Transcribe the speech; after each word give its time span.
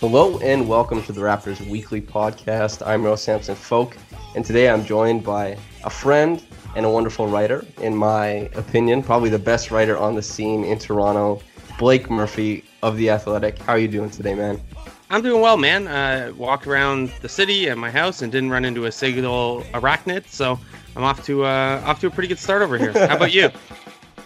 Hello 0.00 0.38
and 0.38 0.68
welcome 0.68 1.02
to 1.02 1.12
the 1.12 1.20
Raptors 1.20 1.60
Weekly 1.68 2.00
Podcast. 2.00 2.86
I'm 2.86 3.02
Rose 3.02 3.22
Samson 3.22 3.56
Folk, 3.56 3.96
and 4.36 4.44
today 4.44 4.68
I'm 4.68 4.84
joined 4.84 5.24
by 5.24 5.56
a 5.82 5.90
friend 5.90 6.44
and 6.76 6.84
a 6.84 6.90
wonderful 6.90 7.26
writer, 7.26 7.64
in 7.80 7.96
my 7.96 8.50
opinion, 8.54 9.02
probably 9.02 9.30
the 9.30 9.38
best 9.38 9.70
writer 9.70 9.96
on 9.96 10.14
the 10.14 10.22
scene 10.22 10.62
in 10.62 10.78
Toronto, 10.78 11.40
Blake 11.78 12.10
Murphy 12.10 12.62
of 12.82 12.98
The 12.98 13.08
Athletic. 13.08 13.58
How 13.60 13.72
are 13.72 13.78
you 13.78 13.88
doing 13.88 14.10
today, 14.10 14.34
man? 14.34 14.60
I'm 15.08 15.22
doing 15.22 15.40
well, 15.40 15.56
man. 15.56 15.88
Uh, 15.88 16.32
walked 16.36 16.66
around 16.66 17.10
the 17.22 17.30
city 17.30 17.68
and 17.68 17.80
my 17.80 17.90
house 17.90 18.20
and 18.20 18.30
didn't 18.30 18.50
run 18.50 18.66
into 18.66 18.84
a 18.84 18.92
single 18.92 19.62
arachnid, 19.72 20.26
so 20.26 20.60
I'm 20.94 21.02
off 21.02 21.24
to 21.24 21.44
uh, 21.46 21.82
off 21.86 21.98
to 22.00 22.08
a 22.08 22.10
pretty 22.10 22.28
good 22.28 22.38
start 22.38 22.60
over 22.60 22.76
here. 22.76 22.92
How 22.92 23.16
about 23.16 23.32
you? 23.32 23.50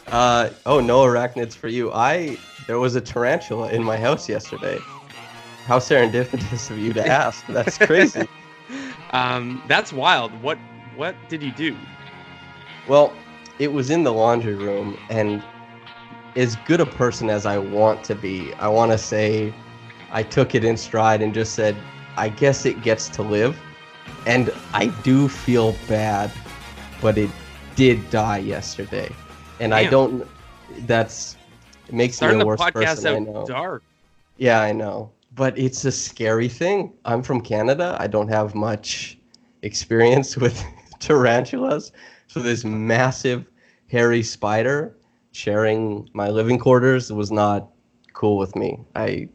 Uh, 0.09 0.51
oh, 0.67 0.81
no 0.81 1.05
arachnids 1.05 1.55
for 1.55 1.69
you. 1.69 1.93
I 1.93 2.37
there 2.67 2.81
was 2.81 2.97
a 2.97 3.01
tarantula 3.01 3.71
in 3.71 3.85
my 3.85 3.97
house 3.97 4.29
yesterday. 4.29 4.77
How 5.67 5.79
serendipitous 5.79 6.69
of 6.69 6.79
you 6.79 6.93
to 6.95 7.07
ask. 7.07 7.47
That's 7.47 7.79
crazy. 7.79 8.27
Um, 9.11 9.63
that's 9.69 9.93
wild. 9.93 10.33
What 10.43 10.59
what 10.97 11.15
did 11.29 11.43
you 11.43 11.53
do? 11.53 11.77
Well, 12.89 13.13
it 13.59 13.73
was 13.73 13.91
in 13.91 14.03
the 14.05 14.13
laundry 14.13 14.55
room, 14.55 14.99
and 15.11 15.43
as 16.37 16.57
good 16.67 16.81
a 16.81 16.87
person 16.87 17.31
as 17.31 17.47
I 17.47 17.59
want 17.59 18.05
to 18.05 18.15
be, 18.15 18.53
I 18.55 18.69
want 18.69 18.93
to 18.93 18.99
say 18.99 19.53
I 20.11 20.23
took 20.23 20.55
it 20.55 20.65
in 20.65 20.77
stride 20.77 21.23
and 21.23 21.33
just 21.35 21.55
said, 21.55 21.77
I 22.17 22.29
guess 22.29 22.67
it 22.67 22.83
gets 22.83 23.09
to 23.11 23.23
live. 23.23 23.59
And 24.27 24.53
I 24.73 24.87
do 25.03 25.29
feel 25.29 25.75
bad, 25.89 26.31
but 27.01 27.17
it 27.17 27.31
did 27.75 28.11
die 28.11 28.39
yesterday. 28.39 29.11
And 29.61 29.75
I 29.75 29.87
don't, 29.89 30.27
that's, 30.81 31.37
it 31.89 31.95
makes 31.95 32.17
Starting 32.17 32.39
me 32.39 32.43
a 32.43 32.45
the 32.45 32.47
worse 32.47 32.61
podcast 32.61 32.73
person. 32.73 33.07
I 33.09 33.19
know. 33.19 33.47
dark. 33.47 33.83
Yeah, 34.37 34.61
I 34.61 34.73
know. 34.73 35.11
But 35.41 35.59
it's 35.59 35.87
a 35.87 35.91
scary 35.91 36.51
thing. 36.51 36.93
I'm 37.07 37.23
from 37.23 37.41
Canada. 37.41 37.97
I 37.99 38.09
don't 38.09 38.29
have 38.29 38.55
much 38.55 39.17
experience 39.63 40.37
with 40.45 40.63
tarantulas. 40.99 41.93
So 42.27 42.41
this 42.41 42.63
massive 42.63 43.47
hairy 43.87 44.23
spider 44.23 44.99
sharing 45.33 46.11
my 46.13 46.29
living 46.29 46.59
quarters 46.59 47.11
was 47.11 47.33
not 47.33 47.71
cool 48.13 48.37
with 48.37 48.55
me. 48.55 48.85
I 48.95 49.31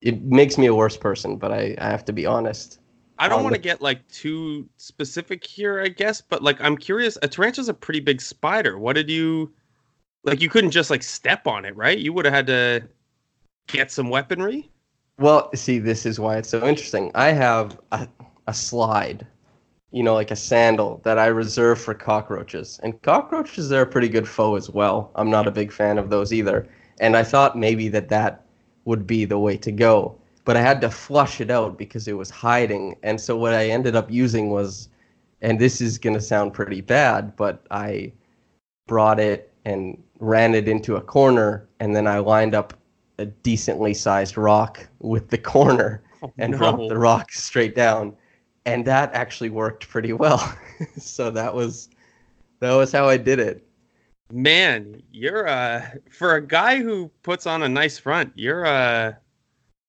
it 0.00 0.20
makes 0.20 0.58
me 0.58 0.66
a 0.66 0.74
worse 0.74 0.96
person, 0.96 1.36
but 1.36 1.52
I, 1.52 1.76
I 1.78 1.90
have 1.90 2.04
to 2.06 2.12
be 2.12 2.26
honest. 2.26 2.80
I 3.16 3.28
don't 3.28 3.44
want 3.44 3.54
to 3.54 3.60
get 3.60 3.80
like 3.80 4.08
too 4.08 4.68
specific 4.78 5.46
here, 5.46 5.80
I 5.80 5.90
guess, 5.90 6.20
but 6.20 6.42
like 6.42 6.60
I'm 6.60 6.76
curious. 6.76 7.16
A 7.22 7.28
tarantula's 7.28 7.68
a 7.68 7.74
pretty 7.74 8.00
big 8.00 8.20
spider. 8.20 8.80
What 8.80 8.94
did 8.94 9.08
you 9.08 9.52
like? 10.24 10.40
You 10.40 10.48
couldn't 10.48 10.72
just 10.72 10.90
like 10.90 11.04
step 11.04 11.46
on 11.46 11.64
it, 11.64 11.76
right? 11.76 11.98
You 11.98 12.12
would 12.14 12.24
have 12.24 12.34
had 12.34 12.48
to 12.48 12.82
get 13.68 13.92
some 13.92 14.10
weaponry. 14.10 14.72
Well, 15.20 15.50
see, 15.54 15.78
this 15.78 16.06
is 16.06 16.18
why 16.18 16.38
it's 16.38 16.48
so 16.48 16.66
interesting. 16.66 17.10
I 17.14 17.32
have 17.32 17.78
a, 17.92 18.08
a 18.46 18.54
slide, 18.54 19.26
you 19.90 20.02
know, 20.02 20.14
like 20.14 20.30
a 20.30 20.36
sandal 20.36 21.02
that 21.04 21.18
I 21.18 21.26
reserve 21.26 21.78
for 21.78 21.92
cockroaches. 21.92 22.80
And 22.82 23.00
cockroaches, 23.02 23.68
they're 23.68 23.82
a 23.82 23.86
pretty 23.86 24.08
good 24.08 24.26
foe 24.26 24.56
as 24.56 24.70
well. 24.70 25.12
I'm 25.16 25.28
not 25.28 25.46
a 25.46 25.50
big 25.50 25.72
fan 25.72 25.98
of 25.98 26.08
those 26.08 26.32
either. 26.32 26.66
And 27.00 27.18
I 27.18 27.22
thought 27.22 27.58
maybe 27.58 27.88
that 27.88 28.08
that 28.08 28.46
would 28.86 29.06
be 29.06 29.26
the 29.26 29.38
way 29.38 29.58
to 29.58 29.70
go. 29.70 30.18
But 30.46 30.56
I 30.56 30.62
had 30.62 30.80
to 30.80 30.90
flush 30.90 31.42
it 31.42 31.50
out 31.50 31.76
because 31.76 32.08
it 32.08 32.16
was 32.16 32.30
hiding. 32.30 32.96
And 33.02 33.20
so 33.20 33.36
what 33.36 33.52
I 33.52 33.68
ended 33.68 33.94
up 33.94 34.10
using 34.10 34.48
was, 34.48 34.88
and 35.42 35.58
this 35.58 35.82
is 35.82 35.98
going 35.98 36.14
to 36.14 36.22
sound 36.22 36.54
pretty 36.54 36.80
bad, 36.80 37.36
but 37.36 37.66
I 37.70 38.14
brought 38.86 39.20
it 39.20 39.52
and 39.66 40.02
ran 40.18 40.54
it 40.54 40.66
into 40.66 40.96
a 40.96 41.02
corner. 41.02 41.68
And 41.78 41.94
then 41.94 42.06
I 42.06 42.20
lined 42.20 42.54
up 42.54 42.72
a 43.20 43.26
decently 43.26 43.94
sized 43.94 44.36
rock 44.36 44.86
with 45.00 45.28
the 45.30 45.38
corner 45.38 46.02
Oh, 46.22 46.30
and 46.36 46.52
no. 46.52 46.58
dropped 46.58 46.88
the 46.90 46.98
rock 46.98 47.32
straight 47.32 47.74
down 47.74 48.14
and 48.66 48.84
that 48.84 49.12
actually 49.14 49.48
worked 49.48 49.88
pretty 49.88 50.12
well 50.12 50.54
so 50.98 51.30
that 51.30 51.54
was 51.54 51.88
that 52.60 52.72
was 52.74 52.92
how 52.92 53.08
i 53.08 53.16
did 53.16 53.38
it 53.38 53.66
Man, 54.32 55.02
you're 55.10 55.48
uh 55.48 55.82
for 56.12 56.36
a 56.36 56.40
guy 56.46 56.80
who 56.80 57.10
puts 57.22 57.46
on 57.46 57.62
a 57.64 57.68
nice 57.68 57.98
front, 57.98 58.32
you're 58.36 58.64
uh 58.66 59.14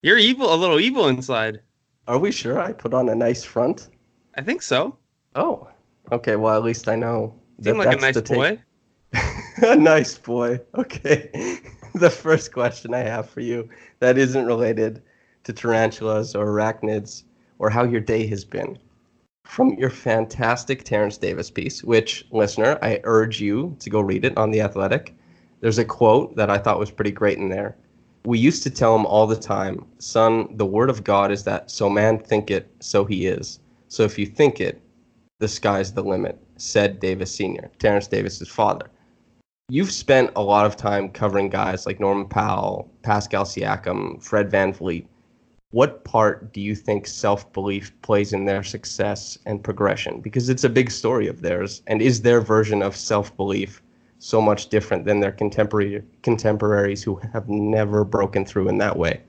you're 0.02 0.18
evil 0.18 0.54
a 0.54 0.56
little 0.56 0.80
evil 0.80 1.10
inside. 1.10 1.60
are 2.08 2.18
we 2.18 2.32
sure 2.32 2.60
i 2.60 2.72
put 2.74 2.94
on 2.94 3.10
a 3.10 3.16
nice 3.16 3.44
front 3.44 3.90
I 4.36 4.42
think 4.42 4.62
so. 4.62 4.98
oh 5.36 5.68
okay 6.14 6.38
well 6.38 6.56
at 6.58 6.64
least 6.64 6.88
i 6.88 6.96
know 6.96 7.36
Seem 7.62 7.78
like 7.78 7.96
a 7.96 8.00
nice 8.02 8.20
boy. 8.22 8.58
a 9.64 9.76
nice 9.76 10.18
boy 10.18 10.60
okay 10.76 11.60
the 11.96 12.10
first 12.10 12.54
question 12.54 12.94
i 12.94 13.00
have 13.00 13.30
for 13.30 13.42
you 13.42 13.68
that 14.00 14.18
isn't 14.18 14.46
related 14.46 15.02
to 15.44 15.54
tarantulas 15.54 16.36
or 16.36 16.48
arachnids 16.48 17.24
or 17.60 17.70
how 17.70 17.84
your 17.84 18.02
day 18.02 18.26
has 18.28 18.46
been 18.46 18.78
from 19.52 19.74
your 19.74 19.90
fantastic 19.90 20.84
Terence 20.84 21.18
Davis 21.18 21.52
piece, 21.52 21.84
which, 21.84 22.26
listener, 22.32 22.80
I 22.82 23.02
urge 23.04 23.42
you 23.42 23.76
to 23.80 23.90
go 23.90 24.00
read 24.00 24.24
it 24.24 24.38
on 24.38 24.52
The 24.52 24.62
Athletic. 24.62 25.14
There's 25.60 25.78
a 25.78 25.86
quote 25.86 26.36
that 26.38 26.50
I 26.50 26.58
thought 26.58 26.80
was 26.80 26.90
pretty 26.90 27.12
great 27.12 27.38
in 27.38 27.50
there. 27.50 27.76
We 28.24 28.40
used 28.40 28.64
to 28.64 28.70
tell 28.70 28.96
him 28.96 29.06
all 29.06 29.28
the 29.28 29.36
time, 29.36 29.86
son, 30.00 30.56
the 30.56 30.66
word 30.66 30.90
of 30.90 31.04
God 31.04 31.32
is 31.32 31.44
that 31.44 31.70
so 31.70 31.90
man 31.90 32.20
think 32.20 32.50
it, 32.50 32.70
so 32.80 33.04
he 33.04 33.26
is. 33.26 33.60
So 33.90 34.04
if 34.04 34.18
you 34.18 34.26
think 34.26 34.62
it, 34.62 34.82
the 35.40 35.48
sky's 35.48 35.92
the 35.92 36.04
limit, 36.04 36.38
said 36.56 37.00
Davis 37.00 37.36
Sr., 37.36 37.70
Terence 37.80 38.08
Davis's 38.08 38.48
father. 38.48 38.90
You've 39.72 39.94
spent 39.94 40.32
a 40.36 40.44
lot 40.44 40.66
of 40.66 40.76
time 40.76 41.08
covering 41.08 41.48
guys 41.48 41.86
like 41.86 41.98
Norman 41.98 42.28
Powell, 42.28 42.92
Pascal 43.04 43.46
Siakam, 43.46 44.22
Fred 44.22 44.52
VanVleet. 44.52 45.06
What 45.70 46.04
part 46.04 46.52
do 46.52 46.60
you 46.60 46.76
think 46.76 47.08
self 47.08 47.54
belief 47.54 47.94
plays 48.02 48.34
in 48.34 48.44
their 48.44 48.64
success 48.64 49.38
and 49.46 49.64
progression? 49.64 50.20
Because 50.20 50.50
it's 50.50 50.66
a 50.66 50.70
big 50.70 50.92
story 50.92 51.30
of 51.30 51.40
theirs. 51.40 51.84
And 51.88 52.02
is 52.02 52.22
their 52.22 52.42
version 52.42 52.82
of 52.82 52.98
self 52.98 53.34
belief 53.38 53.82
so 54.20 54.42
much 54.42 54.68
different 54.68 55.06
than 55.06 55.22
their 55.22 55.32
contemporary 55.32 56.04
contemporaries 56.22 57.02
who 57.02 57.16
have 57.32 57.48
never 57.48 58.04
broken 58.04 58.44
through 58.44 58.68
in 58.68 58.78
that 58.80 58.98
way. 58.98 59.22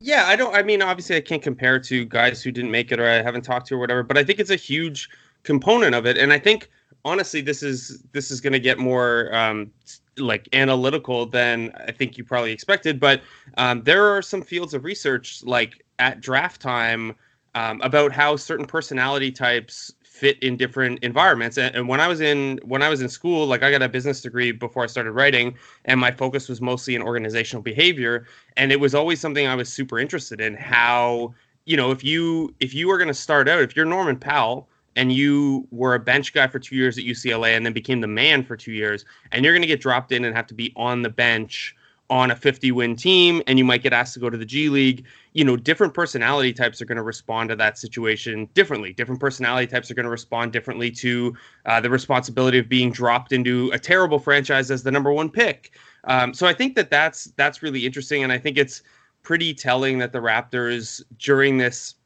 Yeah, 0.00 0.24
I 0.26 0.34
don't. 0.34 0.56
I 0.56 0.64
mean, 0.64 0.82
obviously, 0.82 1.14
I 1.14 1.20
can't 1.20 1.40
compare 1.40 1.78
to 1.78 2.04
guys 2.04 2.42
who 2.42 2.50
didn't 2.50 2.72
make 2.72 2.90
it 2.90 2.98
or 2.98 3.08
I 3.08 3.22
haven't 3.22 3.42
talked 3.42 3.68
to 3.68 3.76
or 3.76 3.78
whatever. 3.78 4.02
But 4.02 4.18
I 4.18 4.24
think 4.24 4.40
it's 4.40 4.50
a 4.50 4.56
huge 4.56 5.08
component 5.44 5.94
of 5.94 6.04
it, 6.04 6.18
and 6.18 6.32
I 6.32 6.40
think 6.40 6.68
honestly, 7.08 7.40
this 7.40 7.62
is 7.62 8.02
this 8.12 8.30
is 8.30 8.40
going 8.40 8.52
to 8.52 8.60
get 8.60 8.78
more 8.78 9.34
um, 9.34 9.70
like 10.18 10.48
analytical 10.52 11.26
than 11.26 11.72
I 11.86 11.92
think 11.92 12.18
you 12.18 12.24
probably 12.24 12.52
expected. 12.52 13.00
But 13.00 13.22
um, 13.56 13.82
there 13.82 14.06
are 14.06 14.22
some 14.22 14.42
fields 14.42 14.74
of 14.74 14.84
research, 14.84 15.42
like 15.44 15.84
at 15.98 16.20
draft 16.20 16.60
time, 16.60 17.14
um, 17.54 17.80
about 17.80 18.12
how 18.12 18.36
certain 18.36 18.66
personality 18.66 19.32
types 19.32 19.92
fit 20.04 20.38
in 20.42 20.56
different 20.56 20.98
environments. 21.02 21.56
And, 21.56 21.74
and, 21.74 21.88
when 21.88 22.00
I 22.00 22.08
was 22.08 22.20
in 22.20 22.60
when 22.64 22.82
I 22.82 22.88
was 22.88 23.00
in 23.00 23.08
school, 23.08 23.46
like 23.46 23.62
I 23.62 23.70
got 23.70 23.82
a 23.82 23.88
business 23.88 24.20
degree 24.20 24.52
before 24.52 24.82
I 24.82 24.86
started 24.86 25.12
writing, 25.12 25.56
and 25.86 25.98
my 25.98 26.10
focus 26.10 26.48
was 26.48 26.60
mostly 26.60 26.94
in 26.94 27.02
organizational 27.02 27.62
behavior. 27.62 28.26
And 28.56 28.70
it 28.70 28.80
was 28.80 28.94
always 28.94 29.20
something 29.20 29.46
I 29.46 29.54
was 29.54 29.72
super 29.72 29.98
interested 29.98 30.40
in. 30.40 30.54
How 30.54 31.34
you 31.64 31.76
know 31.76 31.90
if 31.90 32.04
you 32.04 32.54
if 32.60 32.74
you 32.74 32.86
were 32.88 32.98
going 32.98 33.08
to 33.08 33.14
start 33.14 33.48
out, 33.48 33.62
if 33.62 33.74
you're 33.74 33.86
Norman 33.86 34.18
Powell 34.18 34.68
and 34.98 35.12
you 35.12 35.66
were 35.70 35.94
a 35.94 36.00
bench 36.00 36.34
guy 36.34 36.48
for 36.48 36.58
two 36.58 36.74
years 36.74 36.98
at 36.98 37.04
UCLA 37.04 37.56
and 37.56 37.64
then 37.64 37.72
became 37.72 38.00
the 38.00 38.08
man 38.08 38.42
for 38.42 38.56
two 38.56 38.72
years, 38.72 39.04
and 39.30 39.44
you're 39.44 39.54
going 39.54 39.62
to 39.62 39.68
get 39.68 39.80
dropped 39.80 40.10
in 40.10 40.24
and 40.24 40.34
have 40.34 40.48
to 40.48 40.54
be 40.54 40.72
on 40.74 41.02
the 41.02 41.08
bench 41.08 41.76
on 42.10 42.30
a 42.30 42.36
50 42.36 42.72
win 42.72 42.96
team 42.96 43.42
and 43.46 43.58
you 43.58 43.64
might 43.64 43.82
get 43.82 43.92
asked 43.92 44.14
to 44.14 44.20
go 44.20 44.30
to 44.30 44.36
the 44.36 44.44
G 44.44 44.70
League, 44.70 45.04
you 45.34 45.44
know, 45.44 45.56
different 45.56 45.92
personality 45.92 46.52
types 46.52 46.80
are 46.80 46.86
going 46.86 46.96
to 46.96 47.02
respond 47.02 47.50
to 47.50 47.56
that 47.56 47.78
situation 47.78 48.48
differently. 48.54 48.92
Different 48.94 49.20
personality 49.20 49.66
types 49.66 49.90
are 49.90 49.94
going 49.94 50.04
to 50.04 50.10
respond 50.10 50.52
differently 50.52 50.90
to 50.92 51.36
uh, 51.66 51.80
the 51.80 51.90
responsibility 51.90 52.58
of 52.58 52.68
being 52.68 52.90
dropped 52.90 53.32
into 53.32 53.70
a 53.72 53.78
terrible 53.78 54.18
franchise 54.18 54.70
as 54.70 54.82
the 54.82 54.90
number 54.90 55.12
one 55.12 55.30
pick. 55.30 55.74
Um, 56.04 56.32
so 56.32 56.46
I 56.46 56.54
think 56.54 56.74
that 56.76 56.90
that's 56.90 57.24
that's 57.36 57.62
really 57.62 57.84
interesting, 57.84 58.24
and 58.24 58.32
I 58.32 58.38
think 58.38 58.56
it's 58.56 58.82
pretty 59.22 59.52
telling 59.52 59.98
that 59.98 60.12
the 60.12 60.20
Raptors 60.20 61.02
during 61.18 61.58
this 61.58 61.96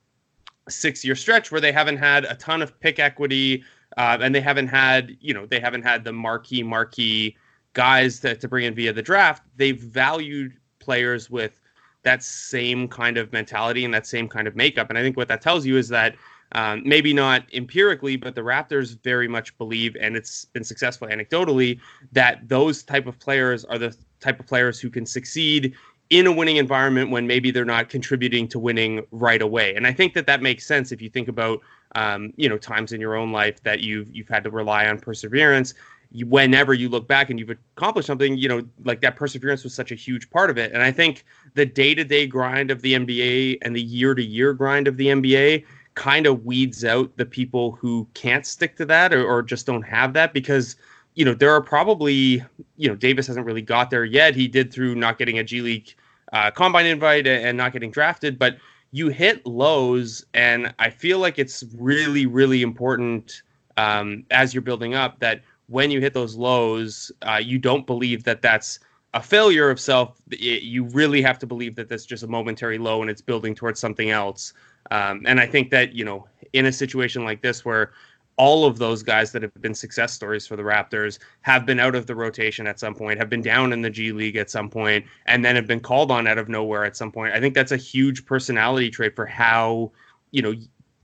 six 0.68 1.04
year 1.04 1.14
stretch 1.14 1.50
where 1.50 1.60
they 1.60 1.72
haven't 1.72 1.96
had 1.96 2.24
a 2.24 2.34
ton 2.36 2.62
of 2.62 2.78
pick 2.80 2.98
equity 2.98 3.64
uh, 3.96 4.18
and 4.20 4.34
they 4.34 4.40
haven't 4.40 4.68
had 4.68 5.16
you 5.20 5.34
know 5.34 5.46
they 5.46 5.60
haven't 5.60 5.82
had 5.82 6.04
the 6.04 6.12
marquee 6.12 6.62
marquee 6.62 7.36
guys 7.74 8.20
to, 8.20 8.34
to 8.36 8.48
bring 8.48 8.64
in 8.64 8.74
via 8.74 8.92
the 8.92 9.02
draft, 9.02 9.42
they've 9.56 9.80
valued 9.80 10.54
players 10.78 11.30
with 11.30 11.60
that 12.02 12.22
same 12.22 12.88
kind 12.88 13.16
of 13.16 13.32
mentality 13.32 13.84
and 13.84 13.94
that 13.94 14.06
same 14.06 14.28
kind 14.28 14.48
of 14.48 14.56
makeup. 14.56 14.88
And 14.88 14.98
I 14.98 15.02
think 15.02 15.16
what 15.16 15.28
that 15.28 15.40
tells 15.40 15.64
you 15.64 15.76
is 15.76 15.88
that 15.88 16.16
um, 16.52 16.82
maybe 16.84 17.14
not 17.14 17.44
empirically, 17.54 18.16
but 18.16 18.34
the 18.34 18.42
Raptors 18.42 19.00
very 19.02 19.28
much 19.28 19.56
believe, 19.56 19.96
and 19.98 20.16
it's 20.16 20.44
been 20.46 20.64
successful 20.64 21.08
anecdotally, 21.08 21.80
that 22.10 22.46
those 22.46 22.82
type 22.82 23.06
of 23.06 23.18
players 23.18 23.64
are 23.64 23.78
the 23.78 23.96
type 24.20 24.38
of 24.38 24.46
players 24.46 24.78
who 24.78 24.90
can 24.90 25.06
succeed 25.06 25.74
in 26.12 26.26
a 26.26 26.32
winning 26.32 26.58
environment 26.58 27.10
when 27.10 27.26
maybe 27.26 27.50
they're 27.50 27.64
not 27.64 27.88
contributing 27.88 28.46
to 28.46 28.58
winning 28.58 29.04
right 29.10 29.40
away. 29.40 29.74
And 29.74 29.86
I 29.86 29.92
think 29.92 30.12
that 30.12 30.26
that 30.26 30.42
makes 30.42 30.66
sense 30.66 30.92
if 30.92 31.00
you 31.00 31.08
think 31.08 31.26
about 31.26 31.60
um, 31.94 32.32
you 32.36 32.48
know 32.48 32.58
times 32.58 32.92
in 32.92 33.00
your 33.00 33.16
own 33.16 33.32
life 33.32 33.62
that 33.62 33.80
you've 33.80 34.14
you've 34.14 34.28
had 34.28 34.44
to 34.44 34.50
rely 34.50 34.86
on 34.86 34.98
perseverance 34.98 35.74
you, 36.12 36.26
whenever 36.26 36.74
you 36.74 36.88
look 36.88 37.08
back 37.08 37.30
and 37.30 37.38
you've 37.38 37.50
accomplished 37.50 38.06
something, 38.06 38.36
you 38.36 38.48
know, 38.48 38.62
like 38.84 39.00
that 39.00 39.16
perseverance 39.16 39.64
was 39.64 39.74
such 39.74 39.90
a 39.90 39.94
huge 39.94 40.28
part 40.30 40.50
of 40.50 40.58
it. 40.58 40.72
And 40.72 40.82
I 40.82 40.92
think 40.92 41.24
the 41.54 41.66
day 41.66 41.94
to 41.94 42.04
day 42.04 42.26
grind 42.26 42.70
of 42.70 42.82
the 42.82 42.94
NBA 42.94 43.58
and 43.62 43.74
the 43.74 43.82
year 43.82 44.14
to 44.14 44.22
year 44.22 44.52
grind 44.52 44.86
of 44.86 44.96
the 44.96 45.06
NBA 45.06 45.64
kind 45.94 46.26
of 46.26 46.44
weeds 46.44 46.84
out 46.84 47.16
the 47.16 47.26
people 47.26 47.72
who 47.72 48.06
can't 48.14 48.46
stick 48.46 48.76
to 48.76 48.84
that 48.86 49.12
or, 49.12 49.24
or 49.24 49.42
just 49.42 49.66
don't 49.66 49.82
have 49.82 50.12
that 50.12 50.32
because, 50.32 50.76
you 51.14 51.24
know, 51.24 51.34
there 51.34 51.52
are 51.52 51.62
probably, 51.62 52.44
you 52.76 52.88
know, 52.88 52.94
Davis 52.94 53.26
hasn't 53.26 53.46
really 53.46 53.62
got 53.62 53.90
there 53.90 54.04
yet. 54.04 54.34
He 54.34 54.48
did 54.48 54.72
through 54.72 54.94
not 54.94 55.18
getting 55.18 55.38
a 55.38 55.44
G 55.44 55.60
League 55.62 55.94
uh, 56.32 56.50
combine 56.50 56.86
invite 56.86 57.26
and 57.26 57.56
not 57.56 57.72
getting 57.72 57.90
drafted, 57.90 58.38
but 58.38 58.56
you 58.90 59.08
hit 59.08 59.44
lows. 59.46 60.24
And 60.34 60.74
I 60.78 60.90
feel 60.90 61.18
like 61.18 61.38
it's 61.38 61.64
really, 61.78 62.26
really 62.26 62.62
important 62.62 63.42
um, 63.76 64.24
as 64.30 64.52
you're 64.52 64.62
building 64.62 64.94
up 64.94 65.18
that 65.20 65.42
when 65.68 65.90
you 65.90 66.00
hit 66.00 66.14
those 66.14 66.36
lows, 66.36 67.10
uh, 67.22 67.40
you 67.42 67.58
don't 67.58 67.86
believe 67.86 68.24
that 68.24 68.42
that's 68.42 68.78
a 69.14 69.22
failure 69.22 69.70
of 69.70 69.80
self. 69.80 70.20
It, 70.30 70.62
you 70.62 70.84
really 70.84 71.22
have 71.22 71.38
to 71.40 71.46
believe 71.46 71.74
that 71.76 71.88
that's 71.88 72.04
just 72.04 72.22
a 72.22 72.26
momentary 72.26 72.78
low 72.78 73.00
and 73.02 73.10
it's 73.10 73.22
building 73.22 73.54
towards 73.54 73.80
something 73.80 74.10
else. 74.10 74.52
Um, 74.90 75.22
and 75.26 75.40
I 75.40 75.46
think 75.46 75.70
that, 75.70 75.94
you 75.94 76.04
know, 76.04 76.26
in 76.52 76.66
a 76.66 76.72
situation 76.72 77.24
like 77.24 77.40
this 77.40 77.64
where 77.64 77.92
all 78.36 78.64
of 78.64 78.78
those 78.78 79.02
guys 79.02 79.32
that 79.32 79.42
have 79.42 79.54
been 79.60 79.74
success 79.74 80.12
stories 80.12 80.46
for 80.46 80.56
the 80.56 80.62
Raptors 80.62 81.18
have 81.42 81.66
been 81.66 81.78
out 81.78 81.94
of 81.94 82.06
the 82.06 82.14
rotation 82.14 82.66
at 82.66 82.80
some 82.80 82.94
point, 82.94 83.18
have 83.18 83.28
been 83.28 83.42
down 83.42 83.72
in 83.72 83.82
the 83.82 83.90
G 83.90 84.12
League 84.12 84.36
at 84.36 84.50
some 84.50 84.68
point, 84.68 85.04
and 85.26 85.44
then 85.44 85.54
have 85.54 85.66
been 85.66 85.80
called 85.80 86.10
on 86.10 86.26
out 86.26 86.38
of 86.38 86.48
nowhere 86.48 86.84
at 86.84 86.96
some 86.96 87.12
point. 87.12 87.34
I 87.34 87.40
think 87.40 87.54
that's 87.54 87.72
a 87.72 87.76
huge 87.76 88.24
personality 88.26 88.90
trait 88.90 89.14
for 89.14 89.26
how, 89.26 89.92
you 90.30 90.42
know, 90.42 90.54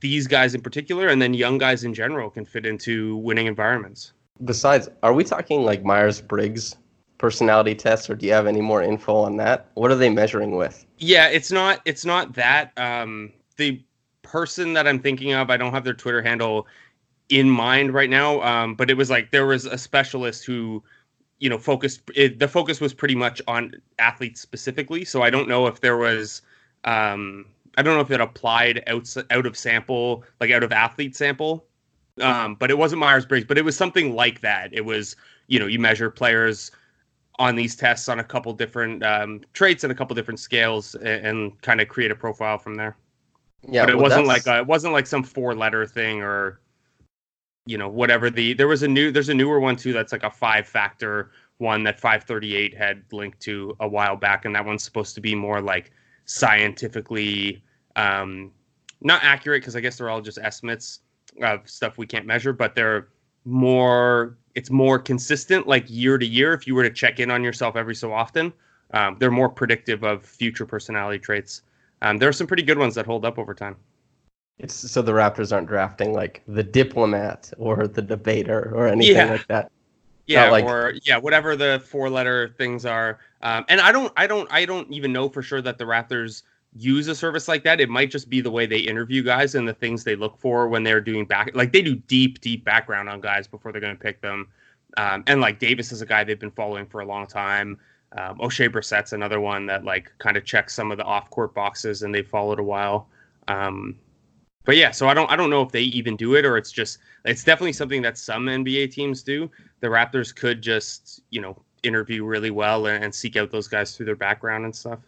these 0.00 0.26
guys 0.26 0.54
in 0.54 0.60
particular 0.60 1.08
and 1.08 1.20
then 1.20 1.34
young 1.34 1.58
guys 1.58 1.84
in 1.84 1.92
general 1.92 2.30
can 2.30 2.44
fit 2.44 2.64
into 2.64 3.16
winning 3.16 3.46
environments 3.46 4.12
besides, 4.44 4.88
are 5.02 5.12
we 5.12 5.24
talking 5.24 5.62
like 5.62 5.84
Myers 5.84 6.20
Briggs 6.20 6.76
personality 7.18 7.74
tests, 7.74 8.08
or 8.08 8.14
do 8.14 8.26
you 8.26 8.32
have 8.32 8.46
any 8.46 8.60
more 8.60 8.82
info 8.82 9.16
on 9.16 9.36
that? 9.38 9.70
What 9.74 9.90
are 9.90 9.96
they 9.96 10.10
measuring 10.10 10.56
with? 10.56 10.86
Yeah, 10.98 11.28
it's 11.28 11.50
not 11.50 11.80
it's 11.84 12.04
not 12.04 12.34
that. 12.34 12.72
Um, 12.76 13.32
the 13.56 13.82
person 14.22 14.72
that 14.74 14.86
I'm 14.86 15.00
thinking 15.00 15.32
of, 15.32 15.50
I 15.50 15.56
don't 15.56 15.72
have 15.72 15.84
their 15.84 15.94
Twitter 15.94 16.22
handle 16.22 16.66
in 17.28 17.48
mind 17.50 17.92
right 17.92 18.10
now, 18.10 18.40
um, 18.42 18.74
but 18.74 18.90
it 18.90 18.96
was 18.96 19.10
like 19.10 19.30
there 19.30 19.46
was 19.46 19.66
a 19.66 19.78
specialist 19.78 20.44
who 20.44 20.82
you 21.38 21.48
know 21.48 21.58
focused 21.58 22.02
it, 22.14 22.38
the 22.38 22.48
focus 22.48 22.80
was 22.80 22.92
pretty 22.92 23.14
much 23.14 23.40
on 23.46 23.72
athletes 24.00 24.40
specifically 24.40 25.04
so 25.04 25.22
i 25.22 25.30
don't 25.30 25.46
know 25.48 25.68
if 25.68 25.80
there 25.80 25.96
was 25.96 26.42
um 26.82 27.46
i 27.76 27.82
don't 27.82 27.94
know 27.94 28.00
if 28.00 28.10
it 28.10 28.20
applied 28.20 28.82
out 28.88 29.16
out 29.30 29.46
of 29.46 29.56
sample 29.56 30.24
like 30.40 30.50
out 30.50 30.64
of 30.64 30.72
athlete 30.72 31.14
sample 31.14 31.64
um, 32.20 32.54
but 32.54 32.70
it 32.70 32.78
wasn't 32.78 33.00
Myers 33.00 33.26
Briggs, 33.26 33.46
but 33.46 33.58
it 33.58 33.64
was 33.64 33.76
something 33.76 34.14
like 34.14 34.40
that. 34.40 34.72
It 34.72 34.84
was, 34.84 35.16
you 35.46 35.58
know, 35.58 35.66
you 35.66 35.78
measure 35.78 36.10
players 36.10 36.70
on 37.38 37.54
these 37.54 37.76
tests 37.76 38.08
on 38.08 38.18
a 38.18 38.24
couple 38.24 38.52
different 38.52 39.02
um, 39.04 39.40
traits 39.52 39.84
and 39.84 39.92
a 39.92 39.94
couple 39.94 40.14
different 40.14 40.40
scales 40.40 40.94
and, 40.96 41.26
and 41.26 41.62
kind 41.62 41.80
of 41.80 41.88
create 41.88 42.10
a 42.10 42.14
profile 42.14 42.58
from 42.58 42.74
there. 42.74 42.96
Yeah, 43.68 43.84
but 43.84 43.90
it 43.90 43.96
well, 43.96 44.04
wasn't 44.04 44.26
that's... 44.26 44.46
like 44.46 44.56
a, 44.56 44.60
it 44.60 44.66
wasn't 44.66 44.92
like 44.92 45.06
some 45.06 45.22
four 45.22 45.54
letter 45.54 45.86
thing 45.86 46.22
or 46.22 46.60
you 47.68 47.76
know 47.76 47.88
whatever 47.88 48.30
the 48.30 48.54
there 48.54 48.68
was 48.68 48.82
a 48.82 48.88
new 48.88 49.12
there's 49.12 49.28
a 49.28 49.34
newer 49.34 49.60
one 49.60 49.76
too 49.76 49.92
that's 49.92 50.12
like 50.12 50.24
a 50.24 50.30
five 50.30 50.66
factor 50.66 51.30
one 51.58 51.82
that 51.82 52.00
538 52.00 52.76
had 52.76 53.02
linked 53.12 53.40
to 53.40 53.76
a 53.80 53.88
while 53.88 54.16
back 54.16 54.44
and 54.44 54.54
that 54.54 54.64
one's 54.64 54.82
supposed 54.82 55.14
to 55.14 55.20
be 55.20 55.34
more 55.34 55.60
like 55.60 55.90
scientifically 56.24 57.62
um 57.96 58.52
not 59.00 59.22
accurate 59.22 59.62
because 59.62 59.76
I 59.76 59.80
guess 59.80 59.96
they're 59.96 60.10
all 60.10 60.20
just 60.20 60.38
estimates 60.38 61.00
of 61.42 61.68
stuff 61.68 61.98
we 61.98 62.06
can't 62.06 62.26
measure, 62.26 62.52
but 62.52 62.74
they're 62.74 63.08
more 63.44 64.36
it's 64.54 64.70
more 64.70 64.98
consistent 64.98 65.66
like 65.66 65.84
year 65.88 66.18
to 66.18 66.26
year 66.26 66.52
if 66.52 66.66
you 66.66 66.74
were 66.74 66.82
to 66.82 66.90
check 66.90 67.20
in 67.20 67.30
on 67.30 67.44
yourself 67.44 67.76
every 67.76 67.94
so 67.94 68.12
often 68.12 68.52
um, 68.92 69.16
they're 69.18 69.30
more 69.30 69.48
predictive 69.48 70.02
of 70.02 70.24
future 70.24 70.66
personality 70.66 71.18
traits. 71.18 71.62
Um, 72.00 72.16
there 72.18 72.28
are 72.28 72.32
some 72.32 72.46
pretty 72.46 72.62
good 72.62 72.78
ones 72.78 72.94
that 72.94 73.06
hold 73.06 73.24
up 73.24 73.38
over 73.38 73.54
time 73.54 73.76
it's 74.58 74.74
so 74.74 75.02
the 75.02 75.12
raptors 75.12 75.52
aren't 75.52 75.68
drafting 75.68 76.12
like 76.12 76.42
the 76.48 76.62
diplomat 76.62 77.52
or 77.58 77.86
the 77.86 78.02
debater 78.02 78.72
or 78.74 78.86
anything 78.86 79.16
yeah. 79.16 79.30
like 79.30 79.46
that 79.46 79.70
yeah 80.26 80.50
like... 80.50 80.64
or 80.64 80.94
yeah 81.04 81.16
whatever 81.16 81.56
the 81.56 81.82
four 81.86 82.10
letter 82.10 82.54
things 82.58 82.84
are 82.84 83.18
um, 83.42 83.64
and 83.68 83.80
i 83.80 83.92
don't 83.92 84.12
i 84.16 84.26
don't 84.26 84.50
i 84.52 84.64
don't 84.64 84.90
even 84.92 85.12
know 85.12 85.28
for 85.28 85.42
sure 85.42 85.62
that 85.62 85.78
the 85.78 85.84
raptors 85.84 86.42
use 86.76 87.08
a 87.08 87.14
service 87.14 87.48
like 87.48 87.64
that. 87.64 87.80
It 87.80 87.88
might 87.88 88.10
just 88.10 88.28
be 88.28 88.40
the 88.40 88.50
way 88.50 88.66
they 88.66 88.78
interview 88.78 89.22
guys 89.22 89.54
and 89.54 89.66
the 89.66 89.74
things 89.74 90.04
they 90.04 90.16
look 90.16 90.38
for 90.38 90.68
when 90.68 90.82
they're 90.82 91.00
doing 91.00 91.24
back. 91.24 91.50
Like 91.54 91.72
they 91.72 91.82
do 91.82 91.94
deep, 91.94 92.40
deep 92.40 92.64
background 92.64 93.08
on 93.08 93.20
guys 93.20 93.46
before 93.46 93.72
they're 93.72 93.80
going 93.80 93.96
to 93.96 94.02
pick 94.02 94.20
them. 94.20 94.48
Um, 94.96 95.24
and 95.26 95.40
like 95.40 95.58
Davis 95.58 95.92
is 95.92 96.02
a 96.02 96.06
guy 96.06 96.24
they've 96.24 96.38
been 96.38 96.50
following 96.50 96.86
for 96.86 97.00
a 97.00 97.06
long 97.06 97.26
time. 97.26 97.78
Um, 98.12 98.38
Oshae 98.38 98.72
Brissett's 98.72 99.12
another 99.12 99.40
one 99.40 99.66
that 99.66 99.84
like 99.84 100.12
kind 100.18 100.36
of 100.36 100.44
checks 100.44 100.74
some 100.74 100.90
of 100.90 100.98
the 100.98 101.04
off 101.04 101.28
court 101.30 101.54
boxes 101.54 102.02
and 102.02 102.14
they 102.14 102.22
followed 102.22 102.58
a 102.58 102.62
while. 102.62 103.08
Um, 103.48 103.96
but 104.68 104.76
yeah, 104.76 104.90
so 104.90 105.08
I 105.08 105.14
don't 105.14 105.30
I 105.30 105.34
don't 105.34 105.48
know 105.48 105.62
if 105.62 105.72
they 105.72 105.80
even 105.80 106.14
do 106.14 106.34
it 106.34 106.44
or 106.44 106.58
it's 106.58 106.70
just 106.70 106.98
it's 107.24 107.42
definitely 107.42 107.72
something 107.72 108.02
that 108.02 108.18
some 108.18 108.44
NBA 108.44 108.92
teams 108.92 109.22
do. 109.22 109.50
The 109.80 109.86
Raptors 109.86 110.36
could 110.36 110.60
just 110.60 111.22
you 111.30 111.40
know 111.40 111.56
interview 111.84 112.22
really 112.22 112.50
well 112.50 112.86
and, 112.86 113.02
and 113.02 113.14
seek 113.14 113.36
out 113.36 113.50
those 113.50 113.66
guys 113.66 113.96
through 113.96 114.04
their 114.04 114.14
background 114.14 114.66
and 114.66 114.76
stuff. 114.76 114.98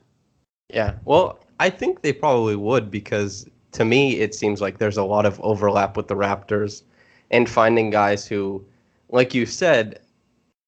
Yeah, 0.72 0.94
well, 1.04 1.40
I 1.58 1.68
think 1.68 2.00
they 2.00 2.14
probably 2.14 2.56
would 2.56 2.90
because 2.90 3.46
to 3.72 3.84
me 3.84 4.20
it 4.20 4.34
seems 4.34 4.62
like 4.62 4.78
there's 4.78 4.96
a 4.96 5.04
lot 5.04 5.26
of 5.26 5.38
overlap 5.42 5.94
with 5.94 6.08
the 6.08 6.16
Raptors 6.16 6.84
and 7.30 7.46
finding 7.46 7.90
guys 7.90 8.26
who, 8.26 8.64
like 9.10 9.34
you 9.34 9.44
said, 9.44 10.00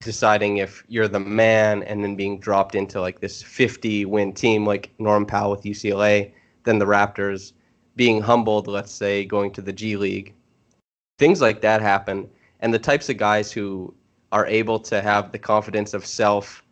deciding 0.03 0.59
if 0.59 0.85
you're 0.89 1.09
the 1.09 1.19
man 1.19 1.83
and 1.85 2.05
then 2.05 2.15
being 2.15 2.39
dropped 2.39 2.75
into 2.75 3.01
like 3.01 3.21
this 3.21 3.43
50 3.43 4.05
win 4.05 4.35
team 4.35 4.67
like 4.67 4.91
Norm 4.99 5.25
Powell 5.25 5.53
with 5.53 5.63
UCLA, 5.63 6.31
then 6.65 6.79
the 6.79 6.85
Raptors 6.85 7.55
being 7.97 8.21
humbled, 8.21 8.67
let's 8.67 8.93
say, 8.93 9.25
going 9.25 9.51
to 9.53 9.63
the 9.63 9.73
G 9.73 9.97
League. 9.97 10.35
Things 11.19 11.41
like 11.41 11.61
that 11.61 11.81
happen. 11.81 12.29
And 12.61 12.73
the 12.73 12.79
types 12.79 13.09
of 13.09 13.17
guys 13.17 13.53
who 13.53 13.93
are 14.33 14.47
able 14.47 14.79
to 14.81 15.03
have 15.03 15.33
the 15.33 15.39
confidence 15.39 15.95
of 15.95 16.07
self, 16.07 16.63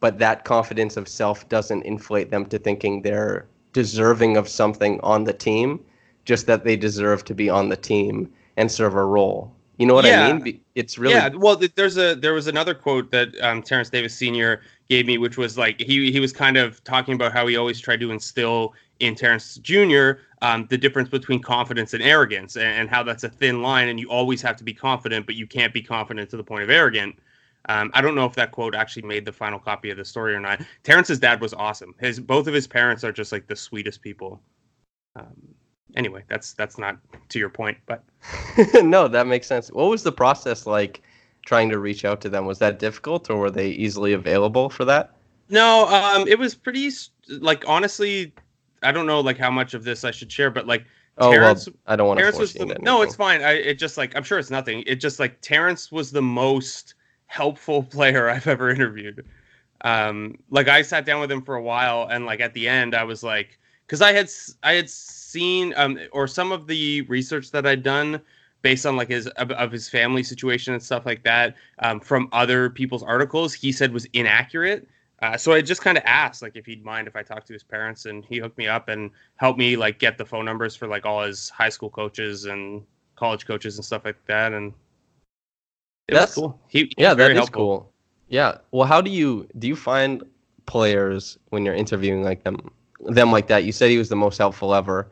but 0.00 0.18
that 0.18 0.44
confidence 0.44 0.96
of 0.96 1.08
self 1.08 1.48
doesn't 1.48 1.82
inflate 1.84 2.30
them 2.30 2.46
to 2.46 2.58
thinking 2.58 3.02
they're 3.02 3.46
deserving 3.72 4.36
of 4.36 4.48
something 4.48 5.00
on 5.02 5.24
the 5.24 5.32
team, 5.32 5.80
just 6.24 6.46
that 6.46 6.64
they 6.64 6.76
deserve 6.76 7.24
to 7.24 7.34
be 7.34 7.50
on 7.50 7.68
the 7.68 7.76
team 7.76 8.32
and 8.56 8.70
serve 8.70 8.94
a 8.94 9.04
role. 9.04 9.52
You 9.78 9.86
know 9.86 9.94
what 9.94 10.04
Yeah. 10.04 10.28
I 10.28 10.32
mean? 10.32 10.60
It's 10.74 10.98
really 10.98 11.14
yeah. 11.14 11.28
Well, 11.28 11.56
there's 11.76 11.96
a 11.96 12.14
there 12.16 12.34
was 12.34 12.48
another 12.48 12.74
quote 12.74 13.10
that 13.12 13.28
um, 13.40 13.62
Terence 13.62 13.90
Davis 13.90 14.14
Sr. 14.14 14.60
gave 14.88 15.06
me, 15.06 15.18
which 15.18 15.36
was 15.38 15.56
like 15.56 15.80
he 15.80 16.10
he 16.10 16.18
was 16.20 16.32
kind 16.32 16.56
of 16.56 16.82
talking 16.84 17.14
about 17.14 17.32
how 17.32 17.46
he 17.46 17.56
always 17.56 17.80
tried 17.80 18.00
to 18.00 18.10
instill 18.10 18.74
in 19.00 19.14
Terence 19.14 19.56
Jr. 19.56 20.12
Um, 20.42 20.66
the 20.70 20.78
difference 20.78 21.08
between 21.08 21.42
confidence 21.42 21.94
and 21.94 22.02
arrogance, 22.02 22.56
and, 22.56 22.66
and 22.66 22.90
how 22.90 23.02
that's 23.02 23.24
a 23.24 23.28
thin 23.28 23.62
line, 23.62 23.88
and 23.88 23.98
you 23.98 24.08
always 24.08 24.40
have 24.42 24.56
to 24.56 24.64
be 24.64 24.72
confident, 24.72 25.26
but 25.26 25.34
you 25.34 25.46
can't 25.46 25.72
be 25.72 25.82
confident 25.82 26.30
to 26.30 26.36
the 26.36 26.44
point 26.44 26.62
of 26.62 26.70
arrogant. 26.70 27.18
Um, 27.68 27.90
I 27.92 28.00
don't 28.00 28.14
know 28.14 28.24
if 28.24 28.34
that 28.34 28.52
quote 28.52 28.74
actually 28.74 29.02
made 29.02 29.24
the 29.24 29.32
final 29.32 29.58
copy 29.58 29.90
of 29.90 29.96
the 29.96 30.04
story 30.04 30.34
or 30.34 30.40
not. 30.40 30.60
Terence's 30.84 31.18
dad 31.18 31.40
was 31.40 31.52
awesome. 31.52 31.94
His 32.00 32.18
both 32.20 32.46
of 32.46 32.54
his 32.54 32.66
parents 32.66 33.04
are 33.04 33.12
just 33.12 33.32
like 33.32 33.46
the 33.46 33.56
sweetest 33.56 34.00
people. 34.00 34.40
Um, 35.16 35.36
anyway, 35.96 36.24
that's 36.28 36.54
that's 36.54 36.78
not 36.78 36.98
to 37.28 37.38
your 37.38 37.50
point, 37.50 37.76
but 37.86 38.04
no, 38.82 39.08
that 39.08 39.26
makes 39.26 39.46
sense. 39.46 39.70
What 39.70 39.90
was 39.90 40.02
the 40.02 40.12
process 40.12 40.66
like 40.66 41.02
trying 41.44 41.68
to 41.70 41.78
reach 41.78 42.04
out 42.04 42.20
to 42.22 42.28
them? 42.28 42.46
Was 42.46 42.58
that 42.60 42.78
difficult 42.78 43.28
or 43.28 43.36
were 43.36 43.50
they 43.50 43.68
easily 43.70 44.12
available 44.12 44.70
for 44.70 44.84
that? 44.84 45.14
No, 45.50 45.88
um, 45.88 46.28
it 46.28 46.38
was 46.38 46.54
pretty 46.54 46.90
like 47.28 47.64
honestly, 47.66 48.32
I 48.82 48.92
don't 48.92 49.06
know 49.06 49.20
like 49.20 49.38
how 49.38 49.50
much 49.50 49.74
of 49.74 49.84
this 49.84 50.04
I 50.04 50.10
should 50.10 50.30
share, 50.30 50.50
but 50.50 50.66
like 50.66 50.84
Oh, 51.20 51.32
Terence, 51.32 51.66
well, 51.66 51.76
I 51.86 51.96
don't 51.96 52.06
want 52.06 52.18
to 52.18 52.22
Terence 52.22 52.36
force 52.36 52.54
was 52.54 52.54
you 52.54 52.66
the, 52.66 52.72
into 52.74 52.84
no, 52.84 53.02
it's 53.02 53.16
fine. 53.16 53.42
I 53.42 53.52
it 53.54 53.74
just 53.74 53.96
like 53.98 54.14
I'm 54.16 54.22
sure 54.22 54.38
it's 54.38 54.50
nothing. 54.50 54.84
It 54.86 54.96
just 54.96 55.18
like 55.18 55.40
Terence 55.40 55.90
was 55.90 56.12
the 56.12 56.22
most 56.22 56.94
helpful 57.26 57.82
player 57.94 58.28
I've 58.28 58.46
ever 58.46 58.70
interviewed. 58.70 59.24
Um, 59.82 60.38
like 60.50 60.68
I 60.68 60.82
sat 60.82 61.04
down 61.04 61.20
with 61.20 61.30
him 61.30 61.42
for 61.42 61.56
a 61.56 61.62
while, 61.62 62.08
and 62.10 62.24
like 62.24 62.40
at 62.40 62.54
the 62.54 62.68
end, 62.68 62.94
I 62.94 63.04
was 63.04 63.22
like, 63.22 63.58
because 63.86 64.00
I 64.00 64.12
had 64.12 64.30
I 64.62 64.74
had 64.74 64.88
seen 64.88 65.74
um 65.76 65.98
or 66.12 66.28
some 66.28 66.52
of 66.52 66.68
the 66.68 67.02
research 67.02 67.50
that 67.50 67.66
I'd 67.66 67.82
done 67.82 68.20
based 68.62 68.86
on 68.86 68.96
like 68.96 69.08
his 69.08 69.26
of, 69.28 69.50
of 69.52 69.72
his 69.72 69.88
family 69.88 70.22
situation 70.22 70.72
and 70.72 70.82
stuff 70.82 71.04
like 71.04 71.22
that 71.24 71.56
um, 71.80 72.00
from 72.00 72.28
other 72.32 72.70
people's 72.70 73.04
articles 73.04 73.54
he 73.54 73.70
said 73.70 73.92
was 73.92 74.04
inaccurate 74.14 74.88
uh, 75.22 75.36
so 75.36 75.52
I 75.52 75.60
just 75.62 75.80
kind 75.82 75.98
of 75.98 76.04
asked 76.06 76.42
like 76.42 76.56
if 76.56 76.64
he'd 76.66 76.84
mind 76.84 77.08
if 77.08 77.16
I 77.16 77.22
talked 77.22 77.46
to 77.48 77.52
his 77.52 77.62
parents, 77.64 78.06
and 78.06 78.24
he 78.24 78.38
hooked 78.38 78.58
me 78.58 78.68
up 78.68 78.88
and 78.88 79.10
helped 79.36 79.58
me 79.58 79.76
like 79.76 79.98
get 79.98 80.18
the 80.18 80.24
phone 80.24 80.44
numbers 80.44 80.76
for 80.76 80.86
like 80.86 81.04
all 81.06 81.22
his 81.24 81.50
high 81.50 81.68
school 81.70 81.90
coaches 81.90 82.44
and 82.44 82.82
college 83.16 83.46
coaches 83.46 83.76
and 83.76 83.84
stuff 83.84 84.04
like 84.04 84.16
that. 84.26 84.52
And 84.52 84.72
it 86.08 86.14
That's- 86.14 86.28
was 86.30 86.34
cool. 86.36 86.60
He, 86.68 86.92
Yeah, 86.96 87.14
that 87.14 87.30
is 87.32 87.36
helpful. 87.36 87.54
cool. 87.66 87.92
Yeah. 88.28 88.58
Well, 88.70 88.86
how 88.86 89.00
do 89.00 89.10
you 89.10 89.48
do 89.58 89.66
you 89.68 89.76
find 89.76 90.22
players 90.66 91.38
when 91.48 91.64
you're 91.64 91.74
interviewing 91.74 92.22
like 92.22 92.44
them 92.44 92.70
them 93.06 93.32
like 93.32 93.46
that? 93.48 93.64
You 93.64 93.72
said 93.72 93.90
he 93.90 93.98
was 93.98 94.08
the 94.08 94.16
most 94.16 94.38
helpful 94.38 94.74
ever. 94.74 95.10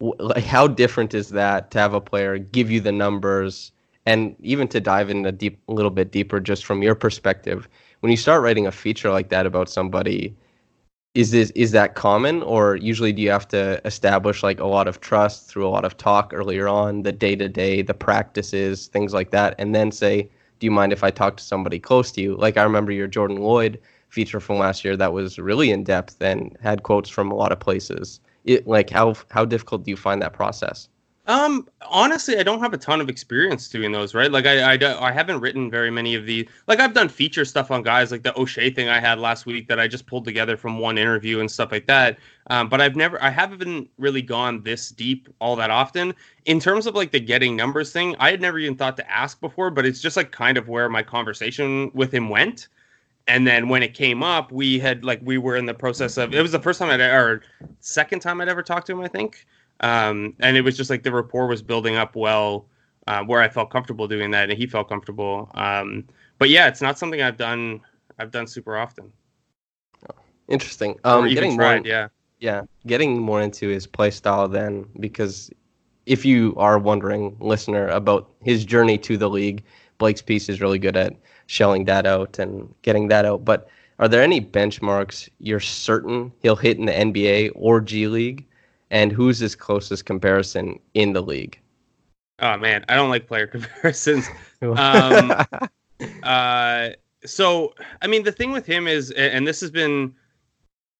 Like, 0.00 0.44
how 0.44 0.66
different 0.66 1.14
is 1.14 1.28
that 1.30 1.70
to 1.70 1.78
have 1.78 1.94
a 1.94 2.00
player 2.00 2.36
give 2.38 2.70
you 2.70 2.80
the 2.80 2.90
numbers 2.92 3.70
and 4.04 4.34
even 4.40 4.66
to 4.68 4.80
dive 4.80 5.10
in 5.10 5.24
a 5.26 5.30
deep, 5.30 5.60
a 5.68 5.72
little 5.72 5.90
bit 5.92 6.10
deeper, 6.10 6.40
just 6.40 6.64
from 6.64 6.82
your 6.82 6.96
perspective, 6.96 7.68
when 8.02 8.10
you 8.10 8.16
start 8.16 8.42
writing 8.42 8.66
a 8.66 8.72
feature 8.72 9.10
like 9.12 9.28
that 9.28 9.46
about 9.46 9.70
somebody, 9.70 10.36
is 11.14 11.30
this 11.30 11.50
is 11.52 11.70
that 11.70 11.94
common, 11.94 12.42
or 12.42 12.76
usually 12.76 13.12
do 13.12 13.22
you 13.22 13.30
have 13.30 13.46
to 13.48 13.80
establish 13.86 14.42
like 14.42 14.58
a 14.58 14.66
lot 14.66 14.88
of 14.88 15.00
trust 15.00 15.48
through 15.48 15.68
a 15.68 15.70
lot 15.70 15.84
of 15.84 15.96
talk 15.96 16.32
earlier 16.34 16.66
on, 16.66 17.02
the 17.04 17.12
day 17.12 17.36
to 17.36 17.48
day, 17.48 17.80
the 17.80 17.94
practices, 17.94 18.88
things 18.88 19.14
like 19.14 19.30
that, 19.30 19.54
and 19.58 19.72
then 19.74 19.92
say, 19.92 20.28
do 20.58 20.64
you 20.66 20.72
mind 20.72 20.92
if 20.92 21.04
I 21.04 21.10
talk 21.10 21.36
to 21.36 21.44
somebody 21.44 21.78
close 21.78 22.10
to 22.12 22.20
you? 22.20 22.34
Like 22.36 22.56
I 22.56 22.64
remember 22.64 22.90
your 22.92 23.06
Jordan 23.06 23.38
Loyd 23.38 23.78
feature 24.08 24.40
from 24.40 24.58
last 24.58 24.84
year 24.84 24.96
that 24.96 25.12
was 25.12 25.38
really 25.38 25.70
in 25.70 25.84
depth 25.84 26.20
and 26.20 26.56
had 26.60 26.82
quotes 26.82 27.08
from 27.08 27.30
a 27.30 27.36
lot 27.36 27.52
of 27.52 27.60
places. 27.60 28.20
It 28.44 28.66
like 28.66 28.90
how 28.90 29.14
how 29.30 29.44
difficult 29.44 29.84
do 29.84 29.92
you 29.92 29.96
find 29.96 30.20
that 30.22 30.32
process? 30.32 30.88
Um, 31.26 31.68
honestly, 31.88 32.36
I 32.36 32.42
don't 32.42 32.58
have 32.58 32.74
a 32.74 32.78
ton 32.78 33.00
of 33.00 33.08
experience 33.08 33.68
doing 33.68 33.92
those, 33.92 34.12
right? 34.12 34.32
Like, 34.32 34.44
I, 34.44 34.74
I, 34.74 35.08
I 35.08 35.12
haven't 35.12 35.38
written 35.38 35.70
very 35.70 35.90
many 35.90 36.16
of 36.16 36.26
the, 36.26 36.48
like, 36.66 36.80
I've 36.80 36.94
done 36.94 37.08
feature 37.08 37.44
stuff 37.44 37.70
on 37.70 37.82
guys, 37.84 38.10
like 38.10 38.24
the 38.24 38.32
Oshae 38.32 38.74
thing 38.74 38.88
I 38.88 38.98
had 38.98 39.20
last 39.20 39.46
week 39.46 39.68
that 39.68 39.78
I 39.78 39.86
just 39.86 40.06
pulled 40.06 40.24
together 40.24 40.56
from 40.56 40.80
one 40.80 40.98
interview 40.98 41.38
and 41.38 41.48
stuff 41.48 41.70
like 41.70 41.86
that. 41.86 42.18
Um, 42.50 42.68
but 42.68 42.80
I've 42.80 42.96
never, 42.96 43.22
I 43.22 43.30
haven't 43.30 43.88
really 43.98 44.22
gone 44.22 44.64
this 44.64 44.90
deep 44.90 45.28
all 45.38 45.54
that 45.56 45.70
often. 45.70 46.12
In 46.46 46.58
terms 46.58 46.88
of 46.88 46.96
like 46.96 47.12
the 47.12 47.20
getting 47.20 47.54
numbers 47.54 47.92
thing, 47.92 48.16
I 48.18 48.32
had 48.32 48.40
never 48.40 48.58
even 48.58 48.76
thought 48.76 48.96
to 48.96 49.08
ask 49.08 49.40
before, 49.40 49.70
but 49.70 49.86
it's 49.86 50.00
just 50.00 50.16
like 50.16 50.32
kind 50.32 50.58
of 50.58 50.68
where 50.68 50.88
my 50.88 51.04
conversation 51.04 51.92
with 51.94 52.12
him 52.12 52.30
went. 52.30 52.66
And 53.28 53.46
then 53.46 53.68
when 53.68 53.84
it 53.84 53.94
came 53.94 54.24
up, 54.24 54.50
we 54.50 54.80
had 54.80 55.04
like 55.04 55.20
we 55.22 55.38
were 55.38 55.54
in 55.54 55.66
the 55.66 55.74
process 55.74 56.16
of 56.16 56.34
it 56.34 56.42
was 56.42 56.50
the 56.50 56.58
first 56.58 56.80
time 56.80 56.90
I'd 56.90 57.00
or 57.00 57.42
second 57.78 58.18
time 58.18 58.40
I'd 58.40 58.48
ever 58.48 58.64
talked 58.64 58.88
to 58.88 58.92
him, 58.92 59.00
I 59.00 59.06
think. 59.06 59.46
Um, 59.82 60.34
and 60.40 60.56
it 60.56 60.62
was 60.62 60.76
just 60.76 60.90
like 60.90 61.02
the 61.02 61.12
rapport 61.12 61.46
was 61.46 61.62
building 61.62 61.96
up 61.96 62.14
well, 62.16 62.66
uh, 63.06 63.24
where 63.24 63.42
I 63.42 63.48
felt 63.48 63.70
comfortable 63.70 64.06
doing 64.06 64.30
that, 64.30 64.48
and 64.48 64.58
he 64.58 64.66
felt 64.66 64.88
comfortable. 64.88 65.50
Um, 65.54 66.04
but 66.38 66.48
yeah, 66.50 66.68
it's 66.68 66.80
not 66.80 66.98
something 66.98 67.20
I've 67.20 67.36
done. 67.36 67.80
I've 68.18 68.30
done 68.30 68.46
super 68.46 68.76
often. 68.76 69.12
Interesting. 70.48 70.98
Um, 71.04 71.28
getting 71.28 71.56
tried. 71.56 71.82
more, 71.84 71.86
Yeah. 71.86 72.08
yeah, 72.40 72.62
getting 72.86 73.18
more 73.18 73.40
into 73.40 73.68
his 73.68 73.86
play 73.86 74.10
style 74.10 74.48
then, 74.48 74.86
because 75.00 75.50
if 76.06 76.24
you 76.24 76.54
are 76.56 76.78
wondering, 76.78 77.36
listener, 77.40 77.88
about 77.88 78.30
his 78.42 78.64
journey 78.64 78.98
to 78.98 79.16
the 79.16 79.30
league, 79.30 79.62
Blake's 79.98 80.22
piece 80.22 80.48
is 80.48 80.60
really 80.60 80.78
good 80.78 80.96
at 80.96 81.14
shelling 81.46 81.84
that 81.86 82.06
out 82.06 82.38
and 82.38 82.72
getting 82.82 83.08
that 83.08 83.24
out. 83.24 83.44
But 83.44 83.68
are 83.98 84.08
there 84.08 84.22
any 84.22 84.40
benchmarks 84.40 85.28
you're 85.38 85.60
certain 85.60 86.32
he'll 86.42 86.56
hit 86.56 86.78
in 86.78 86.86
the 86.86 86.92
NBA 86.92 87.52
or 87.54 87.80
G 87.80 88.08
League? 88.08 88.44
And 88.92 89.10
who's 89.10 89.38
his 89.38 89.56
closest 89.56 90.04
comparison 90.04 90.78
in 90.94 91.14
the 91.14 91.22
league? 91.22 91.58
Oh 92.38 92.56
man, 92.58 92.84
I 92.88 92.94
don't 92.94 93.10
like 93.10 93.26
player 93.26 93.46
comparisons. 93.48 94.28
Um, 94.62 95.34
Uh, 96.24 96.90
so 97.24 97.74
I 98.00 98.08
mean, 98.08 98.24
the 98.24 98.32
thing 98.32 98.50
with 98.50 98.66
him 98.66 98.88
is, 98.88 99.12
and 99.12 99.46
this 99.46 99.60
has 99.60 99.70
been, 99.70 100.14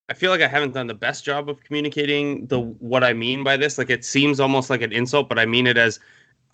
I 0.08 0.14
feel 0.14 0.30
like 0.30 0.40
I 0.40 0.46
haven't 0.46 0.75
done 0.75 0.87
the 0.87 0.94
best 0.94 1.25
job 1.25 1.49
of 1.49 1.62
communicating 1.64 2.46
the 2.46 2.61
what 2.61 3.02
I 3.02 3.12
mean 3.12 3.42
by 3.42 3.56
this. 3.56 3.78
Like, 3.78 3.90
it 3.90 4.04
seems 4.04 4.38
almost 4.38 4.70
like 4.70 4.80
an 4.80 4.92
insult, 4.92 5.28
but 5.28 5.40
I 5.40 5.46
mean 5.46 5.66
it 5.66 5.76
as 5.76 5.99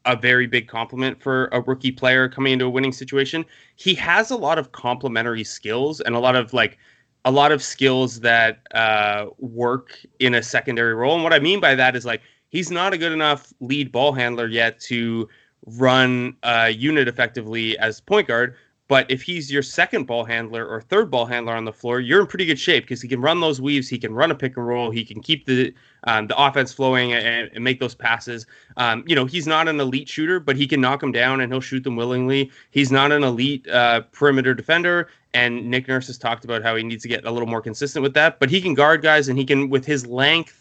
a 0.06 0.16
very 0.16 0.46
big 0.46 0.66
compliment 0.66 1.22
for 1.22 1.48
a 1.52 1.60
rookie 1.60 1.92
player 1.92 2.28
coming 2.28 2.54
into 2.54 2.64
a 2.64 2.70
winning 2.70 2.92
situation. 2.92 3.44
He 3.76 3.94
has 3.94 4.30
a 4.30 4.36
lot 4.36 4.58
of 4.58 4.72
complementary 4.72 5.44
skills 5.44 6.00
and 6.00 6.14
a 6.14 6.18
lot 6.18 6.36
of 6.36 6.54
like 6.54 6.78
a 7.24 7.30
lot 7.30 7.52
of 7.52 7.62
skills 7.62 8.20
that 8.20 8.60
uh, 8.74 9.26
work 9.38 9.98
in 10.18 10.34
a 10.34 10.42
secondary 10.42 10.94
role. 10.94 11.14
And 11.14 11.24
what 11.24 11.32
I 11.32 11.38
mean 11.38 11.60
by 11.60 11.74
that 11.74 11.96
is 11.96 12.04
like 12.04 12.22
he's 12.48 12.70
not 12.70 12.92
a 12.92 12.98
good 12.98 13.12
enough 13.12 13.52
lead 13.60 13.92
ball 13.92 14.12
handler 14.12 14.46
yet 14.46 14.80
to 14.80 15.28
run 15.66 16.36
a 16.42 16.70
unit 16.70 17.08
effectively 17.08 17.78
as 17.78 18.00
point 18.00 18.28
guard. 18.28 18.56
But 18.88 19.10
if 19.10 19.20
he's 19.20 19.52
your 19.52 19.62
second 19.62 20.06
ball 20.06 20.24
handler 20.24 20.66
or 20.66 20.80
third 20.80 21.10
ball 21.10 21.26
handler 21.26 21.54
on 21.54 21.66
the 21.66 21.72
floor, 21.72 22.00
you're 22.00 22.20
in 22.22 22.26
pretty 22.26 22.46
good 22.46 22.58
shape 22.58 22.84
because 22.84 23.02
he 23.02 23.08
can 23.08 23.20
run 23.20 23.38
those 23.38 23.60
weaves, 23.60 23.86
he 23.86 23.98
can 23.98 24.14
run 24.14 24.30
a 24.30 24.34
pick 24.34 24.56
and 24.56 24.66
roll, 24.66 24.90
he 24.90 25.04
can 25.04 25.20
keep 25.20 25.44
the 25.44 25.74
um, 26.04 26.26
the 26.26 26.42
offense 26.42 26.72
flowing 26.72 27.12
and, 27.12 27.50
and 27.52 27.62
make 27.62 27.80
those 27.80 27.94
passes. 27.94 28.46
Um, 28.78 29.04
you 29.06 29.14
know, 29.14 29.26
he's 29.26 29.46
not 29.46 29.68
an 29.68 29.78
elite 29.78 30.08
shooter, 30.08 30.40
but 30.40 30.56
he 30.56 30.66
can 30.66 30.80
knock 30.80 31.00
them 31.00 31.12
down 31.12 31.40
and 31.42 31.52
he'll 31.52 31.60
shoot 31.60 31.84
them 31.84 31.96
willingly. 31.96 32.50
He's 32.70 32.90
not 32.90 33.12
an 33.12 33.24
elite 33.24 33.68
uh, 33.68 34.02
perimeter 34.12 34.54
defender, 34.54 35.08
and 35.34 35.70
Nick 35.70 35.86
Nurse 35.86 36.06
has 36.06 36.16
talked 36.16 36.46
about 36.46 36.62
how 36.62 36.74
he 36.74 36.82
needs 36.82 37.02
to 37.02 37.08
get 37.08 37.26
a 37.26 37.30
little 37.30 37.48
more 37.48 37.60
consistent 37.60 38.02
with 38.02 38.14
that. 38.14 38.40
But 38.40 38.48
he 38.48 38.62
can 38.62 38.72
guard 38.72 39.02
guys, 39.02 39.28
and 39.28 39.38
he 39.38 39.44
can 39.44 39.68
with 39.68 39.84
his 39.84 40.06
length 40.06 40.57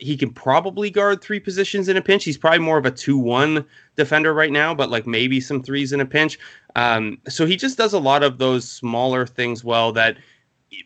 he 0.00 0.16
can 0.16 0.30
probably 0.30 0.90
guard 0.90 1.20
three 1.20 1.40
positions 1.40 1.88
in 1.88 1.96
a 1.96 2.02
pinch. 2.02 2.24
He's 2.24 2.38
probably 2.38 2.60
more 2.60 2.78
of 2.78 2.86
a 2.86 2.90
two-one 2.90 3.64
defender 3.96 4.34
right 4.34 4.52
now, 4.52 4.74
but 4.74 4.90
like 4.90 5.06
maybe 5.06 5.40
some 5.40 5.62
threes 5.62 5.92
in 5.92 6.00
a 6.00 6.06
pinch. 6.06 6.38
Um, 6.76 7.18
so 7.28 7.46
he 7.46 7.56
just 7.56 7.78
does 7.78 7.92
a 7.92 7.98
lot 7.98 8.22
of 8.22 8.38
those 8.38 8.68
smaller 8.68 9.26
things 9.26 9.64
well 9.64 9.92
that 9.92 10.16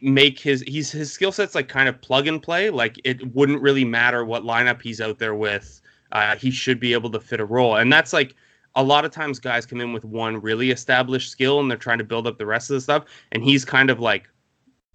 make 0.03 0.39
his 0.39 0.63
he's 0.63 0.91
his 0.91 1.13
skill 1.13 1.33
sets 1.33 1.55
like 1.55 1.69
kind 1.69 1.89
of 1.89 2.01
plug 2.01 2.27
and 2.27 2.43
play. 2.43 2.71
Like 2.71 3.01
it 3.05 3.35
wouldn't 3.35 3.63
really 3.63 3.85
matter 3.85 4.25
what 4.25 4.43
lineup 4.43 4.83
he's 4.83 5.01
out 5.01 5.19
there 5.19 5.35
with. 5.35 5.81
Uh, 6.13 6.37
he 6.37 6.51
should 6.51 6.81
be 6.81 6.93
able 6.93 7.11
to 7.11 7.21
fit 7.21 7.41
a 7.41 7.45
role, 7.45 7.77
and 7.77 7.93
that's 7.93 8.13
like 8.13 8.35
a 8.75 8.83
lot 8.83 9.05
of 9.05 9.11
times 9.11 9.39
guys 9.39 9.67
come 9.67 9.81
in 9.81 9.93
with 9.93 10.05
one 10.05 10.41
really 10.41 10.71
established 10.71 11.31
skill 11.31 11.59
and 11.61 11.71
they're 11.71 11.79
trying 11.79 11.99
to 11.99 12.05
build 12.05 12.27
up 12.27 12.39
the 12.39 12.47
rest 12.47 12.71
of 12.71 12.75
the 12.75 12.81
stuff, 12.81 13.05
and 13.33 13.43
he's 13.43 13.65
kind 13.65 13.91
of 13.91 14.01
like 14.01 14.29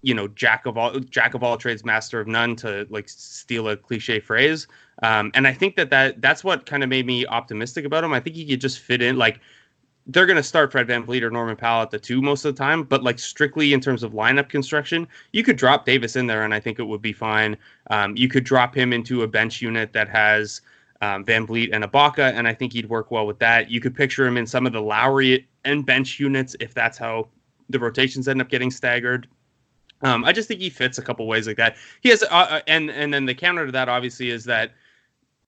you 0.04 0.14
know 0.14 0.28
jack 0.28 0.66
of 0.66 0.76
all 0.76 0.98
jack 1.00 1.34
of 1.34 1.42
all 1.42 1.56
trades 1.56 1.84
master 1.84 2.20
of 2.20 2.28
none 2.28 2.54
to 2.56 2.86
like 2.90 3.08
steal 3.08 3.68
a 3.68 3.76
cliche 3.76 4.20
phrase. 4.20 4.66
Um, 5.02 5.32
and 5.34 5.46
i 5.46 5.52
think 5.52 5.74
that, 5.76 5.90
that 5.90 6.20
that's 6.20 6.44
what 6.44 6.66
kind 6.66 6.82
of 6.82 6.88
made 6.88 7.06
me 7.06 7.26
optimistic 7.26 7.84
about 7.84 8.04
him. 8.04 8.12
I 8.12 8.20
think 8.20 8.36
he 8.36 8.46
could 8.46 8.60
just 8.60 8.78
fit 8.78 9.02
in 9.02 9.16
like 9.16 9.40
they're 10.06 10.26
going 10.26 10.36
to 10.36 10.42
start 10.42 10.70
fred 10.70 10.86
VanVleet 10.86 11.22
or 11.22 11.30
norman 11.30 11.56
powell 11.56 11.82
at 11.82 11.90
the 11.90 11.98
two 11.98 12.20
most 12.20 12.44
of 12.44 12.54
the 12.54 12.62
time 12.62 12.82
but 12.84 13.02
like 13.02 13.18
strictly 13.18 13.72
in 13.72 13.80
terms 13.80 14.02
of 14.02 14.12
lineup 14.12 14.50
construction 14.50 15.08
you 15.32 15.42
could 15.42 15.56
drop 15.56 15.86
davis 15.86 16.14
in 16.14 16.26
there 16.26 16.42
and 16.44 16.52
i 16.52 16.60
think 16.60 16.78
it 16.78 16.84
would 16.84 17.02
be 17.02 17.12
fine. 17.12 17.56
Um, 17.90 18.14
you 18.16 18.28
could 18.28 18.44
drop 18.44 18.76
him 18.76 18.92
into 18.92 19.22
a 19.22 19.26
bench 19.26 19.62
unit 19.62 19.92
that 19.94 20.08
has 20.08 20.60
um, 21.00 21.24
VanVleet 21.24 21.70
and 21.72 21.82
Ibaka, 21.84 22.32
and 22.34 22.46
i 22.46 22.54
think 22.54 22.72
he'd 22.74 22.88
work 22.88 23.10
well 23.10 23.26
with 23.26 23.38
that. 23.38 23.70
You 23.70 23.80
could 23.80 23.94
picture 23.94 24.26
him 24.26 24.36
in 24.36 24.46
some 24.46 24.66
of 24.66 24.72
the 24.72 24.82
lowry 24.82 25.48
and 25.64 25.84
bench 25.84 26.20
units 26.20 26.54
if 26.60 26.74
that's 26.74 26.98
how 26.98 27.28
the 27.70 27.78
rotations 27.78 28.28
end 28.28 28.40
up 28.40 28.48
getting 28.48 28.70
staggered. 28.70 29.26
Um, 30.04 30.24
I 30.24 30.32
just 30.32 30.48
think 30.48 30.60
he 30.60 30.70
fits 30.70 30.98
a 30.98 31.02
couple 31.02 31.26
ways 31.26 31.46
like 31.46 31.56
that. 31.56 31.76
He 32.02 32.10
has, 32.10 32.22
uh, 32.22 32.26
uh, 32.30 32.60
and 32.66 32.90
and 32.90 33.12
then 33.12 33.24
the 33.24 33.34
counter 33.34 33.66
to 33.66 33.72
that 33.72 33.88
obviously 33.88 34.30
is 34.30 34.44
that 34.44 34.72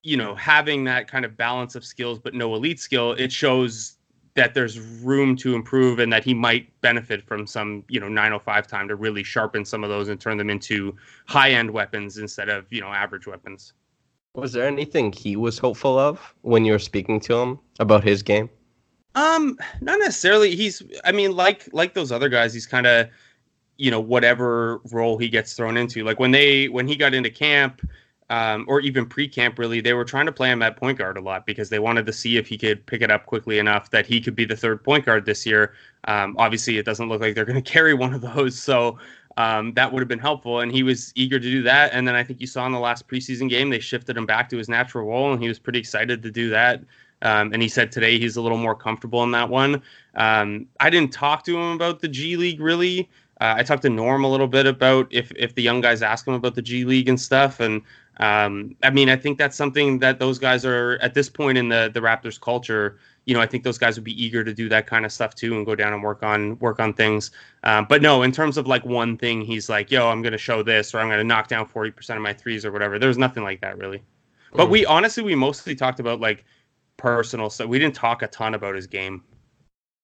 you 0.03 0.17
know 0.17 0.35
having 0.35 0.85
that 0.85 1.09
kind 1.09 1.25
of 1.25 1.37
balance 1.37 1.75
of 1.75 1.85
skills 1.85 2.19
but 2.19 2.35
no 2.35 2.55
elite 2.55 2.81
skill, 2.81 3.13
it 3.13 3.31
shows 3.31 3.97
that 4.35 4.55
there's 4.55 4.81
room 4.81 5.37
to 5.37 5.55
improve 5.55 5.99
and 5.99 6.13
that 6.13 6.25
he 6.25 6.35
might 6.35 6.69
benefit 6.81 7.23
from 7.23 7.47
some 7.47 7.85
you 7.89 8.01
know 8.01 8.09
905 8.09 8.67
time 8.67 8.89
to 8.89 8.97
really 8.97 9.23
sharpen 9.23 9.65
some 9.65 9.85
of 9.85 9.91
those 9.91 10.09
and 10.09 10.21
turn 10.21 10.39
them 10.39 10.51
into 10.51 10.97
high 11.27 11.51
end 11.51 11.71
weapons 11.71 12.17
instead 12.19 12.49
of 12.49 12.65
you 12.73 12.81
know 12.81 12.89
average 12.89 13.27
weapons. 13.27 13.75
Was 14.35 14.53
there 14.53 14.67
anything 14.67 15.13
he 15.13 15.37
was 15.37 15.59
hopeful 15.59 15.99
of 15.99 16.35
when 16.43 16.65
you 16.65 16.73
were 16.73 16.79
speaking 16.79 17.21
to 17.21 17.37
him 17.37 17.59
about 17.79 18.05
his 18.05 18.23
game? 18.23 18.51
Um, 19.15 19.59
not 19.81 19.99
necessarily. 19.99 20.55
He's, 20.55 20.83
I 21.05 21.13
mean, 21.13 21.35
like 21.35 21.69
like 21.73 21.95
those 21.95 22.13
other 22.13 22.29
guys, 22.29 22.53
he's 22.53 22.67
kind 22.67 22.87
of, 22.87 23.09
you 23.79 23.91
know, 23.91 24.01
whatever 24.01 24.81
role 24.91 25.19
he 25.19 25.29
gets 25.29 25.55
thrown 25.55 25.77
into. 25.77 26.05
Like 26.05 26.19
when 26.19 26.31
they 26.31 26.69
when 26.69 26.87
he 26.89 26.97
got 26.97 27.15
into 27.15 27.31
camp, 27.31 27.83
um, 28.29 28.65
or 28.67 28.81
even 28.81 29.07
pre-camp, 29.07 29.59
really, 29.59 29.81
they 29.81 29.93
were 29.93 30.05
trying 30.05 30.27
to 30.27 30.33
play 30.33 30.51
him 30.51 30.63
at 30.63 30.77
point 30.77 30.99
guard 30.99 31.17
a 31.17 31.21
lot 31.21 31.47
because 31.47 31.69
they 31.69 31.79
wanted 31.79 32.07
to 32.07 32.13
see 32.13 32.37
if 32.37 32.49
he 32.49 32.59
could 32.59 32.85
pick 32.87 33.03
it 33.03 33.11
up 33.11 33.27
quickly 33.27 33.59
enough 33.59 33.91
that 33.91 34.05
he 34.07 34.21
could 34.21 34.35
be 34.35 34.45
the 34.45 34.57
third 34.57 34.83
point 34.83 35.05
guard 35.05 35.25
this 35.25 35.47
year. 35.47 35.75
Um, 36.09 36.35
obviously, 36.39 36.79
it 36.79 36.85
doesn't 36.85 37.09
look 37.09 37.21
like 37.21 37.35
they're 37.35 37.45
going 37.45 37.63
to 37.63 37.71
carry 37.71 37.95
one 37.95 38.13
of 38.13 38.21
those, 38.21 38.59
so 38.59 38.99
um, 39.37 39.75
that 39.75 39.93
would 39.93 40.01
have 40.01 40.09
been 40.09 40.19
helpful. 40.19 40.61
And 40.61 40.73
he 40.73 40.83
was 40.83 41.13
eager 41.15 41.39
to 41.39 41.51
do 41.51 41.63
that. 41.63 41.93
And 41.93 42.07
then 42.09 42.17
I 42.17 42.25
think 42.25 42.41
you 42.41 42.47
saw 42.47 42.67
in 42.67 42.73
the 42.73 42.81
last 42.81 43.07
preseason 43.07 43.49
game, 43.49 43.71
they 43.71 43.79
shifted 43.79 44.17
him 44.17 44.27
back 44.27 44.49
to 44.51 44.57
his 44.57 44.69
natural 44.69 45.07
role, 45.07 45.33
and 45.33 45.41
he 45.41 45.49
was 45.49 45.59
pretty 45.59 45.79
excited 45.79 46.23
to 46.23 46.31
do 46.31 46.51
that. 46.51 46.83
Um, 47.23 47.53
and 47.53 47.63
he 47.63 47.69
said 47.69 47.91
today 47.91 48.19
he's 48.19 48.37
a 48.37 48.43
little 48.43 48.59
more 48.59 48.75
comfortable 48.75 49.23
in 49.23 49.31
that 49.31 49.49
one. 49.49 49.83
Um, 50.15 50.67
I 50.81 50.91
didn't 50.91 51.13
talk 51.13 51.45
to 51.45 51.57
him 51.57 51.73
about 51.73 52.01
the 52.01 52.09
G 52.09 52.37
League 52.37 52.61
really. 52.61 53.09
Uh, 53.41 53.55
I 53.59 53.63
talked 53.63 53.83
to 53.83 53.91
Norm 53.91 54.25
a 54.25 54.29
little 54.29 54.49
bit 54.49 54.67
about 54.67 55.07
if 55.11 55.31
if 55.37 55.55
the 55.55 55.63
young 55.63 55.81
guys 55.81 56.03
ask 56.03 56.27
him 56.27 56.35
about 56.35 56.55
the 56.55 56.63
G 56.63 56.85
League 56.85 57.09
and 57.09 57.21
stuff. 57.21 57.61
And 57.61 57.83
um, 58.19 58.75
I 58.83 58.91
mean, 58.91 59.11
I 59.11 59.17
think 59.17 59.37
that's 59.37 59.57
something 59.57 59.99
that 59.99 60.19
those 60.19 60.39
guys 60.39 60.65
are 60.65 60.99
at 61.03 61.13
this 61.13 61.29
point 61.29 61.59
in 61.59 61.69
the 61.69 61.91
the 61.93 62.01
Raptors 62.01 62.41
culture. 62.41 62.99
You 63.27 63.35
know, 63.35 63.41
I 63.41 63.47
think 63.47 63.65
those 63.65 63.77
guys 63.77 63.97
would 63.97 64.05
be 64.05 64.25
eager 64.25 64.43
to 64.43 64.55
do 64.55 64.69
that 64.71 64.87
kind 64.87 65.05
of 65.05 65.13
stuff 65.13 65.35
too 65.35 65.55
and 65.57 65.67
go 65.67 65.75
down 65.75 65.93
and 65.93 66.03
work 66.03 66.23
on 66.23 66.59
work 66.61 66.81
on 66.81 66.95
things. 66.95 67.31
Um, 67.65 67.87
but 67.89 68.01
no, 68.01 68.23
in 68.23 68.33
terms 68.33 68.57
of 68.57 68.67
like 68.67 68.85
one 68.87 69.19
thing, 69.19 69.43
he's 69.43 69.69
like, 69.69 69.91
"Yo, 69.91 70.09
I'm 70.09 70.23
going 70.23 70.33
to 70.33 70.39
show 70.39 70.63
this," 70.63 70.95
or 70.95 71.01
"I'm 71.01 71.09
going 71.09 71.19
to 71.19 71.25
knock 71.25 71.49
down 71.49 71.67
40% 71.69 72.17
of 72.17 72.23
my 72.23 72.33
threes 72.33 72.65
or 72.65 72.73
whatever. 72.73 72.99
There's 72.99 73.19
nothing 73.19 73.43
like 73.43 73.61
that 73.61 73.77
really. 73.77 74.03
But 74.53 74.69
mm. 74.69 74.71
we 74.71 74.87
honestly, 74.87 75.23
we 75.23 75.35
mostly 75.35 75.75
talked 75.75 76.01
about 76.01 76.21
like 76.21 76.45
personal 76.97 77.51
stuff. 77.51 77.69
We 77.69 77.79
didn't 77.79 77.97
talk 77.97 78.23
a 78.23 78.29
ton 78.29 78.55
about 78.55 78.75
his 78.75 78.87
game. 78.87 79.23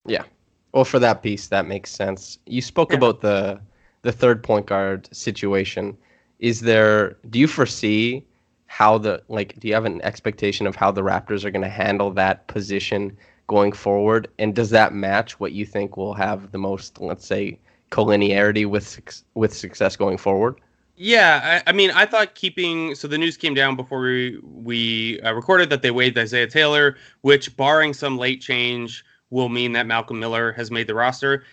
Yeah. 0.04 0.24
Well, 0.72 0.84
for 0.84 0.98
that 0.98 1.22
piece, 1.22 1.48
that 1.48 1.66
makes 1.66 1.90
sense. 1.90 2.38
You 2.46 2.62
spoke 2.62 2.92
yeah. 2.92 2.98
about 2.98 3.20
the 3.20 3.60
the 4.02 4.12
third 4.12 4.42
point 4.42 4.66
guard 4.66 5.08
situation. 5.14 5.96
Is 6.38 6.60
there? 6.60 7.16
Do 7.30 7.38
you 7.38 7.46
foresee 7.46 8.24
how 8.66 8.98
the 8.98 9.22
like? 9.28 9.58
Do 9.60 9.68
you 9.68 9.74
have 9.74 9.84
an 9.84 10.00
expectation 10.02 10.66
of 10.66 10.74
how 10.74 10.90
the 10.90 11.02
Raptors 11.02 11.44
are 11.44 11.50
going 11.50 11.62
to 11.62 11.68
handle 11.68 12.10
that 12.12 12.46
position 12.48 13.16
going 13.46 13.72
forward? 13.72 14.28
And 14.38 14.54
does 14.54 14.70
that 14.70 14.94
match 14.94 15.38
what 15.38 15.52
you 15.52 15.66
think 15.66 15.96
will 15.96 16.14
have 16.14 16.52
the 16.52 16.58
most, 16.58 17.00
let's 17.00 17.26
say, 17.26 17.58
collinearity 17.90 18.66
with 18.66 19.22
with 19.34 19.54
success 19.54 19.94
going 19.94 20.16
forward? 20.16 20.60
Yeah, 20.96 21.62
I, 21.66 21.70
I, 21.70 21.72
mean, 21.72 21.90
I 21.90 22.06
thought 22.06 22.34
keeping 22.34 22.94
so 22.94 23.08
the 23.08 23.18
news 23.18 23.36
came 23.36 23.54
down 23.54 23.76
before 23.76 24.00
we 24.00 24.38
we 24.42 25.20
uh, 25.22 25.32
recorded 25.32 25.70
that 25.70 25.82
they 25.82 25.90
waived 25.90 26.18
Isaiah 26.18 26.46
Taylor, 26.46 26.96
which, 27.22 27.56
barring 27.56 27.94
some 27.94 28.18
late 28.18 28.40
change, 28.40 29.04
will 29.32 29.48
mean 29.48 29.72
that 29.72 29.86
Malcolm 29.86 30.20
Miller 30.20 30.52
has 30.52 30.70
made 30.70 30.86
the 30.86 30.94
roster. 30.94 31.44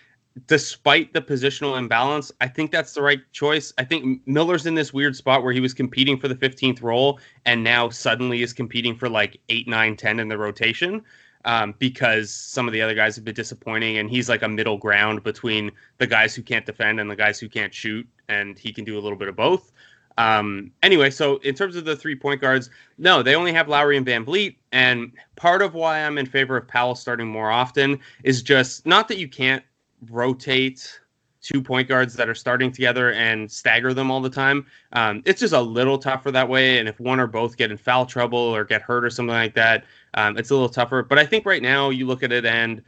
Despite 0.46 1.12
the 1.12 1.20
positional 1.20 1.76
imbalance, 1.76 2.30
I 2.40 2.46
think 2.46 2.70
that's 2.70 2.94
the 2.94 3.02
right 3.02 3.20
choice. 3.32 3.72
I 3.78 3.84
think 3.84 4.20
Miller's 4.26 4.66
in 4.66 4.74
this 4.74 4.92
weird 4.92 5.16
spot 5.16 5.42
where 5.42 5.52
he 5.52 5.58
was 5.58 5.74
competing 5.74 6.18
for 6.18 6.28
the 6.28 6.36
15th 6.36 6.82
role 6.82 7.18
and 7.46 7.64
now 7.64 7.88
suddenly 7.88 8.42
is 8.42 8.52
competing 8.52 8.94
for 8.94 9.08
like 9.08 9.40
8, 9.48 9.66
9, 9.66 9.96
10 9.96 10.20
in 10.20 10.28
the 10.28 10.38
rotation 10.38 11.02
um, 11.44 11.74
because 11.78 12.30
some 12.30 12.66
of 12.66 12.72
the 12.72 12.82
other 12.82 12.94
guys 12.94 13.16
have 13.16 13.24
been 13.24 13.34
disappointing, 13.34 13.98
and 13.98 14.10
he's 14.10 14.28
like 14.28 14.42
a 14.42 14.48
middle 14.48 14.76
ground 14.76 15.22
between 15.22 15.70
the 15.98 16.06
guys 16.06 16.34
who 16.34 16.42
can't 16.42 16.66
defend 16.66 17.00
and 17.00 17.10
the 17.10 17.16
guys 17.16 17.38
who 17.38 17.48
can't 17.48 17.72
shoot, 17.72 18.06
and 18.28 18.58
he 18.58 18.72
can 18.72 18.84
do 18.84 18.98
a 18.98 19.00
little 19.00 19.18
bit 19.18 19.28
of 19.28 19.36
both. 19.36 19.72
Um, 20.20 20.70
anyway, 20.82 21.08
so 21.08 21.38
in 21.38 21.54
terms 21.54 21.76
of 21.76 21.86
the 21.86 21.96
three 21.96 22.14
point 22.14 22.42
guards, 22.42 22.68
no, 22.98 23.22
they 23.22 23.34
only 23.34 23.54
have 23.54 23.68
Lowry 23.68 23.96
and 23.96 24.04
VanVleet, 24.06 24.56
and 24.70 25.12
part 25.36 25.62
of 25.62 25.72
why 25.72 26.00
I'm 26.00 26.18
in 26.18 26.26
favor 26.26 26.58
of 26.58 26.68
Powell 26.68 26.94
starting 26.94 27.26
more 27.26 27.50
often 27.50 27.98
is 28.22 28.42
just 28.42 28.84
not 28.84 29.08
that 29.08 29.16
you 29.16 29.28
can't 29.28 29.64
rotate 30.10 31.00
two 31.40 31.62
point 31.62 31.88
guards 31.88 32.12
that 32.16 32.28
are 32.28 32.34
starting 32.34 32.70
together 32.70 33.12
and 33.12 33.50
stagger 33.50 33.94
them 33.94 34.10
all 34.10 34.20
the 34.20 34.28
time. 34.28 34.66
Um, 34.92 35.22
it's 35.24 35.40
just 35.40 35.54
a 35.54 35.60
little 35.60 35.96
tougher 35.96 36.30
that 36.30 36.46
way. 36.46 36.78
And 36.78 36.86
if 36.86 37.00
one 37.00 37.18
or 37.18 37.26
both 37.26 37.56
get 37.56 37.70
in 37.70 37.78
foul 37.78 38.04
trouble 38.04 38.38
or 38.38 38.62
get 38.62 38.82
hurt 38.82 39.06
or 39.06 39.10
something 39.10 39.34
like 39.34 39.54
that, 39.54 39.84
um, 40.12 40.36
it's 40.36 40.50
a 40.50 40.54
little 40.54 40.68
tougher. 40.68 41.02
But 41.02 41.18
I 41.18 41.24
think 41.24 41.46
right 41.46 41.62
now 41.62 41.88
you 41.88 42.06
look 42.06 42.22
at 42.22 42.30
it 42.30 42.44
and 42.44 42.82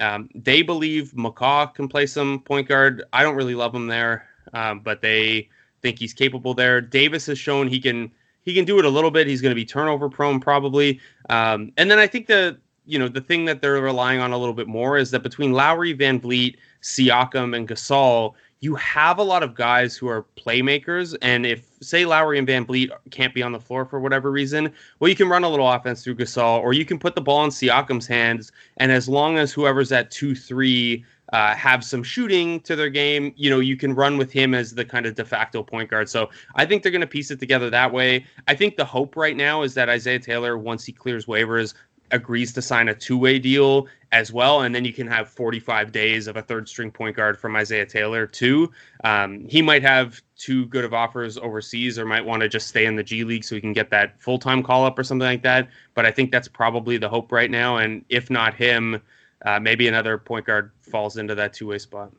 um, 0.00 0.28
they 0.34 0.60
believe 0.60 1.12
McCaw 1.12 1.74
can 1.74 1.88
play 1.88 2.04
some 2.04 2.40
point 2.40 2.68
guard. 2.68 3.04
I 3.14 3.22
don't 3.22 3.36
really 3.36 3.54
love 3.54 3.74
him 3.74 3.86
there, 3.86 4.28
um, 4.52 4.80
but 4.80 5.00
they 5.00 5.48
think 5.84 5.98
he's 5.98 6.14
capable 6.14 6.54
there. 6.54 6.80
Davis 6.80 7.26
has 7.26 7.38
shown 7.38 7.68
he 7.68 7.78
can 7.78 8.10
he 8.42 8.54
can 8.54 8.64
do 8.64 8.78
it 8.78 8.86
a 8.86 8.88
little 8.88 9.10
bit. 9.10 9.26
He's 9.26 9.42
going 9.42 9.50
to 9.50 9.54
be 9.54 9.66
turnover 9.66 10.08
prone 10.08 10.40
probably. 10.40 10.98
Um, 11.28 11.72
and 11.76 11.90
then 11.90 11.98
I 11.98 12.06
think 12.06 12.26
the 12.26 12.58
you 12.86 12.98
know 12.98 13.06
the 13.06 13.20
thing 13.20 13.44
that 13.44 13.60
they're 13.60 13.80
relying 13.80 14.20
on 14.20 14.32
a 14.32 14.38
little 14.38 14.54
bit 14.54 14.66
more 14.66 14.96
is 14.96 15.10
that 15.10 15.22
between 15.22 15.52
Lowry, 15.52 15.94
VanVleet, 15.94 16.56
Siakam, 16.82 17.54
and 17.54 17.68
Gasol, 17.68 18.32
you 18.60 18.74
have 18.76 19.18
a 19.18 19.22
lot 19.22 19.42
of 19.42 19.54
guys 19.54 19.94
who 19.94 20.08
are 20.08 20.24
playmakers. 20.38 21.14
And 21.20 21.44
if, 21.44 21.66
say, 21.82 22.06
Lowry 22.06 22.38
and 22.38 22.48
VanVleet 22.48 22.90
can't 23.10 23.34
be 23.34 23.42
on 23.42 23.52
the 23.52 23.60
floor 23.60 23.84
for 23.84 24.00
whatever 24.00 24.30
reason, 24.30 24.72
well, 24.98 25.10
you 25.10 25.16
can 25.16 25.28
run 25.28 25.44
a 25.44 25.48
little 25.50 25.70
offense 25.70 26.02
through 26.02 26.14
Gasol, 26.14 26.60
or 26.60 26.72
you 26.72 26.86
can 26.86 26.98
put 26.98 27.14
the 27.14 27.20
ball 27.20 27.44
in 27.44 27.50
Siakam's 27.50 28.06
hands. 28.06 28.52
And 28.78 28.90
as 28.90 29.06
long 29.06 29.36
as 29.36 29.52
whoever's 29.52 29.92
at 29.92 30.10
2 30.10 30.34
3 30.34 31.04
uh, 31.32 31.54
have 31.54 31.82
some 31.82 32.02
shooting 32.02 32.60
to 32.60 32.76
their 32.76 32.90
game, 32.90 33.32
you 33.36 33.50
know, 33.50 33.60
you 33.60 33.76
can 33.76 33.94
run 33.94 34.18
with 34.18 34.30
him 34.30 34.54
as 34.54 34.74
the 34.74 34.84
kind 34.84 35.06
of 35.06 35.14
de 35.14 35.24
facto 35.24 35.62
point 35.62 35.90
guard. 35.90 36.08
So 36.08 36.30
I 36.54 36.66
think 36.66 36.82
they're 36.82 36.92
going 36.92 37.00
to 37.00 37.06
piece 37.06 37.30
it 37.30 37.40
together 37.40 37.70
that 37.70 37.92
way. 37.92 38.26
I 38.46 38.54
think 38.54 38.76
the 38.76 38.84
hope 38.84 39.16
right 39.16 39.36
now 39.36 39.62
is 39.62 39.74
that 39.74 39.88
Isaiah 39.88 40.18
Taylor, 40.18 40.58
once 40.58 40.84
he 40.84 40.92
clears 40.92 41.26
waivers, 41.26 41.74
agrees 42.10 42.52
to 42.52 42.62
sign 42.62 42.88
a 42.88 42.94
two-way 42.94 43.38
deal 43.38 43.86
as 44.12 44.32
well, 44.32 44.62
and 44.62 44.74
then 44.74 44.84
you 44.84 44.92
can 44.92 45.06
have 45.06 45.28
45 45.28 45.90
days 45.90 46.28
of 46.28 46.36
a 46.36 46.42
third-string 46.42 46.90
point 46.90 47.16
guard 47.16 47.38
from 47.38 47.56
Isaiah 47.56 47.86
Taylor 47.86 48.26
too. 48.26 48.70
Um, 49.02 49.44
he 49.48 49.60
might 49.60 49.82
have 49.82 50.20
too 50.36 50.66
good 50.66 50.84
of 50.84 50.94
offers 50.94 51.36
overseas, 51.38 51.98
or 51.98 52.04
might 52.04 52.24
want 52.24 52.42
to 52.42 52.48
just 52.48 52.68
stay 52.68 52.86
in 52.86 52.94
the 52.94 53.02
G 53.02 53.24
League 53.24 53.42
so 53.42 53.54
he 53.54 53.60
can 53.60 53.72
get 53.72 53.90
that 53.90 54.20
full-time 54.22 54.62
call-up 54.62 54.98
or 54.98 55.02
something 55.02 55.26
like 55.26 55.42
that. 55.42 55.68
But 55.94 56.06
I 56.06 56.10
think 56.12 56.30
that's 56.30 56.46
probably 56.46 56.96
the 56.96 57.08
hope 57.08 57.32
right 57.32 57.50
now, 57.50 57.78
and 57.78 58.04
if 58.08 58.30
not 58.30 58.54
him, 58.54 59.02
uh, 59.44 59.60
maybe 59.60 59.88
another 59.88 60.18
point 60.18 60.46
guard 60.46 60.70
falls 60.80 61.16
into 61.16 61.34
that 61.34 61.52
two-way 61.52 61.78
spot. 61.78 62.12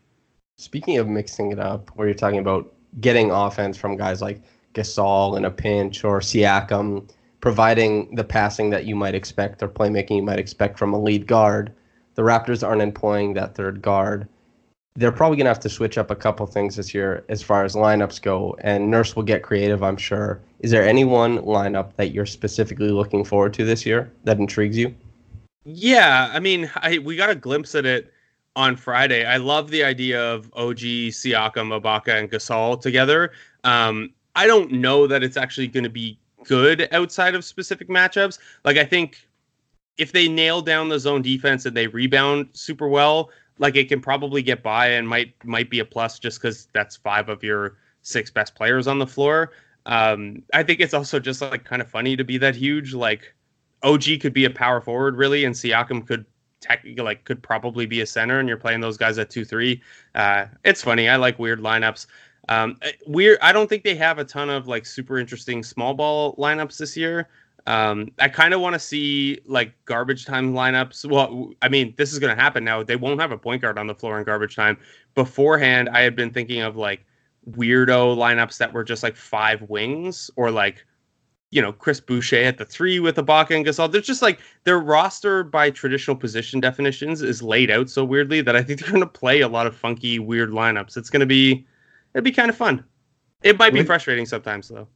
Speaking 0.58 0.98
of 0.98 1.08
mixing 1.08 1.52
it 1.52 1.60
up, 1.60 1.90
where 1.96 2.08
you're 2.08 2.16
talking 2.16 2.40
about 2.40 2.74
getting 3.02 3.32
offense 3.32 3.78
from 3.78 3.98
guys 3.98 4.22
like 4.22 4.42
Gasol 4.74 5.38
in 5.38 5.46
a 5.46 5.52
pinch 5.52 6.04
or 6.04 6.20
Siakam 6.20 7.10
providing 7.42 8.14
the 8.16 8.24
passing 8.24 8.70
that 8.72 8.86
you 8.86 8.96
might 8.96 9.14
expect 9.14 9.62
or 9.62 9.68
playmaking 9.68 10.16
you 10.18 10.24
might 10.24 10.40
expect 10.40 10.80
from 10.80 10.94
a 10.94 11.00
lead 11.00 11.28
guard. 11.28 11.72
The 12.16 12.22
Raptors 12.22 12.66
aren't 12.66 12.82
employing 12.82 13.34
that 13.34 13.56
third 13.56 13.82
guard. 13.82 14.28
They're 14.96 15.12
probably 15.12 15.38
going 15.38 15.46
to 15.46 15.50
have 15.50 15.60
to 15.60 15.70
switch 15.70 15.98
up 15.98 16.10
a 16.10 16.16
couple 16.16 16.46
things 16.48 16.78
this 16.78 16.94
year 16.94 17.26
as 17.28 17.44
far 17.44 17.66
as 17.66 17.76
lineups 17.76 18.22
go, 18.22 18.56
and 18.62 18.90
Nurse 18.90 19.16
will 19.16 19.24
get 19.24 19.44
creative, 19.44 19.84
I'm 19.84 19.98
sure. 19.98 20.42
Is 20.62 20.72
there 20.72 20.88
any 20.88 21.04
one 21.04 21.40
lineup 21.40 21.96
that 21.98 22.14
you're 22.14 22.26
specifically 22.26 22.90
looking 22.90 23.26
forward 23.26 23.54
to 23.56 23.66
this 23.66 23.86
year 23.86 24.12
that 24.24 24.40
intrigues 24.40 24.78
you? 24.78 24.96
Yeah, 25.66 26.30
I 26.32 26.40
mean, 26.40 26.72
I, 26.78 27.00
we 27.00 27.16
got 27.16 27.30
a 27.30 27.36
glimpse 27.36 27.74
at 27.76 27.86
it 27.86 28.14
on 28.56 28.76
Friday. 28.78 29.26
I 29.26 29.38
love 29.38 29.70
the 29.72 29.84
idea 29.84 30.22
of 30.22 30.52
OG, 30.54 30.78
Siakam, 31.12 31.80
Ibaka, 31.82 32.20
and 32.20 32.32
Gasol 32.32 32.80
together. 32.80 33.32
Um, 33.64 34.14
I 34.36 34.48
don't 34.48 34.72
know 34.72 35.08
that 35.08 35.24
it's 35.24 35.38
actually 35.38 35.68
going 35.68 35.84
to 35.84 35.90
be 35.90 36.20
good 36.44 36.88
outside 36.92 37.34
of 37.36 37.44
specific 37.44 37.90
matchups. 37.90 38.38
Like 38.64 38.78
I 38.78 38.86
think 38.86 39.28
if 39.98 40.12
they 40.12 40.28
nail 40.28 40.62
down 40.62 40.90
the 40.90 41.00
zone 41.00 41.24
defense 41.24 41.66
and 41.66 41.76
they 41.76 41.88
rebound 41.88 42.50
super 42.54 42.88
well, 42.88 43.32
like 43.58 43.76
it 43.76 43.90
can 43.90 44.02
probably 44.02 44.44
get 44.44 44.62
by 44.62 44.88
and 44.88 45.08
might 45.08 45.34
might 45.46 45.70
be 45.70 45.80
a 45.80 45.86
plus 45.86 46.20
just 46.20 46.40
because 46.42 46.68
that's 46.74 46.98
five 46.98 47.30
of 47.30 47.44
your 47.44 47.78
six 48.04 48.30
best 48.30 48.54
players 48.56 48.88
on 48.88 49.00
the 49.00 49.08
floor. 49.08 49.54
Um, 49.88 50.44
I 50.54 50.62
think 50.64 50.80
it's 50.80 50.94
also 50.94 51.20
just 51.20 51.42
like 51.42 51.64
kind 51.64 51.82
of 51.82 51.90
funny 51.90 52.16
to 52.18 52.24
be 52.24 52.38
that 52.40 52.56
huge. 52.56 52.94
Like 52.94 53.34
OG 53.86 54.20
could 54.22 54.34
be 54.34 54.46
a 54.46 54.50
power 54.50 54.82
forward 54.82 55.16
really, 55.16 55.46
and 55.46 55.56
Siakam 55.56 56.06
could 56.06 56.26
technically 56.60 57.04
like 57.04 57.24
could 57.24 57.42
probably 57.42 57.86
be 57.86 58.02
a 58.02 58.06
center, 58.06 58.40
and 58.40 58.50
you're 58.50 58.58
playing 58.58 58.82
those 58.82 58.98
guys 58.98 59.18
at 59.18 59.30
two 59.30 59.46
three. 59.46 59.82
Uh, 60.16 60.48
it's 60.66 60.82
funny. 60.82 61.08
I 61.08 61.16
like 61.16 61.40
weird 61.40 61.60
lineups. 61.60 62.08
Um, 62.50 62.78
eh, 62.82 62.92
we're 63.08 63.38
I 63.42 63.54
don't 63.54 63.68
think 63.70 63.84
they 63.84 63.96
have 63.96 64.20
a 64.20 64.26
ton 64.26 64.50
of 64.50 64.68
like 64.68 64.86
super 64.86 65.20
interesting 65.20 65.64
small 65.64 65.94
ball 65.94 66.36
lineups 66.36 66.78
this 66.78 66.98
year. 66.98 67.30
Um, 67.68 68.12
I 68.20 68.30
kind 68.30 68.54
of 68.54 68.62
want 68.62 68.74
to 68.74 68.80
see 68.80 69.40
like 69.46 69.74
garbage 69.86 70.26
time 70.26 70.54
lineups. 70.54 71.10
Well, 71.10 71.52
I 71.62 71.70
mean, 71.70 71.96
this 71.98 72.14
is 72.14 72.20
going 72.20 72.36
to 72.36 72.40
happen 72.42 72.64
now. 72.64 72.84
They 72.84 72.96
won't 72.96 73.20
have 73.20 73.32
a 73.32 73.38
point 73.38 73.62
guard 73.62 73.80
on 73.80 73.88
the 73.88 73.96
floor 73.96 74.20
in 74.20 74.24
garbage 74.24 74.56
time. 74.56 74.78
Beforehand, 75.16 75.90
I 75.90 76.02
had 76.02 76.16
been 76.16 76.32
thinking 76.32 76.62
of 76.62 76.76
like 76.76 77.06
weirdo 77.52 78.16
lineups 78.18 78.58
that 78.58 78.74
were 78.74 78.84
just 78.84 79.02
like 79.04 79.16
five 79.16 79.62
wings 79.64 80.30
or 80.36 80.52
like 80.52 80.86
you 81.56 81.62
know 81.62 81.72
Chris 81.72 82.02
Boucher 82.02 82.44
at 82.44 82.58
the 82.58 82.66
three 82.66 83.00
with 83.00 83.16
Ibaka 83.16 83.56
and 83.56 83.66
Gasol. 83.66 83.90
They're 83.90 84.02
just 84.02 84.22
like 84.22 84.40
their 84.66 84.80
roster 84.80 85.42
by 85.42 85.70
traditional 85.70 86.18
position 86.18 86.60
definitions 86.60 87.22
is 87.22 87.42
laid 87.42 87.72
out 87.72 87.90
so 87.90 88.04
weirdly 88.04 88.42
that 88.42 88.58
I 88.58 88.62
think 88.62 88.82
they're 88.82 88.92
going 88.92 89.00
to 89.00 89.08
play 89.08 89.40
a 89.40 89.48
lot 89.48 89.66
of 89.66 89.74
funky, 89.74 90.20
weird 90.20 90.50
lineups. 90.50 90.98
It's 90.98 91.10
going 91.10 91.22
to 91.22 91.26
be 91.26 91.66
it'd 92.14 92.26
be 92.26 92.34
kind 92.34 92.50
of 92.50 92.58
fun. 92.58 92.84
It 93.42 93.58
might 93.58 93.74
be 93.74 93.84
frustrating 93.84 94.26
sometimes 94.26 94.68
though. 94.68 94.88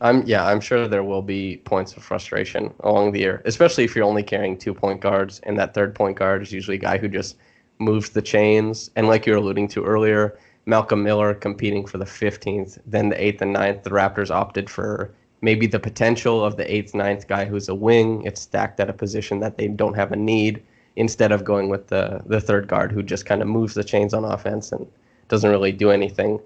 I'm 0.00 0.24
yeah, 0.24 0.46
I'm 0.46 0.60
sure 0.60 0.86
there 0.86 1.02
will 1.02 1.22
be 1.22 1.56
points 1.64 1.96
of 1.96 2.04
frustration 2.04 2.72
along 2.80 3.10
the 3.10 3.20
year, 3.20 3.42
especially 3.44 3.82
if 3.82 3.96
you're 3.96 4.04
only 4.04 4.22
carrying 4.22 4.56
two 4.56 4.72
point 4.72 5.00
guards, 5.00 5.40
and 5.40 5.58
that 5.58 5.74
third 5.74 5.96
point 5.96 6.16
guard 6.16 6.42
is 6.42 6.52
usually 6.52 6.76
a 6.76 6.80
guy 6.80 6.96
who 6.96 7.08
just 7.08 7.36
moves 7.80 8.10
the 8.10 8.22
chains. 8.22 8.88
And 8.94 9.08
like 9.08 9.26
you 9.26 9.32
were 9.32 9.38
alluding 9.38 9.66
to 9.68 9.84
earlier, 9.84 10.38
Malcolm 10.66 11.02
Miller 11.02 11.34
competing 11.34 11.84
for 11.86 11.98
the 11.98 12.04
15th, 12.04 12.78
then 12.86 13.08
the 13.08 13.20
eighth 13.20 13.42
and 13.42 13.54
9th. 13.54 13.82
The 13.82 13.90
Raptors 13.90 14.30
opted 14.30 14.70
for 14.70 15.12
maybe 15.44 15.66
the 15.66 15.78
potential 15.78 16.42
of 16.42 16.56
the 16.56 16.74
eighth, 16.74 16.94
ninth 16.94 17.28
guy 17.28 17.44
who's 17.44 17.68
a 17.68 17.74
wing. 17.74 18.22
It's 18.24 18.40
stacked 18.40 18.80
at 18.80 18.88
a 18.88 18.94
position 18.94 19.40
that 19.40 19.58
they 19.58 19.68
don't 19.68 19.94
have 19.94 20.10
a 20.10 20.16
need 20.16 20.62
instead 20.96 21.32
of 21.32 21.44
going 21.44 21.68
with 21.68 21.88
the 21.88 22.22
the 22.26 22.40
third 22.40 22.66
guard 22.66 22.90
who 22.90 23.02
just 23.02 23.26
kind 23.26 23.42
of 23.42 23.48
moves 23.48 23.74
the 23.74 23.84
chains 23.84 24.14
on 24.14 24.24
offense 24.24 24.72
and 24.72 24.86
doesn't 25.28 25.50
really 25.50 25.72
do 25.72 25.90
anything. 25.90 26.40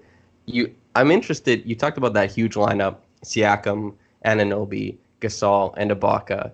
You, 0.45 0.73
I'm 0.95 1.11
interested. 1.11 1.65
You 1.65 1.75
talked 1.75 1.97
about 1.97 2.13
that 2.13 2.31
huge 2.31 2.55
lineup 2.55 2.97
Siakam, 3.23 3.93
Anunoby, 4.25 4.97
Gasol, 5.21 5.73
and 5.77 5.91
Ibaka. 5.91 6.51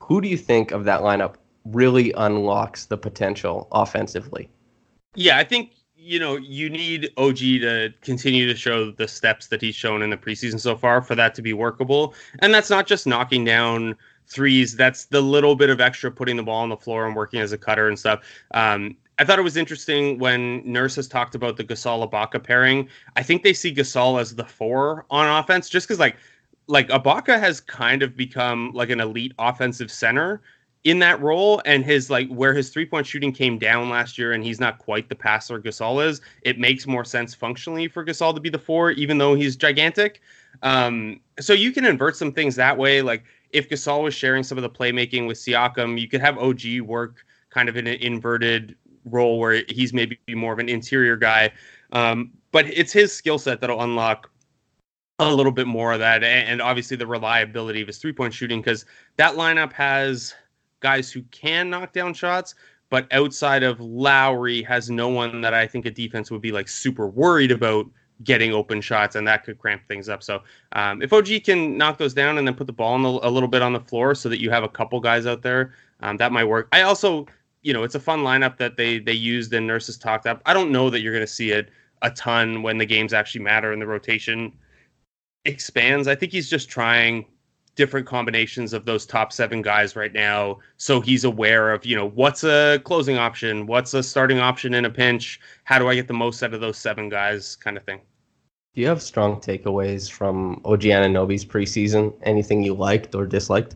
Who 0.00 0.20
do 0.20 0.28
you 0.28 0.36
think 0.36 0.72
of 0.72 0.84
that 0.84 1.00
lineup 1.00 1.34
really 1.64 2.12
unlocks 2.12 2.86
the 2.86 2.98
potential 2.98 3.68
offensively? 3.72 4.48
Yeah, 5.14 5.38
I 5.38 5.44
think 5.44 5.72
you 6.06 6.20
know 6.20 6.36
you 6.36 6.70
need 6.70 7.10
OG 7.16 7.38
to 7.38 7.92
continue 8.00 8.46
to 8.46 8.54
show 8.54 8.92
the 8.92 9.08
steps 9.08 9.48
that 9.48 9.60
he's 9.60 9.74
shown 9.74 10.02
in 10.02 10.10
the 10.10 10.16
preseason 10.16 10.60
so 10.60 10.76
far 10.76 11.02
for 11.02 11.16
that 11.16 11.34
to 11.34 11.42
be 11.42 11.52
workable, 11.52 12.14
and 12.38 12.54
that's 12.54 12.70
not 12.70 12.86
just 12.86 13.06
knocking 13.06 13.44
down 13.44 13.96
threes. 14.28 14.76
That's 14.76 15.06
the 15.06 15.20
little 15.20 15.56
bit 15.56 15.68
of 15.68 15.80
extra 15.80 16.10
putting 16.10 16.36
the 16.36 16.44
ball 16.44 16.62
on 16.62 16.68
the 16.68 16.76
floor 16.76 17.06
and 17.06 17.16
working 17.16 17.40
as 17.40 17.52
a 17.52 17.58
cutter 17.58 17.88
and 17.88 17.98
stuff. 17.98 18.22
Um, 18.54 18.96
I 19.18 19.24
thought 19.24 19.38
it 19.38 19.42
was 19.42 19.56
interesting 19.56 20.18
when 20.18 20.62
Nurse 20.70 20.94
has 20.96 21.08
talked 21.08 21.34
about 21.34 21.56
the 21.56 21.64
Gasol 21.64 22.08
Ibaka 22.08 22.42
pairing. 22.42 22.88
I 23.16 23.22
think 23.22 23.42
they 23.42 23.52
see 23.52 23.74
Gasol 23.74 24.20
as 24.20 24.34
the 24.34 24.44
four 24.44 25.06
on 25.10 25.26
offense, 25.42 25.68
just 25.68 25.88
because 25.88 25.98
like 25.98 26.16
like 26.68 26.88
Ibaka 26.88 27.38
has 27.40 27.60
kind 27.60 28.02
of 28.02 28.16
become 28.16 28.70
like 28.74 28.90
an 28.90 29.00
elite 29.00 29.32
offensive 29.38 29.90
center 29.90 30.40
in 30.86 31.00
that 31.00 31.20
role, 31.20 31.60
and 31.64 31.84
his 31.84 32.10
like 32.10 32.28
where 32.28 32.54
his 32.54 32.70
three 32.70 32.86
point 32.86 33.04
shooting 33.04 33.32
came 33.32 33.58
down 33.58 33.90
last 33.90 34.16
year, 34.16 34.32
and 34.32 34.44
he's 34.44 34.60
not 34.60 34.78
quite 34.78 35.08
the 35.08 35.16
passer 35.16 35.60
Gasol 35.60 36.06
is. 36.06 36.20
It 36.42 36.60
makes 36.60 36.86
more 36.86 37.04
sense 37.04 37.34
functionally 37.34 37.88
for 37.88 38.04
Gasol 38.04 38.32
to 38.36 38.40
be 38.40 38.50
the 38.50 38.58
four, 38.58 38.92
even 38.92 39.18
though 39.18 39.34
he's 39.34 39.56
gigantic. 39.56 40.20
Um, 40.62 41.20
so 41.40 41.52
you 41.52 41.72
can 41.72 41.84
invert 41.84 42.16
some 42.16 42.32
things 42.32 42.54
that 42.54 42.78
way. 42.78 43.02
Like 43.02 43.24
if 43.50 43.68
Gasol 43.68 44.04
was 44.04 44.14
sharing 44.14 44.44
some 44.44 44.58
of 44.58 44.62
the 44.62 44.70
playmaking 44.70 45.26
with 45.26 45.38
Siakam, 45.38 46.00
you 46.00 46.06
could 46.06 46.20
have 46.20 46.38
OG 46.38 46.80
work 46.82 47.26
kind 47.50 47.68
of 47.68 47.76
in 47.76 47.88
an 47.88 47.96
inverted 48.00 48.76
role 49.04 49.40
where 49.40 49.64
he's 49.68 49.92
maybe 49.92 50.16
more 50.28 50.52
of 50.52 50.60
an 50.60 50.68
interior 50.68 51.16
guy. 51.16 51.50
Um, 51.90 52.30
but 52.52 52.64
it's 52.66 52.92
his 52.92 53.12
skill 53.12 53.38
set 53.38 53.60
that'll 53.60 53.82
unlock 53.82 54.30
a 55.18 55.34
little 55.34 55.52
bit 55.52 55.66
more 55.66 55.92
of 55.92 55.98
that, 55.98 56.22
and 56.22 56.62
obviously 56.62 56.96
the 56.96 57.06
reliability 57.06 57.80
of 57.80 57.88
his 57.88 57.98
three 57.98 58.12
point 58.12 58.32
shooting 58.32 58.60
because 58.60 58.84
that 59.16 59.34
lineup 59.34 59.72
has 59.72 60.34
guys 60.86 61.10
who 61.10 61.22
can 61.32 61.68
knock 61.68 61.92
down 61.92 62.14
shots, 62.14 62.54
but 62.90 63.12
outside 63.12 63.64
of 63.64 63.80
Lowry, 63.80 64.62
has 64.62 64.88
no 64.88 65.08
one 65.08 65.40
that 65.40 65.52
I 65.52 65.66
think 65.66 65.84
a 65.84 65.90
defense 65.90 66.30
would 66.30 66.40
be 66.40 66.52
like 66.52 66.68
super 66.68 67.08
worried 67.08 67.50
about 67.50 67.86
getting 68.22 68.52
open 68.52 68.80
shots, 68.80 69.16
and 69.16 69.26
that 69.26 69.42
could 69.44 69.58
cramp 69.58 69.82
things 69.88 70.08
up. 70.08 70.22
So 70.22 70.42
um, 70.72 71.02
if 71.02 71.12
OG 71.12 71.42
can 71.44 71.76
knock 71.76 71.98
those 71.98 72.14
down 72.14 72.38
and 72.38 72.46
then 72.46 72.54
put 72.54 72.68
the 72.68 72.72
ball 72.72 72.96
the, 73.00 73.26
a 73.26 73.30
little 73.30 73.48
bit 73.48 73.62
on 73.62 73.72
the 73.72 73.80
floor 73.80 74.14
so 74.14 74.28
that 74.28 74.40
you 74.40 74.48
have 74.50 74.62
a 74.62 74.68
couple 74.68 75.00
guys 75.00 75.26
out 75.26 75.42
there, 75.42 75.74
um, 76.00 76.16
that 76.18 76.30
might 76.30 76.44
work. 76.44 76.68
I 76.72 76.82
also 76.82 77.26
you 77.66 77.72
know, 77.72 77.82
it's 77.82 77.96
a 77.96 78.00
fun 78.00 78.20
lineup 78.20 78.58
that 78.58 78.76
they 78.76 79.00
they 79.00 79.12
used 79.12 79.52
and 79.52 79.66
Nurse's 79.66 79.98
talked 79.98 80.24
up. 80.28 80.40
I 80.46 80.54
don't 80.54 80.70
know 80.70 80.88
that 80.88 81.00
you're 81.00 81.12
going 81.12 81.26
to 81.26 81.36
see 81.40 81.50
it 81.50 81.70
a 82.02 82.10
ton 82.12 82.62
when 82.62 82.78
the 82.78 82.86
games 82.86 83.12
actually 83.12 83.42
matter 83.42 83.72
and 83.72 83.82
the 83.82 83.88
rotation 83.88 84.52
expands. 85.46 86.06
I 86.06 86.14
think 86.14 86.30
he's 86.30 86.48
just 86.48 86.68
trying 86.68 87.26
different 87.76 88.06
combinations 88.06 88.72
of 88.72 88.84
those 88.84 89.06
top 89.06 89.32
seven 89.32 89.62
guys 89.62 89.94
right 89.94 90.12
now, 90.12 90.58
so 90.76 91.00
he's 91.00 91.24
aware 91.24 91.72
of 91.72 91.86
you 91.86 91.94
know 91.94 92.08
what's 92.08 92.42
a 92.42 92.80
closing 92.84 93.16
option, 93.16 93.66
what's 93.66 93.94
a 93.94 94.02
starting 94.02 94.40
option 94.40 94.74
in 94.74 94.84
a 94.84 94.90
pinch, 94.90 95.40
how 95.64 95.78
do 95.78 95.88
I 95.88 95.94
get 95.94 96.08
the 96.08 96.14
most 96.14 96.42
out 96.42 96.54
of 96.54 96.60
those 96.60 96.78
seven 96.78 97.08
guys, 97.08 97.54
kind 97.56 97.76
of 97.76 97.84
thing. 97.84 98.00
Do 98.74 98.82
you 98.82 98.88
have 98.88 99.00
strong 99.00 99.40
takeaways 99.40 100.10
from 100.10 100.60
OG 100.64 100.82
Anunoby's 100.82 101.46
preseason? 101.46 102.12
Anything 102.22 102.62
you 102.62 102.74
liked 102.74 103.14
or 103.14 103.24
disliked? 103.24 103.74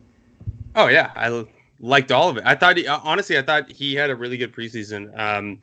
Oh 0.75 0.89
yeah, 0.89 1.13
I 1.17 1.47
liked 1.81 2.13
all 2.13 2.29
of 2.29 2.37
it. 2.37 2.45
I 2.45 2.55
thought, 2.55 2.77
he, 2.77 2.87
honestly, 2.87 3.39
I 3.39 3.43
thought 3.43 3.71
he 3.71 3.95
had 3.95 4.11
a 4.11 4.17
really 4.17 4.37
good 4.37 4.53
preseason. 4.53 5.19
Um, 5.19 5.61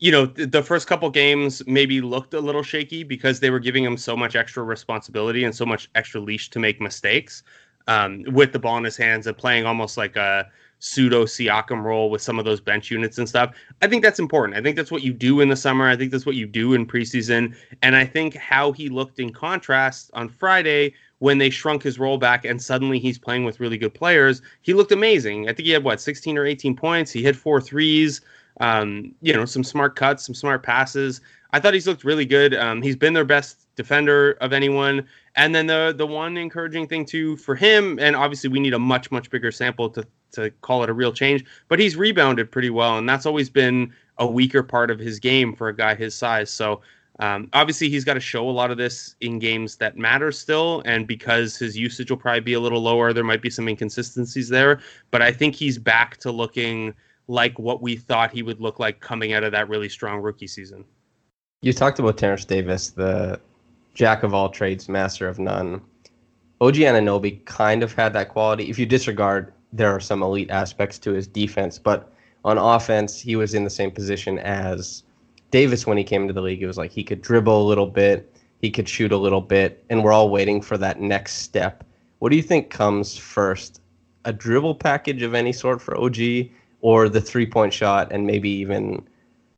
you 0.00 0.10
know, 0.10 0.26
th- 0.26 0.50
the 0.50 0.62
first 0.62 0.86
couple 0.88 1.08
games 1.08 1.62
maybe 1.66 2.00
looked 2.00 2.34
a 2.34 2.40
little 2.40 2.62
shaky 2.62 3.04
because 3.04 3.40
they 3.40 3.50
were 3.50 3.60
giving 3.60 3.84
him 3.84 3.96
so 3.96 4.16
much 4.16 4.34
extra 4.34 4.64
responsibility 4.64 5.44
and 5.44 5.54
so 5.54 5.64
much 5.64 5.88
extra 5.94 6.20
leash 6.20 6.50
to 6.50 6.58
make 6.58 6.80
mistakes 6.80 7.42
um, 7.88 8.24
with 8.28 8.52
the 8.52 8.58
ball 8.58 8.76
in 8.78 8.84
his 8.84 8.96
hands 8.96 9.26
and 9.26 9.36
playing 9.36 9.66
almost 9.66 9.96
like 9.96 10.16
a 10.16 10.46
pseudo 10.78 11.24
Siakam 11.24 11.82
role 11.82 12.10
with 12.10 12.20
some 12.20 12.38
of 12.38 12.44
those 12.44 12.60
bench 12.60 12.90
units 12.90 13.16
and 13.16 13.28
stuff. 13.28 13.54
I 13.80 13.86
think 13.86 14.02
that's 14.02 14.18
important. 14.18 14.58
I 14.58 14.62
think 14.62 14.76
that's 14.76 14.90
what 14.90 15.02
you 15.02 15.14
do 15.14 15.40
in 15.40 15.48
the 15.48 15.56
summer. 15.56 15.88
I 15.88 15.96
think 15.96 16.10
that's 16.10 16.26
what 16.26 16.34
you 16.34 16.46
do 16.46 16.74
in 16.74 16.86
preseason. 16.86 17.54
And 17.82 17.96
I 17.96 18.04
think 18.04 18.36
how 18.36 18.72
he 18.72 18.90
looked 18.90 19.18
in 19.18 19.32
contrast 19.32 20.10
on 20.12 20.28
Friday 20.28 20.94
when 21.20 21.38
they 21.38 21.48
shrunk 21.48 21.82
his 21.82 21.98
role 21.98 22.18
back 22.18 22.44
and 22.44 22.60
suddenly 22.60 22.98
he's 22.98 23.18
playing 23.18 23.44
with 23.44 23.60
really 23.60 23.78
good 23.78 23.94
players, 23.94 24.42
he 24.60 24.74
looked 24.74 24.92
amazing. 24.92 25.48
I 25.48 25.54
think 25.54 25.66
he 25.66 25.72
had 25.72 25.84
what 25.84 26.00
16 26.00 26.36
or 26.36 26.44
18 26.44 26.76
points. 26.76 27.10
He 27.10 27.22
hit 27.22 27.34
four 27.34 27.62
threes. 27.62 28.20
Um, 28.60 29.14
you 29.20 29.32
know, 29.32 29.46
some 29.46 29.64
smart 29.64 29.96
cuts, 29.96 30.24
some 30.26 30.34
smart 30.34 30.62
passes. 30.62 31.22
I 31.52 31.60
thought 31.60 31.74
he's 31.74 31.86
looked 31.86 32.04
really 32.04 32.26
good. 32.26 32.54
Um, 32.54 32.82
he's 32.82 32.96
been 32.96 33.14
their 33.14 33.24
best 33.24 33.66
defender 33.74 34.32
of 34.40 34.52
anyone. 34.52 35.06
And 35.36 35.54
then 35.54 35.66
the 35.66 35.94
the 35.96 36.06
one 36.06 36.36
encouraging 36.36 36.86
thing 36.86 37.04
too 37.04 37.36
for 37.36 37.54
him, 37.54 37.98
and 37.98 38.14
obviously 38.14 38.50
we 38.50 38.60
need 38.60 38.74
a 38.74 38.78
much 38.78 39.10
much 39.10 39.30
bigger 39.30 39.50
sample 39.50 39.90
to 39.90 40.06
to 40.32 40.50
call 40.62 40.82
it 40.82 40.90
a 40.90 40.92
real 40.92 41.12
change. 41.12 41.44
But 41.68 41.78
he's 41.78 41.96
rebounded 41.96 42.50
pretty 42.50 42.70
well, 42.70 42.98
and 42.98 43.08
that's 43.08 43.26
always 43.26 43.50
been 43.50 43.92
a 44.18 44.26
weaker 44.26 44.62
part 44.62 44.90
of 44.90 44.98
his 44.98 45.18
game 45.18 45.54
for 45.54 45.68
a 45.68 45.76
guy 45.76 45.94
his 45.94 46.14
size. 46.14 46.50
So 46.50 46.82
um, 47.20 47.48
obviously, 47.52 47.88
he's 47.88 48.04
got 48.04 48.14
to 48.14 48.20
show 48.20 48.48
a 48.48 48.50
lot 48.50 48.70
of 48.70 48.76
this 48.76 49.14
in 49.20 49.38
games 49.38 49.76
that 49.76 49.96
matter 49.96 50.32
still, 50.32 50.82
and 50.84 51.06
because 51.06 51.56
his 51.56 51.76
usage 51.76 52.10
will 52.10 52.18
probably 52.18 52.40
be 52.40 52.54
a 52.54 52.60
little 52.60 52.80
lower, 52.80 53.12
there 53.12 53.24
might 53.24 53.42
be 53.42 53.50
some 53.50 53.68
inconsistencies 53.68 54.48
there. 54.48 54.80
But 55.10 55.22
I 55.22 55.32
think 55.32 55.54
he's 55.54 55.78
back 55.78 56.16
to 56.18 56.32
looking 56.32 56.94
like 57.28 57.58
what 57.58 57.80
we 57.80 57.96
thought 57.96 58.32
he 58.32 58.42
would 58.42 58.60
look 58.60 58.78
like 58.78 59.00
coming 59.00 59.32
out 59.32 59.44
of 59.44 59.52
that 59.52 59.68
really 59.68 59.88
strong 59.88 60.20
rookie 60.20 60.46
season. 60.46 60.84
You 61.62 61.72
talked 61.72 61.98
about 61.98 62.18
Terence 62.18 62.44
Davis, 62.44 62.90
the 62.90 63.40
jack 63.94 64.22
of 64.22 64.34
all 64.34 64.48
trades, 64.48 64.88
master 64.88 65.28
of 65.28 65.38
none. 65.38 65.80
OG 66.60 66.74
Anunoby 66.74 67.44
kind 67.44 67.82
of 67.82 67.92
had 67.92 68.12
that 68.12 68.28
quality. 68.28 68.68
If 68.70 68.78
you 68.78 68.86
disregard, 68.86 69.52
there 69.72 69.90
are 69.90 70.00
some 70.00 70.22
elite 70.22 70.50
aspects 70.50 70.98
to 71.00 71.12
his 71.12 71.26
defense, 71.26 71.78
but 71.78 72.12
on 72.44 72.58
offense, 72.58 73.18
he 73.18 73.36
was 73.36 73.54
in 73.54 73.64
the 73.64 73.70
same 73.70 73.90
position 73.90 74.38
as 74.38 75.02
Davis, 75.50 75.86
when 75.86 75.96
he 75.96 76.02
came 76.02 76.22
into 76.22 76.34
the 76.34 76.42
league, 76.42 76.62
it 76.62 76.66
was 76.66 76.76
like 76.76 76.90
he 76.90 77.04
could 77.04 77.22
dribble 77.22 77.62
a 77.62 77.68
little 77.68 77.86
bit, 77.86 78.36
he 78.60 78.72
could 78.72 78.88
shoot 78.88 79.12
a 79.12 79.16
little 79.16 79.40
bit, 79.40 79.84
and 79.88 80.02
we're 80.02 80.12
all 80.12 80.28
waiting 80.28 80.60
for 80.60 80.76
that 80.78 81.00
next 81.00 81.34
step. 81.34 81.84
What 82.18 82.30
do 82.30 82.36
you 82.36 82.42
think 82.42 82.70
comes 82.70 83.16
first? 83.16 83.80
A 84.24 84.32
dribble 84.32 84.74
package 84.74 85.22
of 85.22 85.32
any 85.32 85.52
sort 85.52 85.80
for 85.80 85.96
OG, 85.96 86.48
or 86.80 87.08
the 87.08 87.20
three 87.20 87.46
point 87.46 87.72
shot, 87.72 88.10
and 88.10 88.26
maybe 88.26 88.50
even 88.50 89.06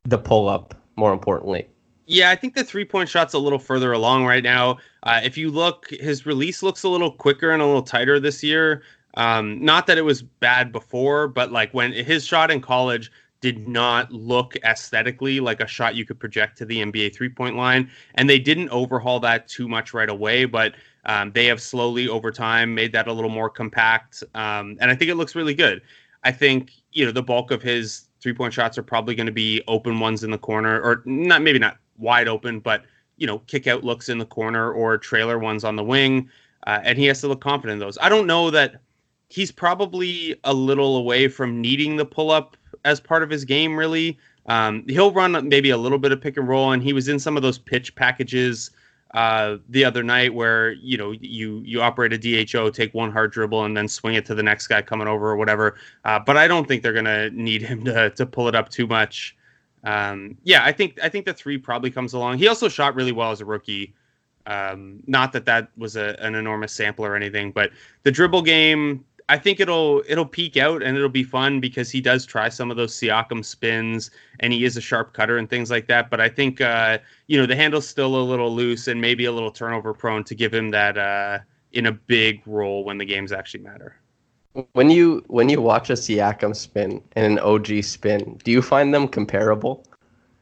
the 0.04 0.18
pull 0.18 0.50
up, 0.50 0.74
more 0.96 1.14
importantly? 1.14 1.66
Yeah, 2.06 2.30
I 2.30 2.36
think 2.36 2.54
the 2.54 2.64
three 2.64 2.84
point 2.84 3.08
shot's 3.08 3.34
a 3.34 3.38
little 3.38 3.58
further 3.58 3.92
along 3.92 4.24
right 4.26 4.42
now. 4.42 4.78
Uh, 5.02 5.20
if 5.24 5.36
you 5.36 5.50
look, 5.50 5.90
his 5.90 6.24
release 6.24 6.62
looks 6.62 6.84
a 6.84 6.88
little 6.88 7.10
quicker 7.10 7.50
and 7.50 7.60
a 7.60 7.66
little 7.66 7.82
tighter 7.82 8.20
this 8.20 8.42
year. 8.42 8.82
Um, 9.14 9.64
not 9.64 9.86
that 9.88 9.98
it 9.98 10.02
was 10.02 10.22
bad 10.22 10.70
before, 10.72 11.26
but 11.26 11.50
like 11.50 11.72
when 11.74 11.92
his 11.92 12.24
shot 12.24 12.50
in 12.50 12.60
college 12.60 13.10
did 13.40 13.68
not 13.68 14.10
look 14.12 14.56
aesthetically 14.64 15.40
like 15.40 15.60
a 15.60 15.66
shot 15.66 15.94
you 15.94 16.04
could 16.04 16.18
project 16.18 16.56
to 16.58 16.64
the 16.64 16.78
NBA 16.78 17.14
three 17.14 17.28
point 17.28 17.56
line. 17.56 17.90
And 18.14 18.30
they 18.30 18.38
didn't 18.38 18.68
overhaul 18.70 19.18
that 19.20 19.48
too 19.48 19.68
much 19.68 19.92
right 19.92 20.08
away, 20.08 20.44
but 20.44 20.74
um, 21.06 21.32
they 21.32 21.46
have 21.46 21.60
slowly 21.60 22.08
over 22.08 22.30
time 22.30 22.74
made 22.74 22.92
that 22.92 23.08
a 23.08 23.12
little 23.12 23.30
more 23.30 23.50
compact. 23.50 24.22
Um, 24.34 24.76
and 24.80 24.90
I 24.90 24.94
think 24.94 25.10
it 25.10 25.16
looks 25.16 25.34
really 25.34 25.54
good. 25.54 25.82
I 26.24 26.32
think, 26.32 26.72
you 26.92 27.04
know, 27.04 27.12
the 27.12 27.22
bulk 27.22 27.50
of 27.50 27.62
his 27.62 28.08
three 28.20 28.32
point 28.32 28.52
shots 28.54 28.78
are 28.78 28.82
probably 28.82 29.14
going 29.14 29.26
to 29.26 29.32
be 29.32 29.62
open 29.66 30.00
ones 30.00 30.24
in 30.24 30.30
the 30.30 30.38
corner, 30.38 30.80
or 30.80 31.02
not, 31.04 31.42
maybe 31.42 31.58
not 31.58 31.78
wide 31.98 32.28
open, 32.28 32.60
but, 32.60 32.84
you 33.16 33.26
know, 33.26 33.38
kick 33.40 33.66
out 33.66 33.84
looks 33.84 34.08
in 34.08 34.18
the 34.18 34.26
corner 34.26 34.72
or 34.72 34.98
trailer 34.98 35.38
ones 35.38 35.64
on 35.64 35.76
the 35.76 35.84
wing. 35.84 36.28
Uh, 36.66 36.80
and 36.82 36.98
he 36.98 37.06
has 37.06 37.20
to 37.20 37.28
look 37.28 37.40
confident 37.40 37.74
in 37.74 37.78
those. 37.78 37.96
I 38.00 38.08
don't 38.08 38.26
know 38.26 38.50
that 38.50 38.80
he's 39.28 39.52
probably 39.52 40.38
a 40.44 40.52
little 40.52 40.96
away 40.96 41.28
from 41.28 41.60
needing 41.60 41.96
the 41.96 42.04
pull 42.04 42.30
up 42.30 42.56
as 42.84 43.00
part 43.00 43.22
of 43.22 43.30
his 43.30 43.44
game. 43.44 43.76
Really, 43.76 44.18
um, 44.46 44.84
he'll 44.88 45.12
run 45.12 45.48
maybe 45.48 45.70
a 45.70 45.76
little 45.76 45.98
bit 45.98 46.12
of 46.12 46.20
pick 46.20 46.36
and 46.36 46.48
roll, 46.48 46.72
and 46.72 46.82
he 46.82 46.92
was 46.92 47.08
in 47.08 47.18
some 47.18 47.36
of 47.36 47.42
those 47.42 47.58
pitch 47.58 47.94
packages 47.94 48.70
uh, 49.14 49.56
the 49.68 49.84
other 49.84 50.02
night 50.02 50.34
where 50.34 50.72
you 50.72 50.96
know 50.96 51.12
you 51.12 51.62
you 51.64 51.80
operate 51.80 52.12
a 52.12 52.18
DHO, 52.18 52.70
take 52.70 52.92
one 52.94 53.12
hard 53.12 53.32
dribble, 53.32 53.64
and 53.64 53.76
then 53.76 53.88
swing 53.88 54.14
it 54.14 54.26
to 54.26 54.34
the 54.34 54.42
next 54.42 54.66
guy 54.66 54.82
coming 54.82 55.08
over 55.08 55.30
or 55.30 55.36
whatever. 55.36 55.76
Uh, 56.04 56.18
but 56.18 56.36
I 56.36 56.48
don't 56.48 56.66
think 56.66 56.82
they're 56.82 56.92
gonna 56.92 57.30
need 57.30 57.62
him 57.62 57.84
to 57.86 58.10
to 58.10 58.26
pull 58.26 58.48
it 58.48 58.54
up 58.54 58.68
too 58.68 58.86
much. 58.86 59.36
Um, 59.86 60.36
yeah, 60.42 60.64
I 60.64 60.72
think 60.72 60.98
I 61.02 61.08
think 61.08 61.24
the 61.24 61.32
three 61.32 61.56
probably 61.56 61.90
comes 61.90 62.12
along. 62.12 62.38
He 62.38 62.48
also 62.48 62.68
shot 62.68 62.96
really 62.96 63.12
well 63.12 63.30
as 63.30 63.40
a 63.40 63.44
rookie. 63.44 63.94
Um, 64.44 65.02
not 65.06 65.32
that 65.32 65.44
that 65.46 65.70
was 65.78 65.96
a, 65.96 66.16
an 66.20 66.34
enormous 66.34 66.72
sample 66.72 67.04
or 67.04 67.14
anything, 67.14 67.52
but 67.52 67.70
the 68.02 68.10
dribble 68.10 68.42
game, 68.42 69.04
I 69.28 69.38
think 69.38 69.60
it'll 69.60 70.02
it'll 70.08 70.26
peak 70.26 70.56
out 70.56 70.82
and 70.82 70.96
it'll 70.96 71.08
be 71.08 71.22
fun 71.22 71.60
because 71.60 71.88
he 71.88 72.00
does 72.00 72.26
try 72.26 72.48
some 72.48 72.70
of 72.72 72.76
those 72.76 72.94
Siakam 72.94 73.44
spins 73.44 74.10
and 74.40 74.52
he 74.52 74.64
is 74.64 74.76
a 74.76 74.80
sharp 74.80 75.12
cutter 75.12 75.38
and 75.38 75.48
things 75.48 75.70
like 75.70 75.86
that. 75.86 76.10
But 76.10 76.20
I 76.20 76.28
think 76.28 76.60
uh, 76.60 76.98
you 77.28 77.38
know 77.38 77.46
the 77.46 77.56
handle's 77.56 77.88
still 77.88 78.16
a 78.16 78.24
little 78.24 78.52
loose 78.52 78.88
and 78.88 79.00
maybe 79.00 79.26
a 79.26 79.32
little 79.32 79.52
turnover 79.52 79.94
prone 79.94 80.24
to 80.24 80.34
give 80.34 80.52
him 80.52 80.70
that 80.70 80.98
uh, 80.98 81.38
in 81.72 81.86
a 81.86 81.92
big 81.92 82.42
role 82.44 82.82
when 82.82 82.98
the 82.98 83.04
games 83.04 83.30
actually 83.30 83.62
matter. 83.62 83.96
When 84.72 84.90
you 84.90 85.22
when 85.26 85.48
you 85.50 85.60
watch 85.60 85.90
a 85.90 85.94
Siakam 85.94 86.56
spin 86.56 87.02
and 87.14 87.26
an 87.26 87.38
OG 87.40 87.84
spin, 87.84 88.38
do 88.42 88.50
you 88.50 88.62
find 88.62 88.94
them 88.94 89.06
comparable? 89.06 89.84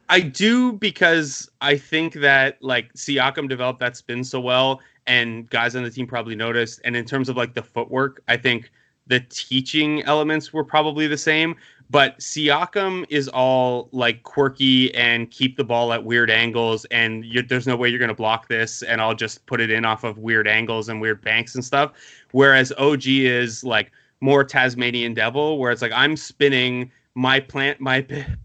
I 0.08 0.20
do 0.20 0.72
because 0.72 1.50
I 1.60 1.76
think 1.76 2.14
that 2.14 2.62
like 2.62 2.92
Siakam 2.94 3.48
developed 3.48 3.80
that 3.80 3.96
spin 3.96 4.22
so 4.22 4.40
well, 4.40 4.80
and 5.06 5.50
guys 5.50 5.74
on 5.74 5.82
the 5.82 5.90
team 5.90 6.06
probably 6.06 6.36
noticed. 6.36 6.80
And 6.84 6.94
in 6.94 7.04
terms 7.04 7.28
of 7.28 7.36
like 7.36 7.54
the 7.54 7.62
footwork, 7.62 8.22
I 8.28 8.36
think 8.36 8.70
the 9.06 9.20
teaching 9.20 10.02
elements 10.04 10.52
were 10.52 10.64
probably 10.64 11.06
the 11.08 11.18
same. 11.18 11.56
But 11.90 12.18
Siakam 12.18 13.04
is 13.08 13.28
all 13.28 13.88
like 13.92 14.22
quirky 14.22 14.94
and 14.94 15.30
keep 15.30 15.56
the 15.56 15.64
ball 15.64 15.92
at 15.92 16.02
weird 16.02 16.30
angles, 16.30 16.84
and 16.86 17.24
there's 17.48 17.66
no 17.66 17.76
way 17.76 17.88
you're 17.88 17.98
going 17.98 18.08
to 18.08 18.14
block 18.14 18.48
this, 18.48 18.82
and 18.82 19.00
I'll 19.00 19.14
just 19.14 19.44
put 19.46 19.60
it 19.60 19.70
in 19.70 19.84
off 19.84 20.04
of 20.04 20.18
weird 20.18 20.48
angles 20.48 20.88
and 20.88 21.00
weird 21.00 21.20
banks 21.20 21.56
and 21.56 21.64
stuff. 21.64 21.92
Whereas 22.30 22.72
OG 22.78 23.06
is 23.06 23.64
like 23.64 23.92
more 24.24 24.42
Tasmanian 24.42 25.12
devil, 25.12 25.58
where 25.58 25.70
it's 25.70 25.82
like 25.82 25.92
I'm 25.94 26.16
spinning 26.16 26.90
my 27.14 27.38
plant 27.38 27.78
my 27.78 28.04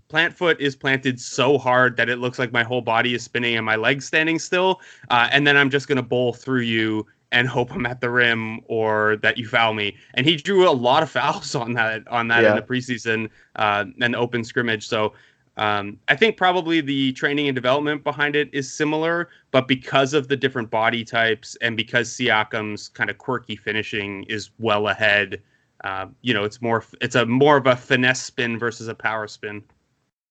plant 0.09 0.33
foot 0.33 0.59
is 0.59 0.75
planted 0.75 1.19
so 1.19 1.57
hard 1.57 1.95
that 1.95 2.09
it 2.09 2.17
looks 2.17 2.37
like 2.37 2.51
my 2.51 2.63
whole 2.63 2.81
body 2.81 3.15
is 3.15 3.23
spinning 3.23 3.55
and 3.55 3.65
my 3.65 3.75
legs 3.75 4.05
standing 4.05 4.37
still 4.37 4.79
uh, 5.09 5.27
and 5.31 5.47
then 5.47 5.57
i'm 5.57 5.71
just 5.71 5.87
going 5.87 5.95
to 5.95 6.03
bowl 6.03 6.33
through 6.33 6.61
you 6.61 7.03
and 7.31 7.47
hope 7.47 7.73
i'm 7.73 7.87
at 7.87 7.99
the 7.99 8.11
rim 8.11 8.59
or 8.67 9.15
that 9.23 9.39
you 9.39 9.47
foul 9.47 9.73
me 9.73 9.97
and 10.13 10.27
he 10.27 10.35
drew 10.35 10.69
a 10.69 10.71
lot 10.71 11.01
of 11.01 11.09
fouls 11.17 11.55
on 11.55 11.73
that 11.73 12.07
on 12.09 12.27
that 12.27 12.43
yeah. 12.43 12.51
in 12.51 12.55
the 12.55 12.61
preseason 12.61 13.27
uh, 13.55 13.85
and 14.01 14.15
open 14.15 14.43
scrimmage 14.43 14.87
so 14.87 15.13
um, 15.57 15.99
I 16.07 16.15
think 16.15 16.37
probably 16.37 16.79
the 16.79 17.11
training 17.11 17.49
and 17.49 17.55
development 17.55 18.05
behind 18.05 18.37
it 18.37 18.49
is 18.53 18.71
similar, 18.71 19.27
but 19.51 19.67
because 19.67 20.13
of 20.13 20.29
the 20.29 20.37
different 20.37 20.69
body 20.69 21.03
types 21.03 21.57
and 21.59 21.75
because 21.75 22.09
Siakam's 22.09 22.87
kind 22.87 23.09
of 23.09 23.17
quirky 23.17 23.57
finishing 23.57 24.23
is 24.29 24.51
well 24.57 24.87
ahead 24.87 25.41
uh, 25.83 26.07
you 26.21 26.33
know, 26.33 26.43
it's 26.43 26.61
more 26.61 26.83
it's 27.01 27.15
a 27.15 27.25
more 27.25 27.57
of 27.57 27.67
a 27.67 27.75
finesse 27.75 28.21
spin 28.21 28.57
versus 28.59 28.87
a 28.87 28.95
power 28.95 29.27
spin. 29.27 29.63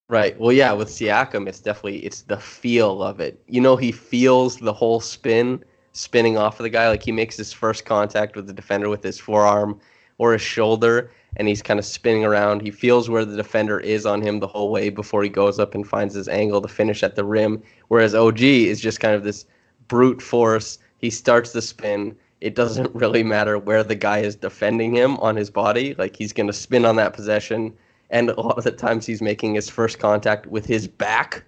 Right. 0.09 0.39
Well, 0.41 0.53
yeah, 0.53 0.73
with 0.73 0.89
Siakam, 0.89 1.49
it's 1.49 1.61
definitely 1.61 1.99
it's 1.99 2.23
the 2.23 2.39
feel 2.39 3.03
of 3.03 3.21
it. 3.21 3.43
You 3.47 3.61
know, 3.61 3.77
he 3.77 3.93
feels 3.93 4.57
the 4.57 4.73
whole 4.73 5.01
spin 5.01 5.63
spinning 5.93 6.39
off 6.39 6.59
of 6.59 6.65
the 6.65 6.71
guy. 6.71 6.89
Like 6.89 7.03
he 7.03 7.13
makes 7.13 7.37
his 7.37 7.53
first 7.53 7.85
contact 7.85 8.35
with 8.35 8.47
the 8.47 8.53
defender 8.53 8.89
with 8.89 9.03
his 9.03 9.19
forearm 9.19 9.81
or 10.17 10.33
his 10.33 10.43
shoulder, 10.43 11.11
and 11.37 11.47
he's 11.47 11.63
kind 11.63 11.79
of 11.79 11.85
spinning 11.85 12.25
around. 12.25 12.63
He 12.63 12.71
feels 12.71 13.11
where 13.11 13.25
the 13.25 13.37
defender 13.37 13.79
is 13.81 14.07
on 14.07 14.23
him 14.23 14.41
the 14.41 14.47
whole 14.47 14.71
way 14.71 14.89
before 14.89 15.23
he 15.23 15.29
goes 15.29 15.59
up 15.59 15.75
and 15.75 15.87
finds 15.87 16.15
his 16.15 16.29
angle 16.29 16.63
to 16.63 16.69
finish 16.69 17.03
at 17.03 17.15
the 17.15 17.25
rim. 17.25 17.63
Whereas 17.89 18.15
OG 18.15 18.41
is 18.41 18.81
just 18.81 19.01
kind 19.01 19.15
of 19.15 19.25
this 19.25 19.45
brute 19.89 20.23
force. 20.23 20.79
He 20.99 21.11
starts 21.11 21.53
the 21.53 21.63
spin 21.63 22.17
it 22.41 22.55
doesn't 22.55 22.95
really 22.95 23.23
matter 23.23 23.59
where 23.59 23.83
the 23.83 23.95
guy 23.95 24.19
is 24.19 24.37
defending 24.37 24.95
him 24.95 25.17
on 25.19 25.37
his 25.37 25.51
body. 25.51 25.95
Like 25.95 26.17
he's 26.17 26.33
going 26.33 26.47
to 26.47 26.53
spin 26.53 26.85
on 26.85 26.97
that 26.97 27.13
possession, 27.13 27.75
and 28.11 28.31
a 28.31 28.41
lot 28.41 28.59
of 28.59 28.65
the 28.65 28.73
times 28.73 29.07
he's 29.07 29.23
making 29.23 29.55
his 29.55 29.69
first 29.69 29.99
contact 29.99 30.47
with 30.47 30.67
his 30.67 30.89
back 30.89 31.45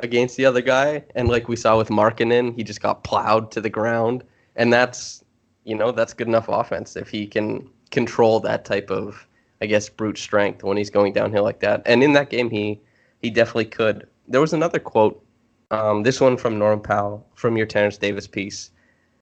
against 0.00 0.36
the 0.36 0.46
other 0.46 0.60
guy. 0.60 1.04
And 1.14 1.28
like 1.28 1.48
we 1.48 1.56
saw 1.56 1.76
with 1.76 1.88
Markkanen, 1.88 2.54
he 2.54 2.62
just 2.62 2.80
got 2.80 3.04
plowed 3.04 3.50
to 3.52 3.60
the 3.60 3.70
ground, 3.70 4.24
and 4.56 4.72
that's 4.72 5.24
you 5.64 5.74
know 5.74 5.92
that's 5.92 6.14
good 6.14 6.28
enough 6.28 6.48
offense 6.48 6.96
if 6.96 7.08
he 7.08 7.26
can 7.26 7.68
control 7.90 8.40
that 8.40 8.64
type 8.64 8.90
of 8.90 9.26
I 9.60 9.66
guess 9.66 9.88
brute 9.88 10.18
strength 10.18 10.62
when 10.62 10.76
he's 10.76 10.90
going 10.90 11.12
downhill 11.12 11.44
like 11.44 11.60
that. 11.60 11.82
And 11.86 12.02
in 12.02 12.12
that 12.14 12.30
game, 12.30 12.50
he 12.50 12.80
he 13.22 13.30
definitely 13.30 13.66
could. 13.66 14.06
There 14.28 14.40
was 14.40 14.52
another 14.52 14.78
quote, 14.78 15.24
um, 15.70 16.02
this 16.02 16.20
one 16.20 16.36
from 16.36 16.58
Norm 16.58 16.80
Powell 16.80 17.26
from 17.34 17.56
your 17.56 17.66
Terence 17.66 17.98
Davis 17.98 18.26
piece 18.26 18.70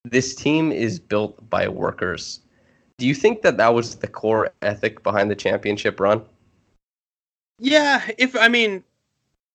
this 0.04 0.34
team 0.34 0.72
is 0.72 0.98
built 0.98 1.48
by 1.48 1.68
workers. 1.68 2.40
Do 2.98 3.06
you 3.06 3.14
think 3.14 3.42
that 3.42 3.56
that 3.56 3.74
was 3.74 3.96
the 3.96 4.06
core 4.06 4.50
ethic 4.62 5.02
behind 5.02 5.30
the 5.30 5.36
championship 5.36 6.00
run? 6.00 6.22
Yeah, 7.58 8.02
if 8.18 8.36
I 8.36 8.48
mean, 8.48 8.82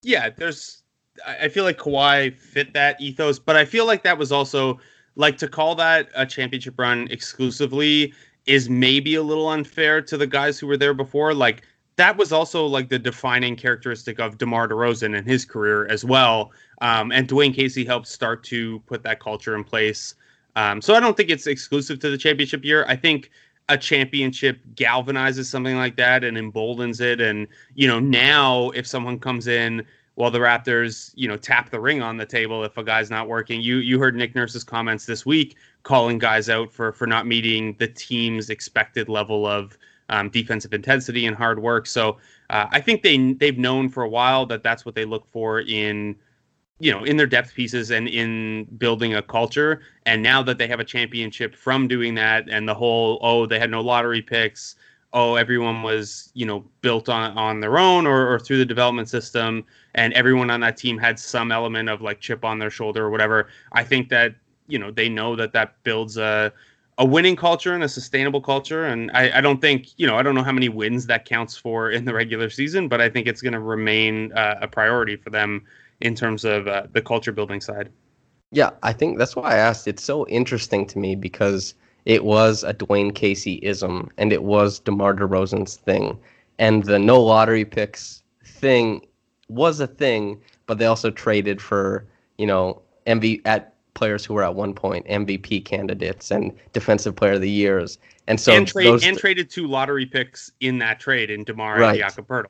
yeah, 0.04 0.30
there's. 0.30 0.84
I 1.26 1.48
feel 1.48 1.64
like 1.64 1.80
Kawhi 1.80 2.38
fit 2.38 2.74
that 2.74 3.02
ethos, 3.02 3.40
but 3.40 3.56
I 3.56 3.66
feel 3.66 3.88
like 3.88 4.04
that 4.04 4.20
was 4.20 4.32
also 4.32 4.80
like 5.16 5.38
to 5.40 5.48
call 5.48 5.74
that 5.76 6.10
a 6.16 6.28
championship 6.28 6.76
run 6.78 7.08
exclusively 7.10 8.14
is 8.46 8.70
maybe 8.70 9.16
a 9.16 9.24
little 9.24 9.50
unfair 9.50 10.00
to 10.04 10.16
the 10.16 10.28
guys 10.28 10.60
who 10.60 10.68
were 10.68 10.78
there 10.78 10.94
before. 10.94 11.34
Like 11.34 11.64
that 11.96 12.16
was 12.18 12.32
also 12.32 12.66
like 12.66 12.90
the 12.90 13.00
defining 13.00 13.56
characteristic 13.56 14.20
of 14.20 14.38
DeMar 14.38 14.68
DeRozan 14.68 15.18
in 15.18 15.26
his 15.26 15.44
career 15.44 15.88
as 15.88 16.06
well. 16.06 16.52
Um, 16.82 17.12
and 17.12 17.28
Dwane 17.28 17.54
Casey 17.54 17.84
helped 17.84 18.08
start 18.08 18.44
to 18.46 18.80
put 18.82 19.02
that 19.04 19.20
culture 19.20 19.56
in 19.56 19.64
place. 19.64 20.14
Um, 20.58 20.82
so 20.82 20.96
I 20.96 21.00
don't 21.00 21.16
think 21.16 21.30
it's 21.30 21.46
exclusive 21.46 22.00
to 22.00 22.10
the 22.10 22.18
championship 22.18 22.66
year. 22.66 22.84
I 22.88 22.96
think 22.96 23.30
a 23.70 23.78
championship 23.78 24.60
galvanizes 24.74 25.46
something 25.46 25.78
like 25.78 25.96
that 25.98 26.24
and 26.24 26.36
emboldens 26.36 27.00
it. 27.00 27.22
And 27.22 27.48
you 27.76 27.88
know, 27.88 28.00
now 28.00 28.72
if 28.72 28.88
someone 28.88 29.20
comes 29.20 29.48
in 29.48 29.86
while 30.16 30.32
the 30.32 30.40
Raptors, 30.40 31.12
you 31.14 31.28
know, 31.28 31.38
tap 31.38 31.70
the 31.70 31.80
ring 31.80 32.02
on 32.02 32.18
the 32.18 32.26
table 32.26 32.64
if 32.64 32.76
a 32.76 32.84
guy's 32.84 33.12
not 33.12 33.28
working. 33.28 33.62
You 33.62 33.78
you 33.78 34.00
heard 34.00 34.16
Nick 34.16 34.34
Nurse's 34.34 34.64
comments 34.64 35.06
this 35.06 35.28
week 35.28 35.58
calling 35.84 36.18
guys 36.18 36.50
out 36.50 36.72
for 36.72 36.92
for 36.92 37.06
not 37.06 37.28
meeting 37.28 37.76
the 37.78 37.88
team's 37.88 38.50
expected 38.50 39.10
level 39.10 39.46
of 39.46 39.78
um, 40.10 40.30
defensive 40.30 40.74
intensity 40.74 41.28
and 41.28 41.36
hard 41.36 41.60
work. 41.60 41.86
So 41.86 42.18
uh, 42.50 42.66
I 42.72 42.82
think 42.82 43.04
they 43.04 43.34
they've 43.34 43.60
known 43.60 43.90
for 43.90 44.02
a 44.02 44.10
while 44.10 44.48
that 44.48 44.64
that's 44.64 44.88
what 44.88 44.96
they 44.96 45.06
look 45.06 45.28
for 45.28 45.62
in 45.62 46.16
you 46.80 46.92
know 46.92 47.04
in 47.04 47.18
their 47.18 47.28
depth 47.28 47.54
pieces 47.54 47.92
and 47.92 48.08
in 48.08 48.66
building 48.78 49.16
a 49.16 49.22
culture. 49.22 49.82
And 50.06 50.22
now 50.22 50.44
that 50.44 50.58
they 50.58 50.68
have 50.68 50.80
a 50.80 50.84
championship 50.86 51.56
from 51.56 51.88
doing 51.88 52.16
that 52.16 52.48
and 52.50 52.68
the 52.68 52.74
whole 52.74 53.20
oh 53.22 53.46
they 53.46 53.60
had 53.60 53.72
no 53.72 53.82
lottery 53.82 54.22
picks. 54.22 54.76
Oh 55.14 55.36
everyone 55.36 55.82
was 55.84 56.32
you 56.34 56.46
know 56.46 56.66
built 56.82 57.10
on 57.10 57.38
on 57.38 57.60
their 57.60 57.80
own 57.80 58.06
or, 58.06 58.32
or 58.32 58.40
through 58.40 58.58
the 58.58 58.66
development 58.66 59.10
system. 59.10 59.66
And 59.96 60.14
everyone 60.14 60.52
on 60.52 60.60
that 60.62 60.78
team 60.78 60.98
had 60.98 61.20
some 61.20 61.52
element 61.52 61.90
of 61.90 62.02
like 62.02 62.20
chip 62.20 62.46
on 62.46 62.60
their 62.60 62.70
shoulder 62.70 63.06
or 63.06 63.10
whatever. 63.10 63.48
I 63.72 63.84
think 63.84 64.10
that 64.10 64.36
you 64.68 64.78
know 64.78 64.92
they 64.92 65.10
know 65.10 65.36
that 65.36 65.54
that 65.54 65.82
builds 65.84 66.18
a 66.18 66.54
a 67.00 67.06
winning 67.06 67.36
culture 67.36 67.76
and 67.76 67.84
a 67.84 67.90
sustainable 67.90 68.42
culture. 68.42 68.86
And 68.86 69.12
I, 69.14 69.38
I 69.38 69.42
don't 69.42 69.62
think 69.62 69.90
you 69.98 70.06
know 70.06 70.18
i 70.18 70.22
don't 70.22 70.36
know 70.36 70.44
how 70.44 70.52
many 70.52 70.70
wins 70.70 71.08
that 71.08 71.26
counts 71.26 71.58
for 71.58 71.92
in 71.92 72.06
the 72.06 72.14
regular 72.14 72.50
season 72.50 72.88
but 72.88 73.02
i 73.02 73.10
think 73.10 73.28
it's 73.28 73.42
going 73.42 73.54
to 73.54 73.60
remain 73.60 74.32
uh, 74.34 74.56
a 74.62 74.68
priority 74.68 75.16
for 75.16 75.30
them 75.30 75.64
in 76.02 76.16
terms 76.16 76.46
of 76.46 76.68
uh, 76.68 76.84
the 76.92 77.02
culture 77.02 77.32
building 77.32 77.62
side. 77.62 77.90
Yeah, 78.52 78.72
I 78.84 78.94
think 78.94 79.18
that's 79.18 79.36
why 79.36 79.54
I 79.54 79.56
asked. 79.58 79.88
It's 79.88 80.04
so 80.04 80.28
interesting 80.28 80.86
to 80.88 81.00
me 81.00 81.16
because 81.16 81.74
it 82.06 82.24
was 82.24 82.64
a 82.64 82.74
Dwane 82.74 83.14
Casey 83.14 83.60
ism 83.64 84.10
and 84.18 84.32
it 84.32 84.44
was 84.44 84.80
DeMar 84.80 85.16
DeRozan's 85.16 85.76
thing. 85.76 86.18
And 86.58 86.84
the 86.86 86.98
no 86.98 87.22
lottery 87.22 87.66
picks 87.66 88.24
thing 88.46 89.06
was 89.50 89.80
a 89.80 89.88
thing, 89.88 90.42
but 90.66 90.78
they 90.78 90.86
also 90.86 91.12
traded 91.12 91.62
for, 91.62 92.06
you 92.38 92.48
know, 92.48 92.82
MV 93.06 93.42
at 93.46 93.74
players 93.94 94.24
who 94.24 94.36
were 94.36 94.44
at 94.44 94.56
one 94.56 94.74
point 94.74 95.06
MVP 95.08 95.66
candidates 95.66 96.32
and 96.32 96.54
defensive 96.72 97.16
player 97.16 97.34
of 97.34 97.42
the 97.42 97.50
years. 97.50 97.98
And 98.28 98.40
so 98.40 98.54
and, 98.54 98.68
trade, 98.68 99.04
and 99.04 99.18
traded 99.18 99.50
two 99.50 99.68
lottery 99.68 100.06
picks 100.06 100.52
in 100.60 100.78
that 100.80 101.00
trade 101.00 101.30
in 101.30 101.44
DeMar 101.44 101.80
right. 101.80 101.90
and 101.90 102.00
Jakob 102.00 102.28
Poeltl. 102.28 102.46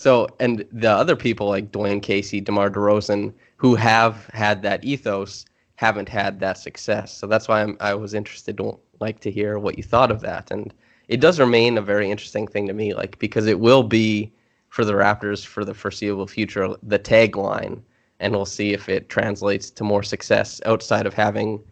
So, 0.00 0.28
and 0.40 0.64
the 0.72 0.88
other 0.88 1.14
people 1.14 1.46
like 1.46 1.72
Dwane 1.72 2.02
Casey, 2.02 2.40
DeMar 2.40 2.70
DeRozan, 2.70 3.34
who 3.58 3.74
have 3.74 4.30
had 4.32 4.62
that 4.62 4.82
ethos, 4.82 5.44
haven't 5.74 6.08
had 6.08 6.40
that 6.40 6.56
success. 6.56 7.14
So 7.14 7.26
that's 7.26 7.48
why 7.48 7.60
I'm, 7.60 7.76
I 7.80 7.92
was 7.92 8.14
interested 8.14 8.56
to 8.56 8.78
like 9.00 9.20
to 9.20 9.30
hear 9.30 9.58
what 9.58 9.76
you 9.76 9.84
thought 9.84 10.10
of 10.10 10.22
that. 10.22 10.50
And 10.50 10.72
it 11.08 11.20
does 11.20 11.38
remain 11.38 11.76
a 11.76 11.82
very 11.82 12.10
interesting 12.10 12.46
thing 12.46 12.66
to 12.68 12.72
me, 12.72 12.94
like 12.94 13.18
because 13.18 13.46
it 13.46 13.60
will 13.60 13.82
be 13.82 14.32
for 14.70 14.86
the 14.86 14.94
Raptors 14.94 15.44
for 15.44 15.66
the 15.66 15.74
foreseeable 15.74 16.26
future 16.26 16.74
the 16.82 16.98
tagline, 16.98 17.82
and 18.20 18.32
we'll 18.32 18.46
see 18.46 18.72
if 18.72 18.88
it 18.88 19.10
translates 19.10 19.70
to 19.70 19.84
more 19.84 20.02
success 20.02 20.62
outside 20.64 21.06
of 21.06 21.12
having 21.12 21.62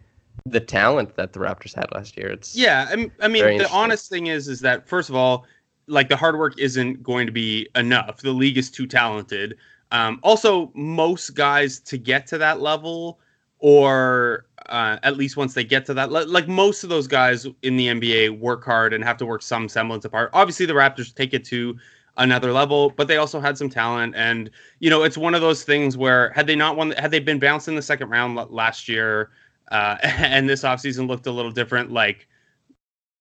the 0.45 0.59
talent 0.59 1.15
that 1.15 1.33
the 1.33 1.39
Raptors 1.39 1.73
had 1.73 1.87
last 1.95 2.15
year. 2.15 2.27
It's 2.27 2.55
Yeah, 2.55 2.87
I 2.91 2.95
mean, 2.95 3.11
I 3.21 3.27
mean 3.27 3.57
the 3.57 3.71
honest 3.71 4.07
thing 4.07 4.27
is, 4.27 4.47
is 4.47 4.59
that 4.59 4.87
first 4.87 5.09
of 5.09 5.15
all, 5.15 5.47
like 5.89 6.09
the 6.09 6.15
hard 6.15 6.37
work 6.37 6.57
isn't 6.59 7.03
going 7.03 7.25
to 7.25 7.31
be 7.31 7.67
enough. 7.75 8.21
The 8.21 8.31
league 8.31 8.57
is 8.57 8.69
too 8.69 8.87
talented. 8.87 9.57
Um, 9.91 10.19
also, 10.23 10.71
most 10.75 11.31
guys 11.35 11.79
to 11.81 11.97
get 11.97 12.27
to 12.27 12.37
that 12.37 12.61
level, 12.61 13.19
or 13.57 14.45
uh, 14.67 14.97
at 15.03 15.17
least 15.17 15.35
once 15.35 15.53
they 15.53 15.63
get 15.63 15.85
to 15.87 15.93
that, 15.95 16.11
le- 16.11 16.25
like 16.25 16.47
most 16.47 16.83
of 16.83 16.89
those 16.89 17.07
guys 17.07 17.47
in 17.63 17.75
the 17.75 17.87
NBA 17.87 18.39
work 18.39 18.63
hard 18.63 18.93
and 18.93 19.03
have 19.03 19.17
to 19.17 19.25
work 19.25 19.41
some 19.41 19.67
semblance 19.67 20.05
of 20.05 20.11
hard. 20.11 20.29
Obviously, 20.33 20.65
the 20.65 20.73
Raptors 20.73 21.13
take 21.13 21.33
it 21.33 21.43
to 21.45 21.75
another 22.17 22.51
level, 22.53 22.91
but 22.91 23.07
they 23.07 23.17
also 23.17 23.39
had 23.39 23.57
some 23.57 23.69
talent, 23.69 24.13
and 24.15 24.51
you 24.79 24.89
know, 24.89 25.03
it's 25.03 25.17
one 25.17 25.33
of 25.33 25.41
those 25.41 25.63
things 25.63 25.97
where 25.97 26.29
had 26.31 26.45
they 26.45 26.55
not 26.55 26.77
won, 26.77 26.91
had 26.91 27.09
they 27.11 27.19
been 27.19 27.39
bounced 27.39 27.67
in 27.67 27.75
the 27.75 27.81
second 27.81 28.09
round 28.09 28.35
last 28.51 28.87
year, 28.87 29.31
uh, 29.71 29.97
and 30.03 30.47
this 30.47 30.63
offseason 30.63 31.07
looked 31.07 31.25
a 31.25 31.31
little 31.31 31.51
different, 31.51 31.91
like 31.91 32.27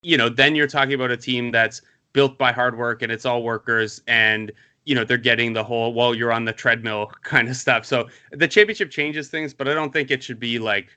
you 0.03 0.17
know, 0.17 0.29
then 0.29 0.55
you're 0.55 0.69
talking 0.69 0.95
about 0.95 1.11
a 1.11 1.17
team 1.17 1.51
that's 1.51 1.83
built 2.19 2.37
by 2.37 2.51
hard 2.51 2.77
work 2.77 3.03
and 3.03 3.13
it's 3.13 3.25
all 3.25 3.45
workers 3.45 4.03
and 4.09 4.51
you 4.85 4.93
know 4.93 5.05
they're 5.05 5.17
getting 5.17 5.53
the 5.53 5.63
whole 5.63 5.95
well 5.95 6.17
you're 6.17 6.33
on 6.33 6.45
the 6.45 6.53
treadmill 6.53 7.07
kind 7.23 7.49
of 7.49 7.55
stuff. 7.55 7.87
So 7.87 8.09
the 8.33 8.49
championship 8.49 8.91
changes 8.91 9.29
things 9.29 9.55
but 9.55 9.69
i 9.69 9.73
don't 9.73 9.93
think 9.93 10.11
it 10.11 10.21
should 10.21 10.41
be 10.41 10.59
like 10.59 10.89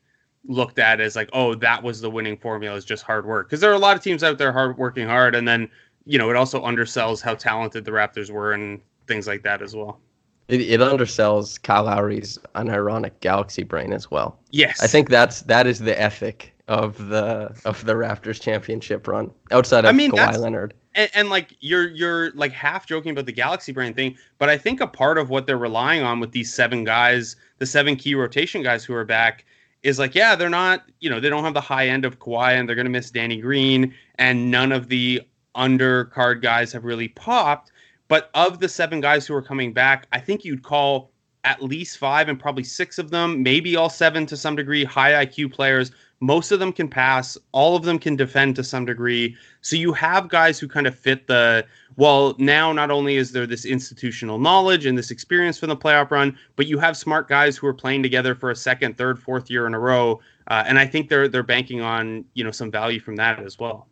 looked 0.48 0.80
at 0.80 1.00
as 1.00 1.16
like 1.16 1.30
oh 1.32 1.54
that 1.54 1.84
was 1.84 2.02
the 2.02 2.10
winning 2.10 2.36
formula 2.36 2.76
is 2.76 2.86
just 2.86 3.04
hard 3.04 3.28
work. 3.28 3.48
Because 3.48 3.62
there 3.62 3.70
are 3.70 3.76
a 3.76 3.86
lot 3.88 3.96
of 3.96 4.02
teams 4.02 4.24
out 4.24 4.40
there 4.40 4.52
hard 4.52 4.80
working 4.80 5.08
hard 5.08 5.36
and 5.36 5.48
then 5.48 5.70
you 6.08 6.18
know 6.18 6.32
it 6.32 6.36
also 6.36 6.60
undersells 6.66 7.22
how 7.22 7.36
talented 7.36 7.86
the 7.86 7.92
raptors 7.92 8.32
were 8.32 8.54
and 8.54 8.82
things 9.06 9.28
like 9.28 9.44
that 9.44 9.62
as 9.62 9.76
well. 9.76 10.00
It, 10.48 10.62
it 10.62 10.80
undersells 10.80 11.62
Kyle 11.62 11.84
Lowry's 11.84 12.40
unironic 12.56 13.12
galaxy 13.20 13.62
brain 13.62 13.94
as 13.94 14.10
well. 14.10 14.40
yes. 14.50 14.82
I 14.82 14.88
think 14.88 15.10
that's 15.10 15.44
that 15.44 15.68
is 15.68 15.78
the 15.78 16.02
ethic 16.02 16.56
of 16.72 17.10
the 17.10 17.54
of 17.66 17.84
the 17.84 17.94
Raptors 17.94 18.40
championship 18.40 19.06
run 19.06 19.30
outside 19.52 19.84
of 19.84 19.90
I 19.90 19.92
mean, 19.92 20.10
Kawhi 20.10 20.38
Leonard. 20.38 20.74
and, 20.96 21.12
and 21.14 21.30
like 21.30 21.54
you're 21.60 21.90
you're 21.90 22.32
like 22.32 22.54
half 22.54 22.88
joking 22.88 23.12
about 23.12 23.26
the 23.26 23.34
galaxy 23.34 23.74
brain 23.74 23.94
thing 23.94 24.16
but 24.38 24.48
i 24.48 24.58
think 24.58 24.80
a 24.80 24.88
part 24.88 25.18
of 25.18 25.30
what 25.30 25.46
they're 25.46 25.58
relying 25.58 26.02
on 26.02 26.22
with 26.22 26.32
these 26.32 26.52
seven 26.52 26.86
guys 26.86 27.36
the 27.58 27.66
seven 27.66 27.98
key 27.98 28.16
rotation 28.16 28.64
guys 28.64 28.86
who 28.86 28.94
are 28.94 29.04
back 29.04 29.44
is 29.84 30.00
like 30.00 30.16
yeah 30.16 30.34
they're 30.34 30.50
not 30.50 30.86
you 31.02 31.10
know 31.10 31.20
they 31.20 31.28
don't 31.28 31.44
have 31.44 31.54
the 31.54 31.60
high 31.60 31.90
end 31.90 32.06
of 32.06 32.20
Kawhi 32.20 32.58
and 32.58 32.70
they're 32.70 32.76
going 32.78 32.86
to 32.86 32.92
miss 32.92 33.12
Danny 33.12 33.42
Green 33.42 33.94
and 34.16 34.50
none 34.50 34.72
of 34.72 34.88
the 34.88 35.22
undercard 35.58 36.42
guys 36.42 36.72
have 36.72 36.86
really 36.86 37.10
popped 37.10 37.74
but 38.08 38.30
of 38.34 38.60
the 38.60 38.70
seven 38.70 39.02
guys 39.02 39.28
who 39.28 39.36
are 39.36 39.42
coming 39.42 39.74
back 39.74 40.08
i 40.14 40.20
think 40.22 40.46
you'd 40.46 40.64
call 40.64 41.12
at 41.44 41.62
least 41.62 41.98
five 41.98 42.30
and 42.30 42.40
probably 42.40 42.64
six 42.64 42.98
of 42.98 43.10
them 43.10 43.44
maybe 43.44 43.76
all 43.76 43.90
seven 43.90 44.26
to 44.26 44.38
some 44.38 44.56
degree 44.56 44.84
high 44.84 45.26
IQ 45.26 45.52
players 45.52 45.92
most 46.22 46.52
of 46.52 46.60
them 46.60 46.72
can 46.72 46.88
pass 46.88 47.38
all 47.52 47.76
of 47.76 47.84
them 47.84 48.00
can 48.00 48.16
defend 48.16 48.56
to 48.56 48.64
some 48.64 48.86
degree 48.86 49.36
so 49.62 49.76
you 49.76 49.92
have 49.92 50.30
guys 50.30 50.58
who 50.60 50.68
kind 50.68 50.88
of 50.88 50.98
fit 50.98 51.28
the 51.28 51.66
well, 51.98 52.36
now 52.38 52.72
not 52.72 52.90
only 52.90 53.18
is 53.18 53.32
there 53.32 53.46
this 53.46 53.66
institutional 53.66 54.40
knowledge 54.40 54.86
and 54.86 54.98
this 54.98 55.12
experience 55.12 55.60
from 55.60 55.70
the 55.70 55.78
playoff 55.78 56.12
run, 56.12 56.38
but 56.56 56.68
you 56.68 56.80
have 56.80 56.96
smart 56.96 57.28
guys 57.28 57.58
who 57.58 57.68
are 57.68 57.74
playing 57.74 58.02
together 58.02 58.34
for 58.34 58.52
a 58.52 58.56
second, 58.56 58.98
third, 58.98 59.20
fourth 59.20 59.50
year 59.50 59.68
in 59.68 59.74
a 59.74 59.80
row. 59.80 60.20
Uh, 60.48 60.64
and 60.66 60.80
I 60.80 60.88
think 60.88 61.10
they're 61.10 61.28
they're 61.28 61.44
banking 61.44 61.82
on, 61.82 62.26
you 62.34 62.44
know, 62.44 62.52
some 62.52 62.72
value 62.72 63.00
from 63.00 63.16
that 63.18 63.40
as 63.40 63.60
well. 63.60 63.88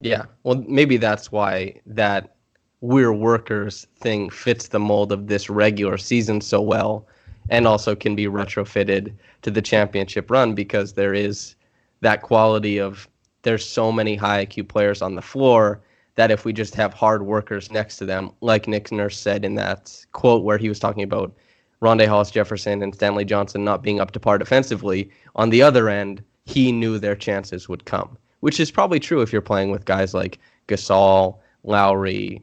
Yeah. 0.00 0.24
Well, 0.44 0.64
maybe 0.66 0.96
that's 0.96 1.30
why 1.30 1.80
that 1.86 2.36
we're 2.80 3.12
workers 3.12 3.86
thing 3.98 4.30
fits 4.30 4.68
the 4.68 4.80
mold 4.80 5.12
of 5.12 5.26
this 5.26 5.50
regular 5.50 5.98
season 5.98 6.40
so 6.40 6.62
well 6.62 7.06
and 7.50 7.66
also 7.66 7.94
can 7.94 8.14
be 8.14 8.26
retrofitted 8.26 9.12
to 9.42 9.50
the 9.50 9.60
championship 9.60 10.30
run 10.30 10.54
because 10.54 10.94
there 10.94 11.12
is 11.12 11.56
that 12.00 12.22
quality 12.22 12.78
of 12.78 13.08
there's 13.42 13.66
so 13.66 13.90
many 13.90 14.16
high 14.16 14.44
IQ 14.44 14.68
players 14.68 15.02
on 15.02 15.14
the 15.14 15.22
floor 15.22 15.80
that 16.16 16.30
if 16.30 16.44
we 16.44 16.52
just 16.52 16.74
have 16.74 16.92
hard 16.92 17.22
workers 17.24 17.70
next 17.70 17.96
to 17.96 18.04
them, 18.04 18.30
like 18.40 18.68
Nick 18.68 18.92
Nurse 18.92 19.18
said 19.18 19.44
in 19.44 19.54
that 19.54 20.04
quote 20.12 20.44
where 20.44 20.58
he 20.58 20.68
was 20.68 20.78
talking 20.78 21.02
about 21.02 21.32
Rondae 21.80 22.06
Hollis 22.06 22.30
Jefferson 22.30 22.82
and 22.82 22.94
Stanley 22.94 23.24
Johnson 23.24 23.64
not 23.64 23.82
being 23.82 24.00
up 24.00 24.10
to 24.10 24.20
par 24.20 24.36
defensively, 24.36 25.10
on 25.34 25.48
the 25.48 25.62
other 25.62 25.88
end, 25.88 26.22
he 26.44 26.72
knew 26.72 26.98
their 26.98 27.16
chances 27.16 27.68
would 27.68 27.86
come, 27.86 28.18
which 28.40 28.60
is 28.60 28.70
probably 28.70 29.00
true 29.00 29.22
if 29.22 29.32
you're 29.32 29.40
playing 29.40 29.70
with 29.70 29.86
guys 29.86 30.12
like 30.12 30.38
Gasol, 30.68 31.38
Lowry, 31.64 32.42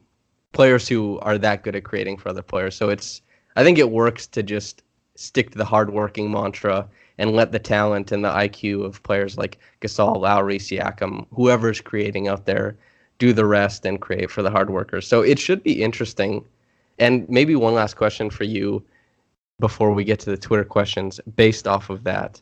players 0.52 0.88
who 0.88 1.18
are 1.20 1.38
that 1.38 1.62
good 1.62 1.76
at 1.76 1.84
creating 1.84 2.16
for 2.16 2.30
other 2.30 2.42
players. 2.42 2.74
So 2.74 2.88
it's 2.88 3.22
I 3.54 3.62
think 3.62 3.78
it 3.78 3.90
works 3.90 4.26
to 4.28 4.42
just 4.42 4.82
stick 5.14 5.50
to 5.50 5.58
the 5.58 5.64
hardworking 5.64 6.30
mantra 6.30 6.88
and 7.18 7.34
let 7.34 7.52
the 7.52 7.58
talent 7.58 8.12
and 8.12 8.24
the 8.24 8.30
IQ 8.30 8.84
of 8.84 9.02
players 9.02 9.36
like 9.36 9.58
Gasol, 9.80 10.20
Lowry, 10.20 10.58
Siakam, 10.58 11.26
whoever's 11.34 11.80
creating 11.80 12.28
out 12.28 12.46
there, 12.46 12.76
do 13.18 13.32
the 13.32 13.44
rest 13.44 13.84
and 13.84 14.00
create 14.00 14.30
for 14.30 14.42
the 14.42 14.50
hard 14.50 14.70
workers. 14.70 15.06
So 15.06 15.22
it 15.22 15.38
should 15.38 15.62
be 15.62 15.82
interesting. 15.82 16.44
And 16.98 17.28
maybe 17.28 17.56
one 17.56 17.74
last 17.74 17.94
question 17.94 18.30
for 18.30 18.44
you 18.44 18.84
before 19.58 19.92
we 19.92 20.04
get 20.04 20.20
to 20.20 20.30
the 20.30 20.36
Twitter 20.36 20.64
questions 20.64 21.20
based 21.34 21.66
off 21.66 21.90
of 21.90 22.04
that. 22.04 22.40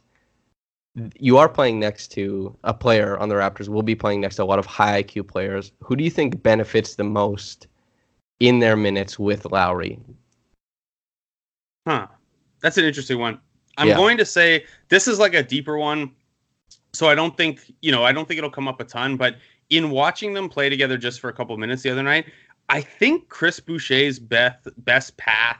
You 1.19 1.37
are 1.39 1.49
playing 1.49 1.79
next 1.79 2.09
to 2.13 2.57
a 2.65 2.73
player 2.73 3.19
on 3.19 3.29
the 3.29 3.35
Raptors. 3.35 3.69
We'll 3.69 3.83
be 3.83 3.95
playing 3.95 4.21
next 4.21 4.37
to 4.37 4.43
a 4.43 4.45
lot 4.45 4.59
of 4.59 4.67
high 4.67 5.03
IQ 5.03 5.29
players. 5.29 5.73
Who 5.83 5.97
do 5.97 6.05
you 6.05 6.11
think 6.11 6.43
benefits 6.43 6.95
the 6.95 7.05
most 7.05 7.67
in 8.41 8.61
their 8.61 8.77
minutes 8.77 9.19
with 9.19 9.51
Lowry? 9.51 9.99
Huh. 11.87 12.07
That's 12.61 12.79
an 12.79 12.85
interesting 12.85 13.19
one. 13.19 13.41
I'm 13.77 13.89
Yeah. 13.89 13.97
going 13.97 14.17
to 14.19 14.25
say 14.25 14.65
this 14.89 15.09
is 15.09 15.19
like 15.19 15.35
a 15.35 15.43
deeper 15.43 15.77
one. 15.77 16.13
So 16.93 17.09
I 17.09 17.15
don't 17.15 17.37
think, 17.37 17.61
you 17.83 17.93
know, 17.93 18.05
I 18.05 18.13
don't 18.13 18.27
think 18.27 18.39
it'll 18.39 18.51
come 18.51 18.69
up 18.69 18.81
a 18.81 18.85
ton, 18.85 19.17
but 19.17 19.37
in 19.69 19.91
watching 19.91 20.33
them 20.33 20.49
play 20.49 20.69
together 20.69 20.97
just 20.97 21.21
for 21.21 21.29
a 21.29 21.33
couple 21.33 21.53
of 21.55 21.61
minutes 21.61 21.83
the 21.83 21.91
other 21.91 22.03
night, 22.03 22.27
I 22.69 22.81
think 22.81 23.29
Chris 23.29 23.61
Boucher's 23.61 24.19
best 24.19 24.69
best 24.85 25.17
path 25.17 25.59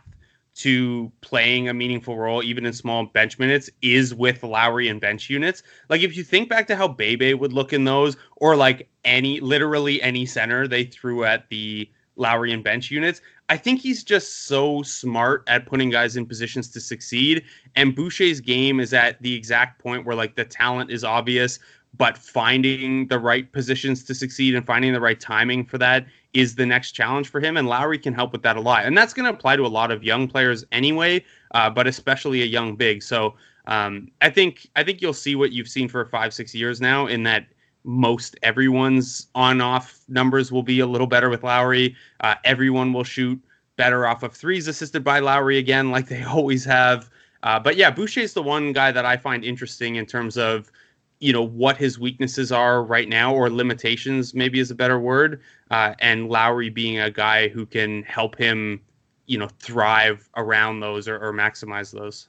to 0.57 1.13
playing 1.21 1.69
a 1.69 1.75
meaningful 1.75 2.17
role, 2.17 2.43
even 2.43 2.65
in 2.65 2.73
small 2.73 3.05
bench 3.05 3.39
minutes, 3.39 3.69
is 3.83 4.15
with 4.15 4.43
Lowry 4.43 4.89
and 4.89 5.01
bench 5.01 5.29
units. 5.29 5.63
Like 5.91 6.01
if 6.01 6.17
you 6.17 6.25
think 6.25 6.49
back 6.49 6.67
to 6.69 6.77
how 6.77 6.89
Bebe 6.89 7.35
would 7.35 7.53
look 7.53 7.75
in 7.75 7.85
those, 7.85 8.17
or 8.37 8.57
like 8.57 8.89
any 9.05 9.39
literally 9.41 10.01
any 10.01 10.25
center 10.25 10.67
they 10.67 10.85
threw 10.85 11.25
at 11.25 11.49
the 11.51 11.91
Lowry 12.17 12.53
and 12.53 12.65
bench 12.65 12.91
units, 12.91 13.21
I 13.49 13.57
think 13.57 13.81
he's 13.81 14.03
just 14.03 14.47
so 14.47 14.83
smart 14.83 15.45
at 15.47 15.67
putting 15.67 15.91
guys 15.91 16.17
in 16.17 16.27
positions 16.27 16.69
to 16.71 16.81
succeed. 16.81 17.45
And 17.77 17.95
Boucher's 17.95 18.41
game 18.41 18.81
is 18.81 18.93
at 18.93 19.21
the 19.23 19.35
exact 19.35 19.81
point 19.81 20.05
where 20.05 20.17
like 20.17 20.35
the 20.35 20.45
talent 20.45 20.91
is 20.91 21.05
obvious, 21.05 21.61
but 21.97 22.19
finding 22.19 23.07
the 23.07 23.19
right 23.19 23.51
positions 23.53 24.03
to 24.05 24.15
succeed 24.15 24.55
and 24.55 24.67
finding 24.67 24.93
the 24.93 25.01
right 25.01 25.21
timing 25.21 25.65
for 25.65 25.79
that 25.79 26.07
is 26.35 26.55
the 26.57 26.67
next 26.67 26.93
challenge 26.93 27.29
for 27.29 27.41
him. 27.41 27.57
And 27.57 27.69
Lowry 27.69 27.99
can 27.99 28.13
help 28.13 28.33
with 28.33 28.43
that 28.43 28.57
a 28.57 28.61
lot. 28.61 28.85
And 28.85 28.99
that's 28.99 29.15
going 29.15 29.25
to 29.25 29.37
apply 29.37 29.57
to 29.57 29.65
a 29.65 29.69
lot 29.69 29.91
of 29.91 30.03
young 30.03 30.29
players 30.29 30.65
anyway, 30.73 31.25
uh, 31.53 31.71
but 31.71 31.87
especially 31.87 32.43
a 32.43 32.47
young 32.47 32.77
big. 32.77 33.03
So 33.03 33.35
um, 33.67 34.11
I 34.21 34.31
think 34.31 34.69
I 34.77 34.85
think 34.85 35.01
you'll 35.01 35.13
see 35.13 35.37
what 35.37 35.53
you've 35.53 35.69
seen 35.69 35.89
for 35.89 36.05
five 36.05 36.35
six 36.35 36.55
years 36.55 36.81
now 36.81 37.07
in 37.07 37.23
that 37.25 37.47
most 37.87 38.37
everyone's 38.43 39.29
on 39.35 39.61
off 39.61 40.01
numbers 40.09 40.51
will 40.51 40.63
be 40.63 40.81
a 40.81 40.87
little 40.87 41.07
better 41.07 41.31
with 41.31 41.45
Lowry. 41.45 41.95
Uh, 42.21 42.35
everyone 42.45 42.93
will 42.93 43.05
shoot 43.05 43.41
better 43.77 44.07
off 44.07 44.23
of 44.23 44.35
threes 44.35 44.67
assisted 44.69 45.05
by 45.05 45.21
Lowry 45.21 45.59
again, 45.59 45.91
like 45.91 46.09
they 46.09 46.23
always 46.25 46.65
have. 46.65 47.09
Uh, 47.43 47.61
but 47.61 47.77
yeah, 47.77 47.91
Boucher 47.91 48.21
is 48.21 48.35
the 48.35 48.43
one 48.43 48.73
guy 48.73 48.91
that 48.91 49.07
I 49.07 49.17
find 49.17 49.45
interesting 49.45 49.97
in 49.97 50.05
terms 50.07 50.37
of 50.37 50.71
you 51.21 51.33
know 51.33 51.43
what 51.43 51.77
his 51.77 51.99
weaknesses 51.99 52.53
are 52.53 52.85
right 52.85 53.09
now 53.09 53.35
or 53.35 53.49
limitations 53.49 54.35
maybe 54.35 54.61
is 54.61 54.71
a 54.71 54.75
better 54.75 54.99
word 54.99 55.41
uh, 55.71 55.95
and 56.01 56.29
lowry 56.29 56.69
being 56.69 57.01
a 57.01 57.11
guy 57.11 57.49
who 57.49 57.65
can 57.65 58.03
help 58.03 58.37
him 58.37 58.81
you 59.27 59.39
know 59.39 59.49
thrive 59.59 60.29
around 60.37 60.81
those 60.81 61.09
or, 61.09 61.19
or 61.19 61.33
maximize 61.33 61.91
those 61.91 62.29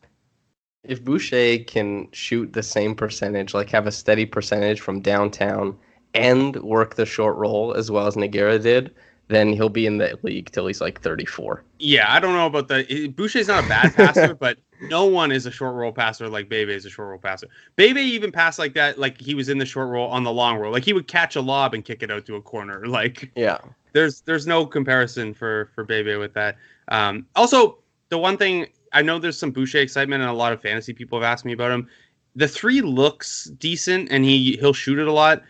If 0.87 1.03
Boucher 1.03 1.59
can 1.65 2.07
shoot 2.11 2.53
the 2.53 2.63
same 2.63 2.95
percentage, 2.95 3.53
like 3.53 3.69
have 3.69 3.87
a 3.87 3.91
steady 3.91 4.25
percentage 4.25 4.79
from 4.81 5.01
downtown 5.01 5.77
and 6.13 6.55
work 6.63 6.95
the 6.95 7.05
short 7.05 7.35
roll 7.37 7.73
as 7.73 7.91
well 7.91 8.07
as 8.07 8.15
Nogueira 8.15 8.61
did, 8.61 8.93
then 9.27 9.51
he'll 9.53 9.69
be 9.69 9.85
in 9.85 9.97
the 9.97 10.17
league 10.23 10.49
till 10.51 10.67
he's 10.67 10.81
like 10.81 11.01
34. 11.01 11.63
yeah 11.79 12.05
i 12.09 12.19
don't 12.19 12.33
know 12.33 12.45
about 12.47 12.67
the 12.69 13.07
boucher's 13.09 13.47
not 13.47 13.63
a 13.63 13.67
bad 13.67 13.93
passer 13.93 14.33
but 14.39 14.57
no 14.89 15.05
one 15.05 15.31
is 15.31 15.45
a 15.45 15.51
short 15.51 15.75
roll 15.75 15.91
passer 15.91 16.29
like 16.29 16.47
Bebe 16.49 16.71
is 16.73 16.85
a 16.85 16.89
short 16.89 17.09
roll 17.09 17.17
passer. 17.19 17.47
Bebe 17.75 17.99
even 17.99 18.31
passed 18.31 18.59
like 18.59 18.73
that, 18.75 18.99
like 18.99 19.19
he 19.19 19.33
was 19.33 19.49
in 19.49 19.57
the 19.57 19.65
short 19.65 19.89
roll 19.89 20.07
on 20.09 20.23
the 20.23 20.31
long 20.31 20.57
roll. 20.57 20.71
Like 20.71 20.85
he 20.85 20.93
would 20.93 21.07
catch 21.07 21.35
a 21.35 21.41
lob 21.41 21.73
and 21.73 21.83
kick 21.83 22.03
it 22.03 22.11
out 22.11 22.25
to 22.27 22.35
a 22.35 22.41
corner. 22.41 22.85
Like 22.87 23.31
Yeah. 23.35 23.57
there's 23.93 24.21
there's 24.21 24.45
no 24.47 24.65
comparison 24.65 25.33
for 25.33 25.69
for 25.73 25.83
Bebe 25.83 26.15
with 26.15 26.33
that. 26.35 26.57
Um, 26.89 27.25
also, 27.35 27.79
the 28.09 28.17
one 28.17 28.37
thing 28.37 28.67
I 28.97 29.03
know 29.03 29.19
there's 29.19 29.37
some 29.37 29.51
Boucher 29.51 29.77
excitement, 29.77 30.23
and 30.23 30.31
a 30.31 30.33
lot 30.33 30.53
of 30.53 30.61
fantasy 30.61 30.91
people 30.91 31.19
have 31.19 31.31
asked 31.31 31.45
me 31.45 31.53
about 31.53 31.71
him. 31.71 31.87
The 32.35 32.47
three 32.47 32.81
looks 32.81 33.45
decent, 33.59 34.11
and 34.11 34.25
he 34.25 34.57
he'll 34.59 34.73
shoot 34.73 34.97
it 34.97 35.07
a 35.07 35.11
lot. 35.11 35.43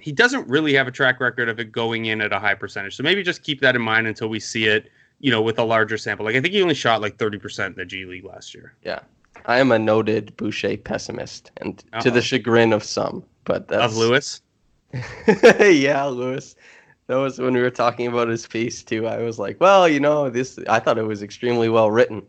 He 0.00 0.12
doesn't 0.12 0.46
really 0.48 0.74
have 0.74 0.86
a 0.86 0.90
track 0.90 1.18
record 1.18 1.48
of 1.48 1.58
it 1.58 1.72
going 1.72 2.06
in 2.06 2.20
at 2.20 2.32
a 2.32 2.38
high 2.38 2.54
percentage. 2.54 2.94
So 2.96 3.02
maybe 3.02 3.22
just 3.22 3.42
keep 3.42 3.60
that 3.62 3.74
in 3.74 3.80
mind 3.80 4.06
until 4.06 4.28
we 4.28 4.38
see 4.38 4.66
it, 4.66 4.90
you 5.20 5.30
know, 5.30 5.40
with 5.40 5.58
a 5.58 5.64
larger 5.64 5.96
sample. 5.96 6.26
Like 6.26 6.36
I 6.36 6.40
think 6.42 6.52
he 6.52 6.60
only 6.60 6.74
shot 6.74 7.00
like 7.00 7.16
30% 7.16 7.66
in 7.66 7.74
the 7.74 7.84
G 7.86 8.04
League 8.04 8.24
last 8.24 8.54
year. 8.54 8.74
Yeah. 8.82 9.00
I 9.46 9.58
am 9.58 9.72
a 9.72 9.78
noted 9.78 10.36
Boucher 10.36 10.76
pessimist, 10.76 11.52
and 11.58 11.78
to 11.78 11.86
Uh-oh. 11.94 12.10
the 12.10 12.22
chagrin 12.22 12.72
of 12.74 12.84
some. 12.84 13.24
But 13.44 13.68
that's 13.68 13.92
Of 13.92 13.96
Lewis. 13.96 14.42
yeah, 15.60 16.04
Lewis. 16.04 16.54
That 17.06 17.16
was 17.16 17.38
when 17.38 17.54
we 17.54 17.60
were 17.60 17.70
talking 17.70 18.06
about 18.06 18.28
his 18.28 18.46
piece 18.46 18.82
too. 18.82 19.06
I 19.06 19.18
was 19.18 19.38
like, 19.38 19.60
well, 19.60 19.88
you 19.88 20.00
know, 20.00 20.30
this. 20.30 20.58
I 20.68 20.80
thought 20.80 20.98
it 20.98 21.06
was 21.06 21.22
extremely 21.22 21.68
well 21.68 21.90
written, 21.90 22.22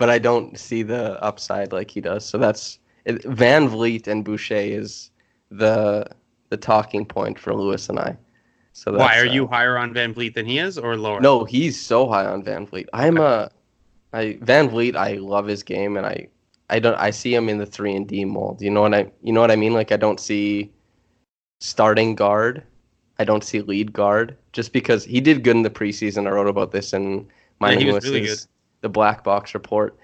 but 0.00 0.08
I 0.08 0.18
don't 0.18 0.58
see 0.58 0.82
the 0.82 1.22
upside 1.22 1.72
like 1.72 1.90
he 1.90 2.00
does. 2.00 2.24
So 2.24 2.38
that's 2.38 2.78
it, 3.04 3.22
VanVleet 3.24 4.08
and 4.08 4.24
Boucher 4.24 4.54
is 4.54 5.10
the 5.50 6.06
the 6.48 6.56
talking 6.56 7.04
point 7.04 7.38
for 7.38 7.54
Lewis 7.54 7.90
and 7.90 7.98
I. 7.98 8.16
So 8.72 8.92
that's, 8.92 9.00
Why 9.00 9.20
are 9.20 9.28
uh, 9.28 9.32
you 9.32 9.46
higher 9.46 9.76
on 9.76 9.92
VanVleet 9.92 10.32
than 10.32 10.46
he 10.46 10.58
is, 10.58 10.78
or 10.78 10.96
lower? 10.96 11.20
No, 11.20 11.44
he's 11.44 11.78
so 11.78 12.08
high 12.08 12.24
on 12.24 12.42
VanVleet. 12.42 12.86
I'm 12.94 13.18
a, 13.18 13.50
I 14.14 14.38
VanVleet. 14.42 14.96
I 14.96 15.14
love 15.14 15.46
his 15.46 15.62
game, 15.62 15.98
and 15.98 16.06
I, 16.06 16.28
I 16.70 16.78
don't. 16.78 16.96
I 16.96 17.10
see 17.10 17.34
him 17.34 17.50
in 17.50 17.58
the 17.58 17.66
three 17.66 17.94
and 17.94 18.08
D 18.08 18.24
mold. 18.24 18.62
You 18.62 18.70
know 18.70 18.80
what 18.80 18.94
I? 18.94 19.12
You 19.22 19.34
know 19.34 19.42
what 19.42 19.50
I 19.50 19.56
mean? 19.56 19.74
Like 19.74 19.92
I 19.92 19.98
don't 19.98 20.18
see 20.18 20.72
starting 21.60 22.14
guard. 22.14 22.62
I 23.18 23.24
don't 23.24 23.44
see 23.44 23.60
lead 23.60 23.92
guard 23.92 24.38
just 24.54 24.72
because 24.72 25.04
he 25.04 25.20
did 25.20 25.44
good 25.44 25.56
in 25.56 25.62
the 25.62 25.68
preseason. 25.68 26.26
I 26.26 26.30
wrote 26.30 26.48
about 26.48 26.72
this 26.72 26.94
in 26.94 27.28
my 27.58 27.72
Yeah, 27.72 27.78
he 27.80 27.92
was 27.92 28.04
really 28.06 28.22
good. 28.22 28.38
The 28.80 28.88
black 28.88 29.24
box 29.24 29.54
report. 29.54 29.96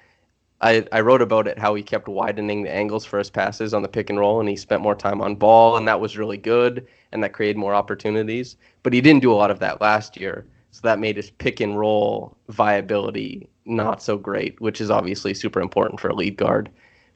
I, 0.61 0.87
I 0.91 1.01
wrote 1.01 1.21
about 1.21 1.47
it 1.47 1.59
how 1.59 1.75
he 1.75 1.83
kept 1.83 2.09
widening 2.09 2.63
the 2.63 2.75
angles 2.75 3.05
for 3.05 3.19
his 3.19 3.29
passes 3.29 3.75
on 3.75 3.83
the 3.83 3.89
pick 3.89 4.09
and 4.09 4.19
roll 4.19 4.41
and 4.41 4.49
he 4.49 4.57
spent 4.57 4.83
more 4.83 4.95
time 4.95 5.21
on 5.21 5.37
ball 5.37 5.77
and 5.77 5.87
that 5.87 6.01
was 6.01 6.17
really 6.17 6.39
good 6.39 6.87
and 7.13 7.23
that 7.23 7.35
created 7.35 7.59
more 7.59 7.75
opportunities. 7.75 8.57
But 8.83 8.95
he 8.95 9.03
didn't 9.03 9.23
do 9.23 9.33
a 9.33 9.37
lot 9.37 9.51
of 9.51 9.59
that 9.59 9.81
last 9.81 10.19
year. 10.19 10.47
So 10.71 10.81
that 10.83 10.99
made 10.99 11.17
his 11.17 11.31
pick 11.31 11.61
and 11.61 11.79
roll 11.79 12.37
viability 12.49 13.49
not 13.67 14.03
so 14.03 14.17
great, 14.17 14.61
which 14.61 14.81
is 14.81 14.91
obviously 14.91 15.35
super 15.35 15.61
important 15.61 16.01
for 16.01 16.09
a 16.09 16.15
lead 16.15 16.37
guard. 16.37 16.71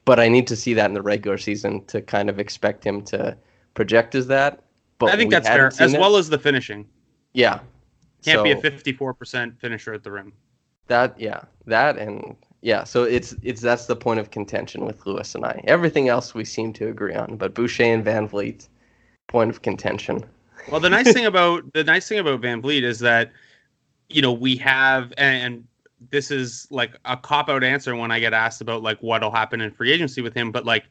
But 0.04 0.18
I 0.18 0.28
need 0.28 0.46
to 0.48 0.56
see 0.56 0.74
that 0.74 0.86
in 0.86 0.94
the 0.94 1.02
regular 1.02 1.38
season 1.38 1.84
to 1.86 2.02
kind 2.02 2.28
of 2.28 2.38
expect 2.38 2.84
him 2.84 3.02
to 3.04 3.36
project 3.74 4.14
as 4.14 4.26
that. 4.26 4.62
But 4.98 5.10
I 5.10 5.16
think 5.16 5.30
that's 5.30 5.48
fair, 5.48 5.66
as 5.78 5.94
it. 5.94 6.00
well 6.00 6.16
as 6.16 6.28
the 6.28 6.38
finishing. 6.38 6.86
Yeah. 7.32 7.60
Can't 8.24 8.44
be 8.44 8.50
a 8.50 8.56
54% 8.56 9.58
finisher 9.58 9.94
at 9.94 10.02
the 10.02 10.10
rim. 10.10 10.32
That 10.90 11.20
yeah, 11.20 11.42
that 11.66 11.98
and 11.98 12.34
yeah. 12.62 12.82
So 12.82 13.04
it's 13.04 13.36
it's 13.44 13.60
that's 13.60 13.86
the 13.86 13.94
point 13.94 14.18
of 14.18 14.32
contention 14.32 14.84
with 14.84 15.06
Lewis 15.06 15.36
and 15.36 15.44
I. 15.44 15.62
Everything 15.68 16.08
else 16.08 16.34
we 16.34 16.44
seem 16.44 16.72
to 16.74 16.88
agree 16.88 17.14
on, 17.14 17.36
but 17.36 17.54
Boucher 17.54 17.84
and 17.84 18.04
VanVleet, 18.04 18.66
point 19.28 19.50
of 19.50 19.62
contention. 19.62 20.24
Well, 20.68 20.80
the 20.80 20.90
nice 20.90 21.12
thing 21.12 21.26
about 21.34 21.72
the 21.74 21.84
nice 21.84 22.08
thing 22.08 22.18
about 22.18 22.40
VanVleet 22.40 22.82
is 22.82 22.98
that 22.98 23.30
you 24.08 24.20
know 24.20 24.32
we 24.32 24.56
have 24.56 25.12
and, 25.16 25.44
and 25.44 25.64
this 26.10 26.32
is 26.32 26.66
like 26.72 26.96
a 27.04 27.16
cop 27.16 27.48
out 27.48 27.62
answer 27.62 27.94
when 27.94 28.10
I 28.10 28.18
get 28.18 28.32
asked 28.32 28.60
about 28.60 28.82
like 28.82 28.98
what'll 28.98 29.30
happen 29.30 29.60
in 29.60 29.70
free 29.70 29.92
agency 29.92 30.22
with 30.22 30.34
him, 30.34 30.50
but 30.50 30.66
like 30.66 30.86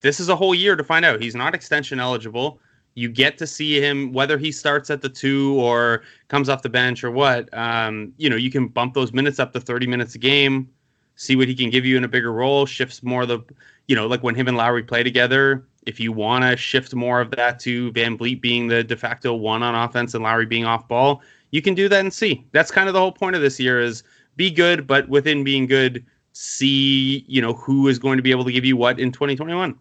this 0.00 0.18
is 0.18 0.28
a 0.28 0.34
whole 0.34 0.52
year 0.52 0.74
to 0.74 0.82
find 0.82 1.04
out. 1.04 1.22
He's 1.22 1.36
not 1.36 1.54
extension 1.54 2.00
eligible. 2.00 2.58
You 2.98 3.08
get 3.08 3.38
to 3.38 3.46
see 3.46 3.80
him 3.80 4.12
whether 4.12 4.36
he 4.38 4.50
starts 4.50 4.90
at 4.90 5.02
the 5.02 5.08
two 5.08 5.54
or 5.60 6.02
comes 6.26 6.48
off 6.48 6.62
the 6.62 6.68
bench 6.68 7.04
or 7.04 7.12
what. 7.12 7.48
Um, 7.56 8.12
you 8.16 8.28
know, 8.28 8.34
you 8.34 8.50
can 8.50 8.66
bump 8.66 8.94
those 8.94 9.12
minutes 9.12 9.38
up 9.38 9.52
to 9.52 9.60
30 9.60 9.86
minutes 9.86 10.16
a 10.16 10.18
game, 10.18 10.68
see 11.14 11.36
what 11.36 11.46
he 11.46 11.54
can 11.54 11.70
give 11.70 11.86
you 11.86 11.96
in 11.96 12.02
a 12.02 12.08
bigger 12.08 12.32
role, 12.32 12.66
shifts 12.66 13.04
more 13.04 13.22
of 13.22 13.28
the, 13.28 13.38
you 13.86 13.94
know, 13.94 14.08
like 14.08 14.24
when 14.24 14.34
him 14.34 14.48
and 14.48 14.56
Lowry 14.56 14.82
play 14.82 15.04
together. 15.04 15.64
If 15.86 16.00
you 16.00 16.10
want 16.10 16.42
to 16.42 16.56
shift 16.56 16.92
more 16.92 17.20
of 17.20 17.30
that 17.30 17.60
to 17.60 17.92
VanVleet 17.92 18.40
being 18.40 18.66
the 18.66 18.82
de 18.82 18.96
facto 18.96 19.32
one 19.32 19.62
on 19.62 19.76
offense 19.76 20.14
and 20.14 20.24
Lowry 20.24 20.46
being 20.46 20.64
off 20.64 20.88
ball, 20.88 21.22
you 21.52 21.62
can 21.62 21.74
do 21.74 21.88
that 21.88 22.00
and 22.00 22.12
see. 22.12 22.44
That's 22.50 22.72
kind 22.72 22.88
of 22.88 22.94
the 22.94 23.00
whole 23.00 23.12
point 23.12 23.36
of 23.36 23.42
this 23.42 23.60
year 23.60 23.80
is 23.80 24.02
be 24.34 24.50
good, 24.50 24.88
but 24.88 25.08
within 25.08 25.44
being 25.44 25.66
good, 25.66 26.04
see, 26.32 27.24
you 27.28 27.40
know, 27.40 27.52
who 27.52 27.86
is 27.86 28.00
going 28.00 28.16
to 28.16 28.22
be 28.22 28.32
able 28.32 28.44
to 28.44 28.52
give 28.52 28.64
you 28.64 28.76
what 28.76 28.98
in 28.98 29.12
2021. 29.12 29.78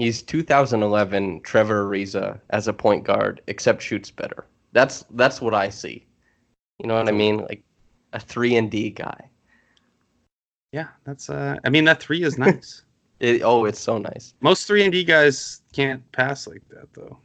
He's 0.00 0.22
2011 0.22 1.42
Trevor 1.42 1.84
Ariza 1.84 2.40
as 2.48 2.68
a 2.68 2.72
point 2.72 3.04
guard, 3.04 3.42
except 3.48 3.82
shoots 3.82 4.10
better. 4.10 4.46
That's 4.72 5.04
that's 5.10 5.42
what 5.42 5.52
I 5.52 5.68
see. 5.68 6.06
You 6.78 6.86
know 6.86 6.94
what 6.94 7.06
I 7.06 7.12
mean? 7.12 7.36
Like 7.36 7.62
a 8.14 8.18
three 8.18 8.56
and 8.56 8.70
D 8.70 8.88
guy. 8.88 9.28
Yeah, 10.72 10.86
that's 11.04 11.28
uh 11.28 11.56
I 11.64 11.68
mean 11.68 11.84
that 11.84 12.00
3 12.02 12.22
is 12.22 12.38
nice. 12.38 12.82
It, 13.20 13.42
oh, 13.44 13.66
it's 13.66 13.78
so 13.78 13.98
nice. 13.98 14.32
Most 14.40 14.66
3 14.66 14.84
and 14.84 14.92
D 14.92 15.04
guys 15.04 15.60
can't 15.74 16.00
pass 16.12 16.46
like 16.46 16.66
that 16.70 16.90
though. 16.94 17.18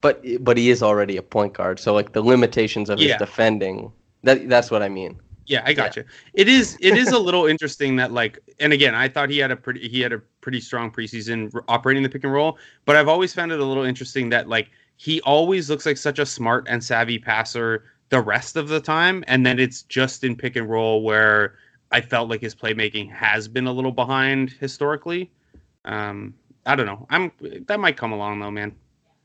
But 0.00 0.24
but 0.42 0.56
he 0.56 0.70
is 0.70 0.82
already 0.82 1.18
a 1.18 1.22
point 1.22 1.52
guard, 1.52 1.78
so 1.78 1.92
like 1.92 2.14
the 2.14 2.22
limitations 2.22 2.88
of 2.88 2.98
Yeah. 2.98 3.08
his 3.08 3.16
defending. 3.18 3.92
That 4.22 4.48
that's 4.48 4.70
what 4.70 4.82
I 4.82 4.88
mean. 4.88 5.20
Yeah, 5.46 5.62
I 5.64 5.72
got 5.72 5.96
you. 5.96 6.04
It 6.34 6.48
is 6.48 6.76
it 6.80 6.96
is 6.96 7.10
a 7.12 7.18
little 7.18 7.46
interesting 7.46 7.96
that 7.96 8.12
like 8.12 8.38
and 8.60 8.72
again, 8.72 8.94
I 8.94 9.08
thought 9.08 9.28
he 9.30 9.38
had 9.38 9.50
a 9.50 9.56
pretty 9.56 9.88
he 9.88 10.00
had 10.00 10.12
a 10.12 10.18
pretty 10.40 10.60
strong 10.60 10.90
preseason 10.90 11.50
operating 11.68 12.02
the 12.02 12.08
pick 12.08 12.24
and 12.24 12.32
roll, 12.32 12.58
but 12.84 12.96
I've 12.96 13.08
always 13.08 13.34
found 13.34 13.50
it 13.52 13.60
a 13.60 13.64
little 13.64 13.84
interesting 13.84 14.28
that 14.30 14.48
like 14.48 14.70
he 14.96 15.20
always 15.22 15.68
looks 15.68 15.84
like 15.84 15.96
such 15.96 16.18
a 16.18 16.26
smart 16.26 16.66
and 16.68 16.82
savvy 16.82 17.18
passer 17.18 17.84
the 18.10 18.20
rest 18.20 18.56
of 18.56 18.68
the 18.68 18.80
time 18.80 19.24
and 19.26 19.44
then 19.44 19.58
it's 19.58 19.82
just 19.82 20.22
in 20.22 20.36
pick 20.36 20.54
and 20.56 20.68
roll 20.68 21.02
where 21.02 21.54
I 21.90 22.00
felt 22.00 22.28
like 22.28 22.40
his 22.42 22.54
playmaking 22.54 23.10
has 23.10 23.48
been 23.48 23.66
a 23.66 23.72
little 23.72 23.92
behind 23.92 24.50
historically. 24.60 25.30
Um 25.84 26.34
I 26.64 26.76
don't 26.76 26.86
know. 26.86 27.06
I'm 27.10 27.32
that 27.66 27.80
might 27.80 27.96
come 27.96 28.12
along 28.12 28.38
though, 28.38 28.50
man. 28.52 28.76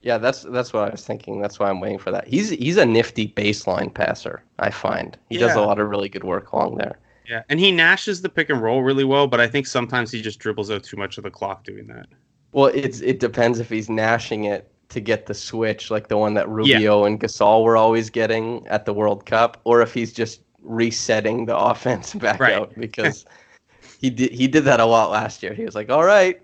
Yeah, 0.01 0.17
that's 0.17 0.43
that's 0.43 0.73
what 0.73 0.87
I 0.87 0.89
was 0.91 1.05
thinking. 1.05 1.41
That's 1.41 1.59
why 1.59 1.69
I'm 1.69 1.79
waiting 1.79 1.97
for 1.99 2.11
that. 2.11 2.27
He's 2.27 2.49
he's 2.49 2.77
a 2.77 2.85
nifty 2.85 3.27
baseline 3.29 3.93
passer. 3.93 4.43
I 4.59 4.69
find 4.69 5.17
he 5.29 5.37
does 5.37 5.55
a 5.55 5.61
lot 5.61 5.79
of 5.79 5.89
really 5.89 6.07
good 6.09 6.23
work 6.23 6.51
along 6.51 6.77
there. 6.77 6.99
Yeah, 7.27 7.43
and 7.49 7.59
he 7.59 7.71
nashes 7.71 8.21
the 8.21 8.29
pick 8.29 8.49
and 8.49 8.61
roll 8.61 8.83
really 8.83 9.03
well, 9.03 9.27
but 9.27 9.41
I 9.41 9.47
think 9.47 9.67
sometimes 9.67 10.11
he 10.11 10.21
just 10.21 10.39
dribbles 10.39 10.71
out 10.71 10.83
too 10.83 10.95
much 10.97 11.17
of 11.17 11.23
the 11.25 11.31
clock 11.31 11.63
doing 11.65 11.87
that. 11.87 12.05
Well, 12.53 12.67
it's 12.67 13.01
it 13.01 13.19
depends 13.19 13.59
if 13.59 13.69
he's 13.69 13.89
nashing 13.89 14.45
it 14.45 14.71
to 14.89 15.01
get 15.01 15.25
the 15.25 15.33
switch, 15.33 15.91
like 15.91 16.07
the 16.07 16.17
one 16.17 16.33
that 16.35 16.47
Rubio 16.47 17.03
and 17.03 17.19
Gasol 17.19 17.63
were 17.65 17.75
always 17.75 18.09
getting 18.09 18.65
at 18.67 18.85
the 18.85 18.93
World 18.93 19.25
Cup, 19.25 19.59
or 19.65 19.81
if 19.81 19.93
he's 19.93 20.13
just 20.13 20.41
resetting 20.61 21.45
the 21.45 21.57
offense 21.69 22.13
back 22.13 22.39
Right. 22.39 22.53
out 22.53 22.73
because 22.77 23.25
he 23.99 24.09
did 24.09 24.31
he 24.31 24.47
did 24.47 24.63
that 24.63 24.79
a 24.79 24.85
lot 24.85 25.09
last 25.11 25.43
year. 25.43 25.53
He 25.53 25.65
was 25.65 25.75
like, 25.75 25.89
"All 25.89 26.05
right, 26.05 26.39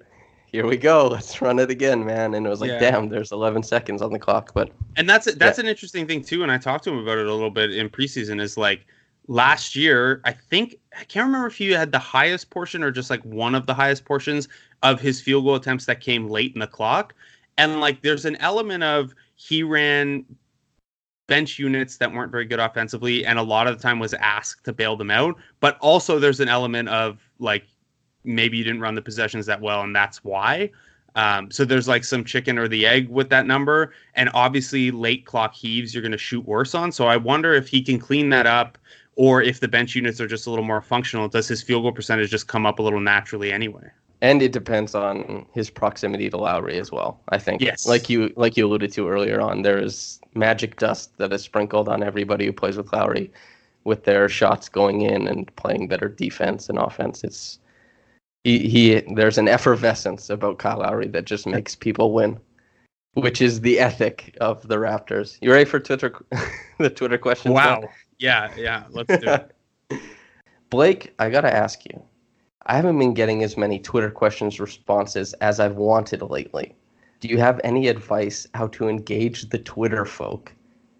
here 0.53 0.67
we 0.67 0.77
go, 0.77 1.07
let's 1.07 1.41
run 1.41 1.59
it 1.59 1.69
again, 1.69 2.05
man," 2.05 2.35
and 2.35 2.45
it 2.45 2.49
was 2.49 2.61
like, 2.61 2.69
Yeah. 2.69 2.79
"Damn, 2.79 3.09
there's 3.09 3.31
11 3.31 3.63
seconds 3.63 4.01
on 4.01 4.13
the 4.13 4.19
clock." 4.19 4.53
But 4.53 4.71
And 4.95 5.09
that's 5.09 5.33
that's 5.35 5.57
an 5.57 5.67
interesting 5.67 6.07
thing 6.07 6.23
too. 6.23 6.43
And 6.43 6.51
I 6.51 6.57
talked 6.57 6.85
to 6.85 6.91
him 6.91 6.99
about 6.99 7.17
it 7.17 7.25
a 7.25 7.33
little 7.33 7.49
bit 7.49 7.75
in 7.75 7.89
preseason. 7.89 8.39
Is 8.39 8.55
like 8.55 8.85
last 9.27 9.75
year, 9.75 10.21
I 10.23 10.31
think 10.31 10.77
I 10.97 11.03
can't 11.05 11.25
remember 11.25 11.47
if 11.47 11.57
he 11.57 11.71
had 11.71 11.91
the 11.91 11.99
highest 11.99 12.51
portion 12.51 12.83
or 12.83 12.91
just 12.91 13.09
like 13.09 13.23
one 13.23 13.55
of 13.55 13.65
the 13.65 13.73
highest 13.73 14.05
portions 14.05 14.47
of 14.83 15.01
his 15.01 15.19
field 15.19 15.43
goal 15.43 15.55
attempts 15.55 15.85
that 15.87 15.99
came 15.99 16.29
late 16.29 16.53
in 16.53 16.59
the 16.59 16.67
clock. 16.67 17.15
And 17.57 17.81
like, 17.81 18.01
there's 18.01 18.25
an 18.25 18.35
element 18.37 18.83
of 18.83 19.13
he 19.35 19.63
ran 19.63 20.23
bench 21.27 21.57
units 21.57 21.97
that 21.97 22.11
weren't 22.11 22.31
very 22.31 22.45
good 22.45 22.59
offensively, 22.59 23.25
and 23.25 23.39
a 23.39 23.43
lot 23.43 23.65
of 23.65 23.77
the 23.77 23.81
time 23.81 23.97
was 23.97 24.13
asked 24.15 24.65
to 24.65 24.73
bail 24.73 24.95
them 24.95 25.09
out. 25.09 25.35
But 25.61 25.77
also, 25.79 26.19
there's 26.19 26.39
an 26.39 26.49
element 26.49 26.89
of 26.89 27.27
like 27.39 27.65
maybe 28.23 28.57
you 28.57 28.63
didn't 28.63 28.81
run 28.81 28.95
the 28.95 29.01
possessions 29.01 29.45
that 29.45 29.61
well, 29.61 29.81
and 29.81 29.95
that's 29.95 30.23
why. 30.23 30.69
Um, 31.15 31.51
so 31.51 31.63
there's 31.63 31.87
like 31.87 32.03
some 32.03 32.23
chicken 32.23 32.57
or 32.57 32.67
the 32.67 32.87
egg 32.87 33.07
with 33.09 33.29
that 33.29 33.45
number, 33.45 33.93
and 34.15 34.29
obviously 34.33 34.89
late 34.91 35.25
clock 35.25 35.53
heaves 35.53 35.93
you're 35.93 36.01
going 36.01 36.11
to 36.11 36.17
shoot 36.17 36.43
worse 36.45 36.73
on. 36.73 36.91
So 36.91 37.05
I 37.05 37.17
wonder 37.17 37.53
if 37.53 37.67
he 37.67 37.81
can 37.83 37.99
clean 37.99 38.29
that 38.29 38.47
up, 38.47 38.77
or 39.15 39.41
if 39.43 39.59
the 39.59 39.67
bench 39.67 39.93
units 39.95 40.19
are 40.19 40.27
just 40.27 40.47
a 40.47 40.49
little 40.49 40.65
more 40.65 40.81
functional. 40.81 41.27
Does 41.27 41.47
his 41.47 41.61
field 41.61 41.83
goal 41.83 41.91
percentage 41.91 42.31
just 42.31 42.47
come 42.47 42.65
up 42.65 42.79
a 42.79 42.81
little 42.81 42.99
naturally 42.99 43.51
anyway? 43.51 43.89
and 44.21 44.41
it 44.41 44.53
depends 44.53 44.95
on 44.95 45.45
his 45.51 45.69
proximity 45.69 46.29
to 46.29 46.37
Lowry 46.37 46.79
as 46.79 46.93
well. 46.93 47.19
I 47.27 47.37
think, 47.37 47.61
Yes. 47.61 47.85
like 47.85 48.09
you 48.09 48.31
like 48.37 48.55
you 48.55 48.65
alluded 48.65 48.89
to 48.93 49.09
earlier 49.09 49.41
on, 49.41 49.63
there 49.63 49.77
is 49.77 50.17
magic 50.33 50.77
dust 50.77 51.11
that 51.17 51.33
is 51.33 51.41
sprinkled 51.43 51.89
on 51.89 52.01
everybody 52.01 52.45
who 52.45 52.53
plays 52.53 52.77
with 52.77 52.93
Lowry, 52.93 53.29
with 53.83 54.05
their 54.05 54.29
shots 54.29 54.69
going 54.69 55.01
in 55.01 55.27
and 55.27 55.53
playing 55.57 55.89
better 55.89 56.07
defense 56.07 56.69
and 56.69 56.79
offense. 56.79 57.25
It's 57.25 57.59
he, 58.43 58.59
he 58.67 59.01
there's 59.13 59.37
an 59.37 59.47
effervescence 59.47 60.29
about 60.29 60.59
Kyle 60.59 60.79
Lowry 60.79 61.07
that 61.07 61.25
just 61.25 61.47
makes 61.47 61.75
people 61.75 62.13
win, 62.13 62.39
which 63.13 63.41
is 63.41 63.61
the 63.61 63.79
ethic 63.79 64.37
of 64.41 64.67
the 64.67 64.75
Raptors. 64.75 65.37
You 65.41 65.51
ready 65.51 65.65
for 65.65 65.79
Twitter 65.79 66.13
the 66.77 66.89
Twitter 66.89 67.17
questions? 67.17 67.55
now? 67.55 67.81
Wow. 67.81 67.89
Yeah, 68.19 68.53
yeah. 68.57 68.83
Let's 68.89 69.17
do 69.17 69.29
it. 69.29 69.55
Blake, 70.69 71.13
I 71.19 71.29
gotta 71.29 71.53
ask 71.53 71.85
you. 71.85 72.01
I 72.65 72.75
haven't 72.75 72.97
been 72.97 73.13
getting 73.13 73.43
as 73.43 73.57
many 73.57 73.79
Twitter 73.79 74.09
questions 74.09 74.59
responses 74.59 75.33
as 75.33 75.59
I've 75.59 75.75
wanted 75.75 76.21
lately. 76.21 76.75
Do 77.19 77.27
you 77.27 77.37
have 77.37 77.59
any 77.63 77.87
advice 77.87 78.47
how 78.53 78.67
to 78.67 78.87
engage 78.87 79.49
the 79.49 79.59
Twitter 79.59 80.05
folk? 80.05 80.53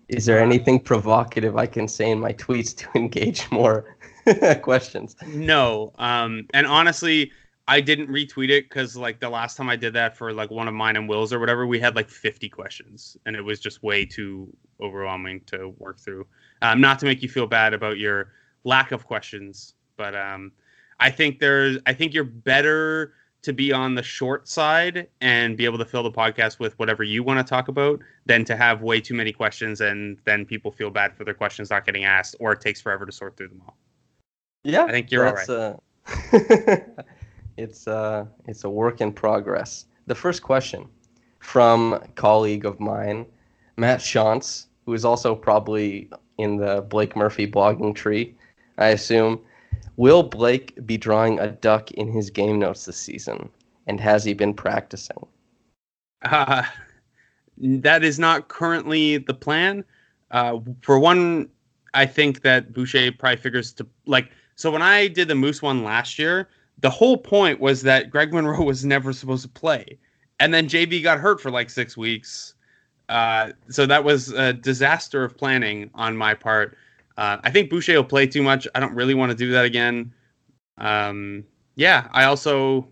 Is 0.10 0.26
there 0.26 0.40
anything 0.40 0.80
provocative 0.80 1.58
I 1.58 1.66
can 1.66 1.88
say 1.88 2.12
in 2.12 2.20
my 2.20 2.34
tweets 2.34 2.76
to 2.78 2.88
engage 2.96 3.50
more 3.52 3.96
questions? 4.62 5.16
No. 5.28 5.94
Um, 5.98 6.48
and 6.54 6.68
honestly, 6.68 7.32
I 7.68 7.80
didn't 7.80 8.10
retweet 8.10 8.50
it 8.50 8.70
because 8.70 8.98
like 8.98 9.20
the 9.20 9.30
last 9.30 9.56
time 9.56 9.70
I 9.70 9.76
did 9.76 9.94
that 9.94 10.18
for 10.18 10.34
like 10.34 10.52
one 10.52 10.68
of 10.68 10.74
mine 10.74 10.96
and 10.96 11.08
Will's 11.08 11.32
or 11.32 11.40
whatever, 11.40 11.66
we 11.66 11.80
had 11.80 11.96
like 11.96 12.10
50 12.10 12.50
questions, 12.50 13.18
and 13.26 13.36
it 13.36 13.42
was 13.42 13.60
just 13.60 13.82
way 13.84 14.06
too 14.06 14.54
overwhelming 14.82 15.42
to 15.48 15.74
work 15.78 16.00
through. 16.00 16.28
Um, 16.62 16.82
not 16.82 17.00
to 17.00 17.06
make 17.06 17.22
you 17.22 17.30
feel 17.30 17.48
bad 17.48 17.74
about 17.74 17.98
your 17.98 18.34
lack 18.66 18.92
of 18.92 19.06
questions, 19.06 19.76
but 19.96 20.14
um, 20.16 20.52
I 21.00 21.10
think 21.10 21.40
there's 21.40 21.78
I 21.86 21.94
think 21.94 22.14
you're 22.14 22.24
better 22.26 23.14
to 23.44 23.54
be 23.54 23.72
on 23.74 23.96
the 23.96 24.04
short 24.04 24.48
side 24.48 25.08
and 25.22 25.58
be 25.58 25.66
able 25.66 25.78
to 25.78 25.86
fill 25.86 26.04
the 26.04 26.12
podcast 26.12 26.60
with 26.60 26.78
whatever 26.80 27.04
you 27.04 27.24
want 27.24 27.46
to 27.46 27.50
talk 27.50 27.68
about 27.68 28.00
than 28.26 28.46
to 28.46 28.56
have 28.56 28.82
way 28.82 29.02
too 29.02 29.14
many 29.14 29.34
questions 29.34 29.82
and 29.82 30.18
then 30.24 30.46
people 30.46 30.72
feel 30.72 30.90
bad 30.90 31.14
for 31.14 31.26
their 31.26 31.34
questions 31.34 31.70
not 31.70 31.86
getting 31.86 32.06
asked 32.06 32.38
or 32.40 32.54
it 32.54 32.62
takes 32.62 32.80
forever 32.80 33.06
to 33.06 33.12
sort 33.12 33.36
through 33.36 33.50
them 33.50 33.62
all. 33.66 33.78
Yeah, 34.64 34.86
I 34.86 34.92
think 34.92 35.12
you're 35.12 35.28
all 35.28 35.36
that's, 35.36 35.50
Uh, 36.34 37.04
it's 37.58 37.88
uh, 37.88 38.26
it's 38.48 38.64
a 38.64 38.70
work 38.70 39.02
in 39.02 39.12
progress. 39.12 39.86
The 40.08 40.16
first 40.16 40.42
question 40.42 40.88
from 41.40 41.94
a 41.94 42.08
colleague 42.16 42.66
of 42.66 42.80
mine, 42.80 43.26
Matt 43.78 44.00
Shantz, 44.00 44.68
who 44.86 44.94
is 44.94 45.06
also 45.06 45.36
probably 45.36 46.10
in 46.38 46.58
the 46.58 46.82
Blake 46.82 47.16
Murphy 47.16 47.48
blogging 47.48 47.94
tree, 47.94 48.36
I 48.78 48.88
assume. 48.88 49.40
Will 49.98 50.24
Blake 50.24 50.74
be 50.86 50.98
drawing 50.98 51.40
a 51.40 51.52
duck 51.52 51.92
in 51.92 52.12
his 52.12 52.30
game 52.30 52.58
notes 52.58 52.86
this 52.86 52.98
season? 52.98 53.50
And 53.86 54.00
has 54.00 54.24
he 54.24 54.34
been 54.34 54.54
practicing? 54.54 55.28
Uh, 56.24 56.64
that 57.58 58.04
is 58.04 58.18
not 58.18 58.48
currently 58.48 59.18
the 59.18 59.34
plan. 59.34 59.84
Uh, 60.32 60.60
for 60.82 60.98
one, 60.98 61.50
I 61.94 62.06
think 62.06 62.42
that 62.42 62.74
Boucher 62.74 63.12
probably 63.12 63.38
figures 63.38 63.74
to 63.74 63.88
like. 64.06 64.32
So 64.56 64.72
when 64.72 64.82
I 64.82 65.08
did 65.08 65.28
the 65.28 65.36
Moose 65.36 65.62
one 65.62 65.84
last 65.84 66.20
year, 66.20 66.50
the 66.80 66.90
whole 66.90 67.18
point 67.18 67.60
was 67.60 67.82
that 67.84 68.10
Greg 68.10 68.34
Monroe 68.34 68.64
was 68.64 68.86
never 68.86 69.14
supposed 69.14 69.44
to 69.44 69.50
play, 69.50 69.98
and 70.40 70.54
then 70.54 70.68
JB 70.68 71.04
got 71.04 71.20
hurt 71.20 71.42
for 71.42 71.52
like 71.52 71.70
six 71.70 71.98
weeks. 71.98 72.54
Uh, 73.10 73.52
so 73.70 73.86
that 73.86 74.04
was 74.04 74.32
a 74.32 74.54
disaster 74.54 75.24
of 75.24 75.38
planning 75.38 75.90
on 75.94 76.16
my 76.16 76.34
part. 76.34 76.78
Uh, 77.18 77.38
I 77.44 77.52
think 77.52 77.70
Boucher 77.70 77.96
will 77.96 78.04
play 78.04 78.26
too 78.26 78.42
much. 78.42 78.68
I 78.74 78.80
don't 78.80 78.96
really 78.96 79.14
want 79.14 79.32
to 79.32 79.38
do 79.38 79.52
that 79.52 79.66
again. 79.66 80.14
Um, 80.78 81.44
yeah, 81.76 82.08
I 82.12 82.24
also, 82.24 82.88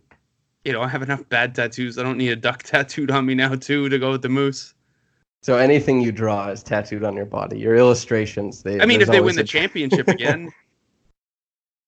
you 0.64 0.74
know, 0.74 0.82
I 0.82 0.88
have 0.90 1.02
enough 1.02 1.28
bad 1.30 1.56
tattoos. 1.56 1.98
I 1.98 2.04
don't 2.04 2.18
need 2.18 2.30
a 2.30 2.36
duck 2.36 2.64
tattooed 2.64 3.12
on 3.12 3.26
me 3.26 3.36
now 3.36 3.56
too 3.56 3.90
to 3.90 3.98
go 4.00 4.12
with 4.12 4.22
the 4.22 4.30
moose. 4.30 4.74
So 5.44 5.58
anything 5.58 6.02
you 6.02 6.12
draw 6.12 6.50
is 6.50 6.62
tattooed 6.62 7.04
on 7.04 7.16
your 7.16 7.26
body. 7.26 7.58
Your 7.58 7.76
illustrations. 7.76 8.62
They, 8.62 8.80
I 8.80 8.86
mean, 8.86 9.02
if 9.02 9.08
they 9.08 9.22
win 9.22 9.36
the 9.36 9.44
championship 9.44 10.08
again, 10.08 10.52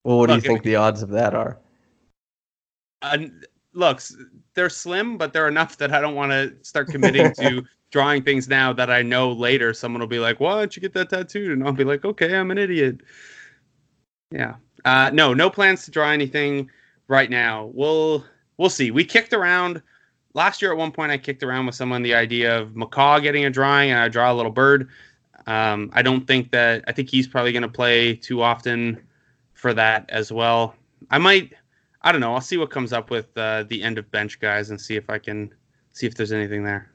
Well, 0.04 0.20
what 0.20 0.28
do 0.28 0.34
you 0.34 0.38
Look, 0.38 0.45
if- 0.45 0.49
think 0.51 0.64
the 0.64 0.76
odds 0.76 1.01
of 1.01 1.10
that 1.10 1.34
are? 1.34 1.58
uh, 3.01 3.18
look, 3.74 4.01
they're 4.54 4.70
slim, 4.70 5.18
but 5.18 5.34
they're 5.34 5.47
enough 5.47 5.78
that 5.78 5.93
I 5.93 5.99
don't 6.01 6.16
want 6.16 6.32
to 6.32 6.54
start 6.62 6.88
committing 6.88 7.34
to 7.36 7.64
drawing 7.91 8.24
things 8.24 8.47
now 8.47 8.74
that 8.74 8.89
I 8.89 9.01
know 9.01 9.32
later 9.32 9.74
someone 9.74 9.99
will 9.99 10.08
be 10.08 10.20
like, 10.20 10.39
"Why 10.39 10.56
don't 10.60 10.76
you 10.76 10.82
get 10.82 10.93
that 10.93 11.10
tattooed?" 11.10 11.51
And 11.51 11.64
I'll 11.66 11.74
be 11.74 11.84
like, 11.84 12.06
"Okay, 12.06 12.36
I'm 12.36 12.51
an 12.51 12.58
idiot." 12.58 13.01
Yeah. 14.32 14.56
Uh, 14.86 15.10
no, 15.14 15.34
no 15.34 15.49
plans 15.49 15.86
to 15.86 15.91
draw 15.91 16.10
anything 16.10 16.70
right 17.08 17.30
now. 17.30 17.72
We'll 17.74 18.26
we'll 18.58 18.70
see. 18.70 18.91
We 18.91 19.04
kicked 19.06 19.34
around 19.34 19.82
last 20.34 20.62
year 20.62 20.72
at 20.72 20.78
one 20.78 20.91
point. 20.91 21.12
I 21.12 21.18
kicked 21.18 21.43
around 21.43 21.66
with 21.66 21.76
someone 21.76 22.01
the 22.04 22.16
idea 22.16 22.58
of 22.60 22.70
McCaw 22.70 23.22
getting 23.22 23.45
a 23.45 23.49
drawing, 23.49 23.91
and 23.91 23.99
I 23.99 24.08
draw 24.08 24.32
a 24.32 24.36
little 24.36 24.51
bird. 24.51 24.89
Um, 25.45 25.89
I 25.93 26.01
don't 26.01 26.26
think 26.26 26.51
that. 26.51 26.84
I 26.88 26.91
think 26.93 27.10
he's 27.10 27.28
probably 27.28 27.51
going 27.51 27.64
to 27.64 27.68
play 27.70 28.16
too 28.16 28.41
often 28.41 29.01
for 29.64 29.74
that 29.74 30.05
as 30.09 30.30
well. 30.30 30.76
I 31.09 31.18
might. 31.18 31.53
I 32.01 32.11
don't 32.11 32.20
know. 32.20 32.34
I'll 32.34 32.41
see 32.41 32.57
what 32.57 32.70
comes 32.70 32.91
up 32.91 33.09
with 33.09 33.36
uh, 33.38 33.64
the 33.70 33.82
end 33.82 33.97
of 33.97 34.11
bench 34.11 34.41
guys 34.41 34.72
and 34.72 34.80
see 34.80 34.97
if 34.97 35.09
I 35.09 35.18
can 35.18 35.53
see 35.93 36.05
if 36.05 36.16
there's 36.16 36.34
anything 36.34 36.66
there. 36.66 36.91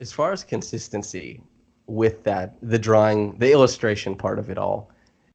As 0.00 0.12
far 0.12 0.32
as 0.32 0.44
consistency 0.44 1.42
with 1.88 2.22
that, 2.22 2.54
the 2.62 2.78
drawing, 2.78 3.36
the 3.38 3.50
illustration 3.50 4.14
part 4.14 4.38
of 4.38 4.50
it 4.50 4.56
all, 4.56 4.88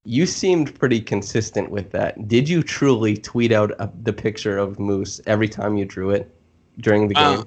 you 0.06 0.26
seemed 0.26 0.80
pretty 0.80 1.02
consistent 1.02 1.70
with 1.70 1.92
that. 1.92 2.30
Did 2.30 2.48
you 2.48 2.64
truly 2.64 3.18
tweet 3.18 3.52
out 3.52 3.72
a, 3.80 3.92
the 4.04 4.14
picture 4.14 4.58
of 4.58 4.80
Moose 4.80 5.20
every 5.28 5.50
time 5.50 5.76
you 5.76 5.84
drew 5.84 6.12
it 6.12 6.34
during 6.80 7.10
the 7.10 7.16
game? 7.16 7.40
Uh, 7.40 7.44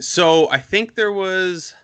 So 0.00 0.50
I 0.50 0.58
think 0.58 0.96
there 0.96 1.12
was 1.12 1.74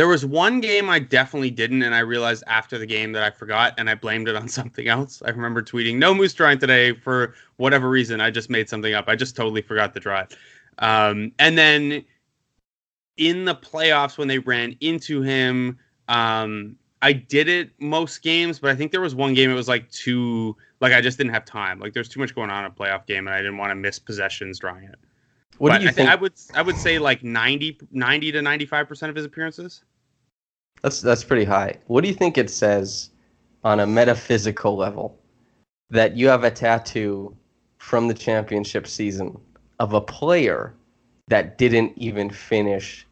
there 0.00 0.08
was 0.08 0.24
one 0.24 0.60
game 0.60 0.88
I 0.88 0.98
definitely 0.98 1.50
didn't, 1.50 1.82
and 1.82 1.94
I 1.94 1.98
realized 1.98 2.42
after 2.46 2.78
the 2.78 2.86
game 2.86 3.12
that 3.12 3.22
I 3.22 3.28
forgot, 3.28 3.74
and 3.76 3.90
I 3.90 3.94
blamed 3.94 4.28
it 4.30 4.34
on 4.34 4.48
something 4.60 4.88
else. 4.88 5.20
I 5.26 5.28
remember 5.28 5.60
tweeting, 5.60 5.96
"No 5.96 6.14
moose 6.14 6.32
drawing 6.32 6.58
today 6.58 6.94
for 6.94 7.34
whatever 7.58 7.90
reason." 7.90 8.18
I 8.18 8.30
just 8.30 8.48
made 8.48 8.66
something 8.66 8.94
up. 8.94 9.08
I 9.08 9.14
just 9.14 9.36
totally 9.36 9.60
forgot 9.60 9.92
the 9.92 10.00
drive. 10.00 10.34
Um, 10.78 11.32
and 11.38 11.58
then 11.58 12.02
in 13.18 13.44
the 13.44 13.54
playoffs 13.54 14.16
when 14.16 14.26
they 14.26 14.38
ran 14.38 14.74
into 14.80 15.20
him, 15.20 15.78
um, 16.08 16.76
I 17.02 17.12
did 17.12 17.50
it 17.50 17.68
most 17.78 18.22
games, 18.22 18.58
but 18.58 18.70
I 18.70 18.76
think 18.76 18.92
there 18.92 19.02
was 19.02 19.14
one 19.14 19.34
game 19.34 19.50
it 19.50 19.54
was 19.54 19.68
like 19.68 19.90
too 19.90 20.56
like 20.80 20.94
I 20.94 21.02
just 21.02 21.18
didn't 21.18 21.34
have 21.34 21.44
time. 21.44 21.78
Like 21.78 21.92
there's 21.92 22.08
too 22.08 22.20
much 22.20 22.34
going 22.34 22.48
on 22.48 22.64
in 22.64 22.70
a 22.70 22.74
playoff 22.74 23.04
game, 23.04 23.26
and 23.26 23.36
I 23.36 23.40
didn't 23.40 23.58
want 23.58 23.70
to 23.70 23.74
miss 23.74 23.98
possessions 23.98 24.60
drawing 24.60 24.84
it 24.84 24.98
what 25.60 25.72
but 25.72 25.78
do 25.78 25.84
you 25.84 25.90
I, 25.90 25.92
thi- 25.92 25.96
think? 25.96 26.08
I 26.08 26.14
would 26.14 26.32
I 26.54 26.62
would 26.62 26.76
say 26.76 26.98
like 26.98 27.22
90, 27.22 27.80
90 27.92 28.32
to 28.32 28.40
ninety 28.40 28.64
five 28.64 28.88
percent 28.88 29.10
of 29.10 29.16
his 29.16 29.26
appearances. 29.26 29.82
That's 30.82 31.00
that's 31.00 31.24
pretty 31.24 31.44
high. 31.44 31.76
What 31.86 32.02
do 32.02 32.08
you 32.08 32.14
think 32.14 32.38
it 32.38 32.50
says 32.50 33.10
on 33.64 33.80
a 33.80 33.86
metaphysical 33.86 34.76
level 34.76 35.18
that 35.90 36.16
you 36.16 36.28
have 36.28 36.44
a 36.44 36.50
tattoo 36.50 37.36
from 37.78 38.08
the 38.08 38.14
championship 38.14 38.86
season 38.86 39.38
of 39.78 39.92
a 39.92 40.00
player 40.00 40.74
that 41.28 41.58
didn't 41.58 41.92
even 41.96 42.30
finish 42.30 43.06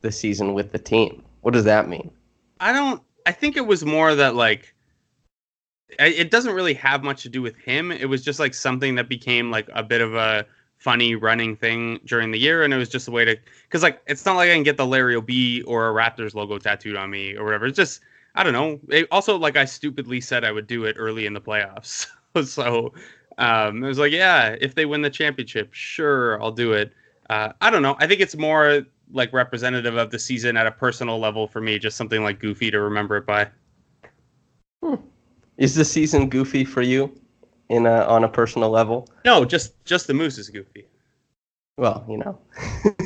the 0.00 0.12
season 0.12 0.54
with 0.54 0.72
the 0.72 0.78
team? 0.78 1.22
What 1.40 1.54
does 1.54 1.64
that 1.64 1.88
mean? 1.88 2.10
I 2.60 2.72
don't. 2.72 3.02
I 3.26 3.32
think 3.32 3.56
it 3.56 3.66
was 3.66 3.84
more 3.84 4.14
that 4.14 4.34
like 4.34 4.74
it 5.98 6.30
doesn't 6.30 6.54
really 6.54 6.74
have 6.74 7.02
much 7.02 7.22
to 7.22 7.28
do 7.28 7.42
with 7.42 7.56
him. 7.56 7.90
It 7.90 8.08
was 8.08 8.22
just 8.22 8.38
like 8.38 8.54
something 8.54 8.94
that 8.96 9.08
became 9.08 9.50
like 9.50 9.68
a 9.72 9.82
bit 9.82 10.00
of 10.00 10.14
a 10.14 10.46
funny 10.78 11.16
running 11.16 11.56
thing 11.56 12.00
during 12.06 12.30
the 12.30 12.38
year, 12.38 12.62
and 12.62 12.72
it 12.72 12.76
was 12.76 12.88
just 12.88 13.08
a 13.08 13.10
way 13.10 13.24
to 13.24 13.36
because 13.64 13.82
like 13.82 14.00
it's 14.06 14.24
not 14.24 14.36
like 14.36 14.48
I 14.48 14.54
can 14.54 14.62
get 14.62 14.76
the 14.76 14.86
Larry 14.86 15.16
O'B 15.16 15.64
or 15.66 15.90
a 15.90 15.92
Raptors 15.92 16.34
logo 16.34 16.58
tattooed 16.58 16.96
on 16.96 17.10
me 17.10 17.36
or 17.36 17.44
whatever. 17.44 17.66
It's 17.66 17.76
just 17.76 18.00
I 18.34 18.42
don't 18.44 18.52
know. 18.52 18.80
It, 18.88 19.08
also, 19.10 19.36
like 19.36 19.56
I 19.56 19.64
stupidly 19.64 20.20
said 20.20 20.44
I 20.44 20.52
would 20.52 20.66
do 20.66 20.84
it 20.84 20.96
early 20.98 21.26
in 21.26 21.34
the 21.34 21.40
playoffs, 21.40 22.06
so 22.44 22.94
um, 23.36 23.84
it 23.84 23.88
was 23.88 23.98
like 23.98 24.12
yeah, 24.12 24.56
if 24.60 24.74
they 24.74 24.86
win 24.86 25.02
the 25.02 25.10
championship, 25.10 25.72
sure, 25.72 26.40
I'll 26.40 26.52
do 26.52 26.72
it. 26.72 26.92
Uh, 27.28 27.52
I 27.60 27.70
don't 27.70 27.82
know. 27.82 27.96
I 27.98 28.06
think 28.06 28.20
it's 28.20 28.36
more 28.36 28.86
like 29.12 29.32
representative 29.32 29.96
of 29.96 30.10
the 30.10 30.18
season 30.18 30.56
at 30.56 30.66
a 30.66 30.70
personal 30.70 31.18
level 31.18 31.48
for 31.48 31.60
me, 31.60 31.78
just 31.78 31.96
something 31.96 32.22
like 32.22 32.38
goofy 32.38 32.70
to 32.70 32.80
remember 32.80 33.16
it 33.16 33.26
by. 33.26 33.48
Is 35.56 35.74
the 35.74 35.84
season 35.84 36.28
goofy 36.28 36.64
for 36.64 36.82
you 36.82 37.12
in 37.68 37.86
a, 37.86 38.02
on 38.04 38.24
a 38.24 38.28
personal 38.28 38.70
level? 38.70 39.08
No, 39.24 39.44
just 39.44 39.72
just 39.84 40.06
the 40.06 40.14
moose 40.14 40.38
is 40.38 40.48
goofy. 40.48 40.86
Well, 41.76 42.04
you 42.08 42.18
know, 42.18 42.38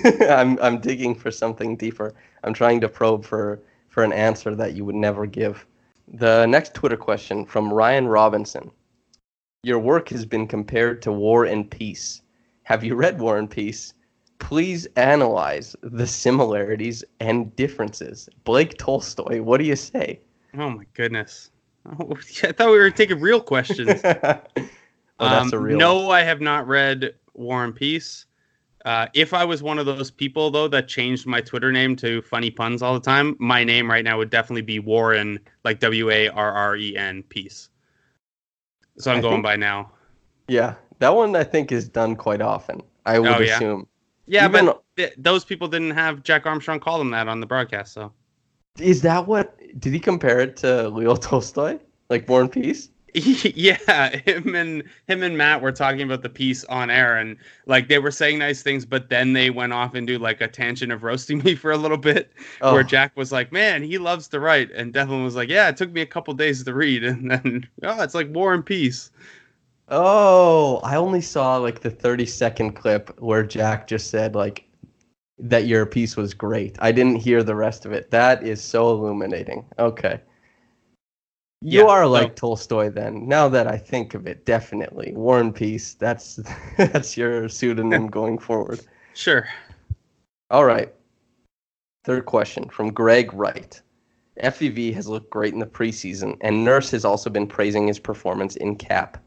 I'm 0.31 0.59
I'm 0.61 0.81
digging 0.81 1.15
for 1.15 1.31
something 1.31 1.77
deeper. 1.77 2.15
I'm 2.43 2.55
trying 2.55 2.81
to 2.81 2.89
probe 2.89 3.25
for 3.25 3.61
for 3.89 4.03
an 4.03 4.13
answer 4.13 4.55
that 4.55 4.75
you 4.75 4.85
would 4.85 4.95
never 4.95 5.27
give. 5.27 5.67
The 6.09 6.47
next 6.47 6.75
Twitter 6.75 6.97
question 6.97 7.45
from 7.45 7.73
Ryan 7.73 8.09
Robinson. 8.09 8.71
Your 9.63 9.79
work 9.79 10.09
has 10.09 10.25
been 10.25 10.49
compared 10.49 11.03
to 11.03 11.13
War 11.13 11.45
and 11.45 11.71
Peace. 11.71 12.23
Have 12.65 12.83
you 12.83 12.97
read 12.97 13.21
War 13.21 13.39
and 13.39 13.49
Peace? 13.49 13.95
Please 14.41 14.89
analyze 14.97 15.77
the 15.83 16.07
similarities 16.07 17.05
and 17.21 17.55
differences. 17.55 18.29
Blake 18.43 18.77
Tolstoy, 18.77 19.41
what 19.41 19.59
do 19.59 19.65
you 19.65 19.77
say? 19.77 20.19
Oh 20.55 20.71
my 20.71 20.85
goodness. 20.95 21.52
Oh, 21.87 22.13
I 22.45 22.53
thought 22.53 22.71
we 22.71 22.79
were 22.79 22.91
taking 22.91 23.21
real 23.21 23.41
questions. 23.41 24.01
oh, 24.05 24.13
that's 24.15 24.63
Um, 25.19 25.51
a 25.53 25.59
real 25.59 25.79
no, 25.79 26.11
I 26.11 26.23
have 26.23 26.41
not 26.41 26.67
read 26.67 27.15
War 27.35 27.65
and 27.65 27.75
Peace. 27.75 28.27
Uh, 28.85 29.07
if 29.15 29.33
I 29.33 29.45
was 29.45 29.63
one 29.63 29.79
of 29.79 29.87
those 29.87 30.11
people 30.11 30.51
though 30.51 30.67
that 30.69 30.89
changed 30.89 31.25
my 31.27 31.41
Twitter 31.41 31.71
name 31.71 31.95
to 31.97 32.21
funny 32.23 32.51
puns 32.51 32.83
all 32.83 32.95
the 32.95 33.01
time, 33.01 33.37
my 33.39 33.63
name 33.63 33.89
right 33.89 34.05
now 34.05 34.19
would 34.19 34.31
definitely 34.31 34.63
be 34.63 34.81
Warren, 34.81 35.39
like 35.65 35.79
W 35.81 36.11
A 36.11 36.29
R 36.29 36.53
R 36.53 36.77
E 36.77 36.97
N 36.97 37.23
Peace. 37.29 37.69
So 38.99 39.11
I'm 39.13 39.19
I 39.19 39.21
going 39.21 39.35
think- 39.37 39.45
by 39.45 39.57
now. 39.57 39.93
Yeah, 40.49 40.75
that 40.99 41.15
one 41.15 41.35
I 41.37 41.45
think 41.45 41.71
is 41.71 41.89
done 41.89 42.17
quite 42.17 42.41
often. 42.43 42.83
I 43.07 43.19
would 43.21 43.29
Oh, 43.31 43.39
yeah? 43.39 43.55
assume. 43.57 43.87
Yeah, 44.27 44.47
Even- 44.49 44.67
but 44.67 44.83
th- 44.97 45.15
those 45.17 45.45
people 45.45 45.69
didn't 45.69 45.93
have 45.93 46.23
Jack 46.25 46.47
Armstrong 46.47 46.81
call 46.81 46.99
them 46.99 47.11
that 47.11 47.29
on 47.29 47.39
the 47.41 47.47
broadcast. 47.47 47.93
So 47.93 48.13
Is 48.79 49.03
that 49.03 49.27
what? 49.27 49.57
Did 49.79 49.93
he 49.93 50.01
compare 50.01 50.41
it 50.41 50.57
to 50.59 50.89
Leo 50.89 51.17
Tolstoy, 51.17 51.79
like 52.09 52.29
War 52.29 52.41
and 52.43 52.53
Peace? 52.53 52.89
yeah, 53.15 54.09
him 54.09 54.55
and 54.55 54.83
him 55.07 55.23
and 55.23 55.37
Matt 55.37 55.61
were 55.61 55.73
talking 55.73 56.01
about 56.01 56.23
the 56.23 56.31
piece 56.31 56.65
on 56.65 56.89
air, 56.89 57.19
and 57.19 57.37
like 57.67 57.89
they 57.89 57.99
were 57.99 58.11
saying 58.11 58.39
nice 58.39 58.63
things, 58.63 58.87
but 58.87 59.11
then 59.11 59.35
they 59.35 59.51
went 59.51 59.75
off 59.75 59.95
into 59.95 60.19
like 60.19 60.41
a 60.41 60.49
tangent 60.49 60.91
of 60.91 61.03
roasting 61.03 61.39
me 61.45 61.55
for 61.55 61.73
a 61.73 61.77
little 61.77 61.99
bit, 61.99 62.33
Oh. 62.63 62.73
where 62.73 62.83
Jack 62.83 63.15
was 63.15 63.31
like, 63.31 63.53
"Man, 63.53 63.83
he 63.83 63.99
loves 63.99 64.29
to 64.29 64.41
write," 64.41 64.71
and 64.73 64.95
Devlin 64.95 65.23
was 65.25 65.37
like, 65.37 65.51
"Yeah, 65.51 65.69
it 65.69 65.77
took 65.77 65.93
me 65.93 66.01
a 66.01 66.07
couple 66.07 66.33
days 66.33 66.65
to 66.65 66.73
read," 66.73 67.05
and 67.05 67.31
then 67.31 67.69
oh, 67.83 68.01
it's 68.03 68.15
like 68.15 68.33
War 68.35 68.55
and 68.55 68.65
Peace. 68.65 69.11
Oh, 69.89 70.81
I 70.83 70.97
only 70.97 71.21
saw 71.21 71.57
like 71.59 71.81
the 71.81 71.91
30 71.91 72.25
second 72.25 72.73
clip 72.73 73.21
where 73.21 73.43
Jack 73.43 73.87
just 73.89 74.09
said 74.09 74.35
like 74.35 74.65
that 75.43 75.67
your 75.67 75.85
piece 75.85 76.17
was 76.17 76.33
great. 76.33 76.77
I 76.79 76.93
didn't 76.93 77.17
hear 77.17 77.43
the 77.43 77.55
rest 77.55 77.85
of 77.85 77.93
it. 77.93 78.11
That 78.11 78.45
is 78.45 78.63
so 78.63 78.91
illuminating. 78.91 79.65
Okay. 79.79 80.21
You 81.61 81.83
Yeah, 81.83 81.89
are 81.89 82.07
like 82.07 82.37
Tolstoy 82.37 82.91
then. 82.91 83.29
Now 83.29 83.49
that 83.49 83.67
I 83.67 83.77
think 83.77 84.15
of 84.15 84.27
it, 84.27 84.47
definitely. 84.47 85.13
War 85.15 85.41
and 85.41 85.55
Peace. 85.55 85.95
That's 85.95 86.41
that's 86.77 87.17
your 87.17 87.49
pseudonym 87.49 88.07
going 88.19 88.39
forward. 88.39 88.81
Sure. 89.15 89.47
All 90.51 90.65
right. 90.65 90.93
Third 92.05 92.27
question 92.27 92.69
from 92.69 92.93
Greg 92.93 93.33
Wright. 93.33 93.81
FEV 94.43 94.95
has 94.95 95.09
looked 95.09 95.31
great 95.31 95.53
in 95.53 95.61
the 95.61 95.67
preseason, 95.67 96.37
and 96.41 96.65
Nurse 96.65 96.91
has 96.91 97.05
also 97.05 97.31
been 97.31 97.47
praising 97.47 97.87
his 97.87 97.99
performance 97.99 98.57
in 98.57 98.77
cap. 98.77 99.23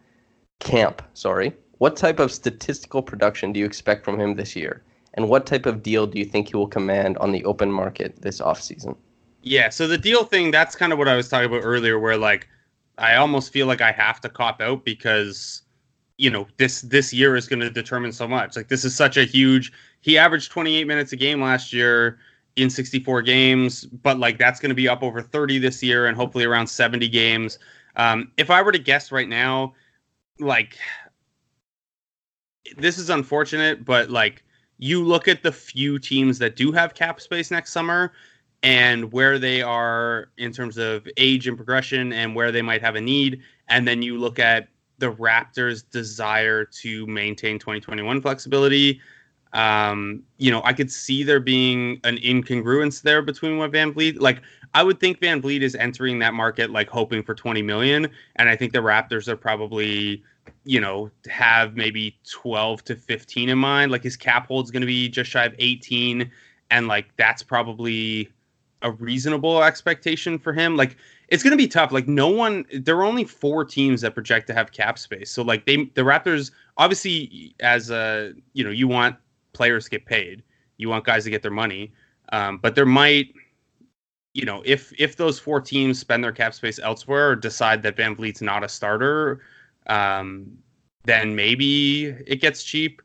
Camp, 0.60 1.02
sorry. 1.14 1.54
What 1.78 1.96
type 1.96 2.20
of 2.20 2.32
statistical 2.32 3.02
production 3.02 3.54
do 3.54 3.60
you 3.60 3.66
expect 3.66 4.04
from 4.04 4.20
him 4.20 4.36
this 4.36 4.56
year? 4.56 4.84
And 5.16 5.30
what 5.30 5.46
type 5.46 5.66
of 5.66 5.82
deal 5.82 6.06
do 6.06 6.20
you 6.20 6.26
think 6.26 6.50
he 6.50 6.58
will 6.58 6.68
command 6.68 7.18
on 7.18 7.32
the 7.32 7.44
open 7.46 7.72
market 7.72 8.22
this 8.22 8.40
offseason? 8.40 8.96
Yeah, 9.42 9.70
so 9.70 9.88
the 9.88 9.98
deal 9.98 10.26
thing, 10.26 10.52
that's 10.52 10.76
kind 10.76 10.92
of 10.92 11.00
what 11.00 11.08
I 11.08 11.16
was 11.16 11.30
talking 11.30 11.48
about 11.48 11.62
earlier, 11.64 12.00
where 12.00 12.18
like 12.18 12.48
I 12.98 13.16
almost 13.16 13.52
feel 13.52 13.68
like 13.68 13.82
I 13.82 13.92
have 13.92 14.20
to 14.22 14.30
cop 14.30 14.62
out 14.62 14.84
because 14.86 15.62
you 16.18 16.30
know 16.30 16.48
this 16.58 16.82
this 16.82 17.14
year 17.14 17.36
is 17.36 17.48
going 17.48 17.60
to 17.60 17.70
determine 17.70 18.12
so 18.12 18.28
much. 18.28 18.56
Like 18.56 18.68
this 18.68 18.84
is 18.84 18.96
such 18.96 19.18
a 19.18 19.24
huge. 19.24 19.72
He 20.02 20.18
averaged 20.18 20.52
28 20.52 20.86
minutes 20.86 21.14
a 21.14 21.16
game 21.16 21.42
last 21.42 21.74
year 21.74 22.20
in 22.56 22.70
64 22.70 23.22
games, 23.22 23.86
but 23.86 24.18
like 24.18 24.38
that's 24.38 24.60
going 24.60 24.70
to 24.70 24.76
be 24.76 24.88
up 24.88 25.04
over 25.04 25.22
30 25.22 25.60
this 25.60 25.84
year 25.84 26.08
and 26.08 26.16
hopefully 26.16 26.46
around 26.46 26.68
70 26.68 27.08
games. 27.10 27.60
Um, 27.98 28.32
if 28.38 28.50
I 28.50 28.62
were 28.62 28.72
to 28.72 28.80
guess 28.80 29.12
right 29.12 29.28
now, 29.28 29.74
like 30.40 30.78
this 32.78 32.98
is 32.98 33.10
unfortunate, 33.10 33.86
but 33.86 34.10
like 34.10 34.45
you 34.78 35.04
look 35.04 35.28
at 35.28 35.44
the 35.44 35.52
few 35.52 36.00
teams 36.00 36.38
that 36.40 36.56
do 36.56 36.72
have 36.72 36.94
cap 36.94 37.22
space 37.22 37.52
next 37.52 37.72
summer 37.72 38.12
and 38.64 39.12
where 39.14 39.38
they 39.38 39.62
are 39.62 40.30
in 40.38 40.52
terms 40.52 40.78
of 40.78 41.08
age 41.18 41.48
and 41.48 41.56
progression 41.56 42.12
and 42.12 42.36
where 42.36 42.52
they 42.52 42.62
might 42.62 42.82
have 42.82 42.96
a 42.96 43.02
need. 43.02 43.42
And 43.70 43.88
then 43.88 44.02
you 44.02 44.18
look 44.18 44.40
at 44.40 44.68
the 44.98 45.12
Raptors' 45.14 45.84
desire 45.90 46.66
to 46.66 47.06
maintain 47.08 47.60
2021 47.60 48.22
flexibility. 48.22 49.02
Um, 49.54 50.24
you 50.38 50.52
know, 50.52 50.62
I 50.64 50.74
could 50.74 50.92
see 50.92 51.24
there 51.24 51.40
being 51.40 52.00
an 52.04 52.18
incongruence 52.18 53.02
there 53.02 53.22
between 53.22 53.58
what 53.58 53.72
VanVleet 53.72 54.20
like. 54.20 54.42
I 54.76 54.84
would 54.84 55.00
think 55.00 55.22
VanVleet 55.22 55.62
is 55.62 55.74
entering 55.76 56.20
that 56.20 56.34
market 56.34 56.70
like 56.70 56.90
hoping 56.90 57.24
for 57.24 57.34
20 57.34 57.62
million, 57.62 58.10
and 58.36 58.50
I 58.50 58.58
think 58.58 58.74
the 58.74 58.80
Raptors 58.80 59.30
are 59.30 59.38
probably, 59.38 60.22
you 60.66 60.82
know, 60.82 61.10
have 61.30 61.78
maybe 61.78 62.20
12 62.30 62.84
to 62.84 62.96
15 62.98 63.48
in 63.48 63.58
mind. 63.58 63.94
Like 63.94 64.04
his 64.04 64.18
cap 64.18 64.48
hold's 64.48 64.72
going 64.72 64.82
to 64.82 64.88
be 64.88 65.08
just 65.08 65.32
shy 65.32 65.46
of 65.46 65.56
18, 65.60 66.30
and 66.72 66.88
like 66.90 67.08
that's 67.16 67.42
probably 67.42 68.30
a 68.82 68.92
reasonable 68.92 69.64
expectation 69.64 70.38
for 70.38 70.52
him. 70.52 70.76
Like 70.76 70.98
it's 71.30 71.42
going 71.42 71.52
to 71.52 71.58
be 71.58 71.70
tough. 71.70 71.94
Like 71.94 72.10
no 72.10 72.28
one, 72.28 72.66
there 72.74 72.98
are 72.98 73.06
only 73.06 73.24
four 73.24 73.64
teams 73.64 74.02
that 74.02 74.14
project 74.14 74.46
to 74.48 74.54
have 74.54 74.74
cap 74.74 75.00
space. 75.00 75.32
So 75.32 75.42
like 75.42 75.66
they, 75.66 75.86
the 75.96 76.02
Raptors, 76.02 76.52
obviously, 76.76 77.56
as 77.62 77.92
a 77.92 78.34
you 78.52 78.66
know, 78.66 78.72
you 78.72 78.90
want 78.90 79.16
players 79.54 79.86
to 79.86 79.90
get 79.92 80.06
paid, 80.06 80.44
you 80.76 80.90
want 80.90 81.06
guys 81.06 81.24
to 81.24 81.30
get 81.30 81.42
their 81.44 81.50
money, 81.50 81.94
um, 82.34 82.58
but 82.58 82.76
there 82.76 82.86
might, 82.86 83.34
you 84.36 84.44
know, 84.44 84.62
if 84.66 84.94
if 85.00 85.16
those 85.16 85.40
four 85.40 85.62
teams 85.62 85.98
spend 85.98 86.22
their 86.22 86.34
cap 86.34 86.54
space 86.54 86.78
elsewhere 86.78 87.30
or 87.30 87.36
decide 87.38 87.82
that 87.84 87.96
VanVleet's 87.96 88.42
not 88.42 88.66
a 88.66 88.70
starter, 88.70 89.42
um, 89.88 90.58
then 91.06 91.34
maybe 91.34 92.08
it 92.28 92.42
gets 92.42 92.62
cheap. 92.62 93.02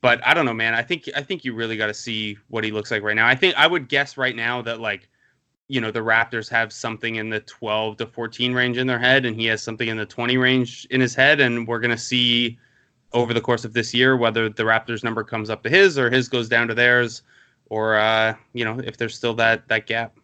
But 0.00 0.20
I 0.26 0.34
don't 0.34 0.44
know, 0.44 0.52
man. 0.52 0.74
I 0.74 0.82
think 0.82 1.08
I 1.16 1.22
think 1.22 1.44
you 1.44 1.54
really 1.54 1.76
got 1.76 1.86
to 1.86 1.94
see 1.94 2.36
what 2.48 2.64
he 2.64 2.72
looks 2.72 2.90
like 2.90 3.04
right 3.04 3.14
now. 3.14 3.28
I 3.28 3.36
think 3.36 3.54
I 3.56 3.68
would 3.68 3.88
guess 3.88 4.16
right 4.16 4.34
now 4.34 4.62
that 4.62 4.80
like 4.80 5.08
you 5.68 5.80
know 5.80 5.92
the 5.92 6.00
Raptors 6.00 6.50
have 6.50 6.72
something 6.72 7.14
in 7.14 7.30
the 7.30 7.40
12 7.40 7.98
to 7.98 8.06
14 8.06 8.52
range 8.52 8.76
in 8.76 8.88
their 8.88 8.98
head, 8.98 9.26
and 9.26 9.38
he 9.38 9.46
has 9.46 9.62
something 9.62 9.86
in 9.86 9.96
the 9.96 10.04
20 10.04 10.36
range 10.38 10.88
in 10.90 11.00
his 11.00 11.14
head, 11.14 11.40
and 11.40 11.68
we're 11.68 11.78
gonna 11.78 11.96
see 11.96 12.58
over 13.12 13.32
the 13.32 13.40
course 13.40 13.64
of 13.64 13.74
this 13.74 13.94
year 13.94 14.16
whether 14.16 14.48
the 14.48 14.64
Raptors 14.64 15.04
number 15.04 15.22
comes 15.22 15.50
up 15.50 15.62
to 15.62 15.70
his 15.70 15.96
or 15.96 16.10
his 16.10 16.28
goes 16.28 16.48
down 16.48 16.66
to 16.66 16.74
theirs, 16.74 17.22
or 17.66 17.94
uh, 17.94 18.34
you 18.54 18.64
know 18.64 18.80
if 18.80 18.96
there's 18.96 19.14
still 19.14 19.34
that 19.34 19.68
that 19.68 19.86
gap. 19.86 20.18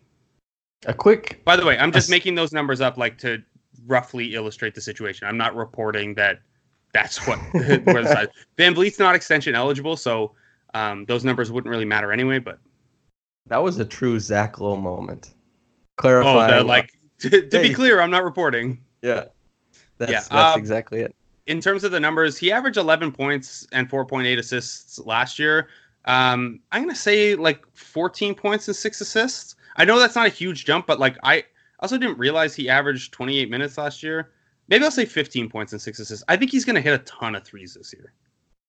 A 0.86 0.94
quick 0.94 1.42
By 1.44 1.56
the 1.56 1.64
way, 1.66 1.78
I'm 1.78 1.92
just 1.92 2.06
Yes. 2.08 2.10
making 2.10 2.34
those 2.34 2.52
numbers 2.52 2.80
up 2.80 2.96
like 2.96 3.18
to 3.18 3.42
roughly 3.86 4.34
illustrate 4.34 4.74
the 4.74 4.80
situation. 4.80 5.26
I'm 5.28 5.36
not 5.36 5.54
reporting 5.54 6.14
that 6.14 6.40
that's 6.92 7.26
what 7.26 7.38
where 7.52 8.02
the 8.02 8.06
size. 8.08 8.28
VanVleet's 8.56 8.98
not 8.98 9.14
extension 9.14 9.54
eligible, 9.54 9.96
so 9.96 10.32
um, 10.74 11.04
those 11.06 11.24
numbers 11.24 11.50
wouldn't 11.52 11.70
really 11.70 11.84
matter 11.84 12.12
anyway. 12.12 12.38
But 12.38 12.58
that 13.46 13.58
was 13.62 13.78
a 13.78 13.84
true 13.84 14.18
Zach 14.18 14.58
Lowe 14.60 14.76
moment. 14.76 15.30
oh, 15.34 15.36
Clarifying 15.98 16.58
the, 16.58 16.64
like 16.64 16.92
to, 17.20 17.28
to 17.48 17.60
be 17.60 17.74
clear, 17.74 18.00
I'm 18.00 18.10
not 18.10 18.24
reporting. 18.24 18.80
Yeah. 19.02 19.24
That's 19.98 20.12
Yeah, 20.12 20.20
that's 20.30 20.54
um, 20.54 20.58
exactly 20.58 21.00
it. 21.00 21.14
in 21.46 21.60
terms 21.60 21.84
of 21.84 21.92
the 21.92 22.00
numbers, 22.00 22.38
he 22.38 22.50
averaged 22.50 22.78
11 22.78 23.12
points 23.12 23.66
and 23.72 23.88
4.8 23.90 24.38
assists 24.38 24.98
last 25.00 25.38
year. 25.38 25.68
Um, 26.06 26.60
I'm 26.72 26.82
gonna 26.82 26.94
say 26.94 27.34
like 27.34 27.62
14 27.74 28.34
points 28.34 28.66
and 28.68 28.74
six 28.76 29.02
assists. 29.02 29.56
I 29.80 29.84
know 29.86 29.98
that's 29.98 30.14
not 30.14 30.26
a 30.26 30.30
huge 30.30 30.66
jump, 30.66 30.86
but 30.86 31.00
like 31.00 31.16
I 31.22 31.44
also 31.80 31.96
didn't 31.96 32.18
realize 32.18 32.54
he 32.54 32.68
averaged 32.68 33.12
28 33.12 33.48
minutes 33.50 33.78
last 33.78 34.02
year. 34.02 34.32
Maybe 34.68 34.84
I'll 34.84 34.90
say 34.90 35.06
15 35.06 35.48
points 35.48 35.72
and 35.72 35.80
six 35.80 35.98
assists. 35.98 36.22
I 36.28 36.36
think 36.36 36.50
he's 36.50 36.66
gonna 36.66 36.82
hit 36.82 36.92
a 37.00 37.04
ton 37.04 37.34
of 37.34 37.44
threes 37.44 37.74
this 37.74 37.92
year. 37.94 38.12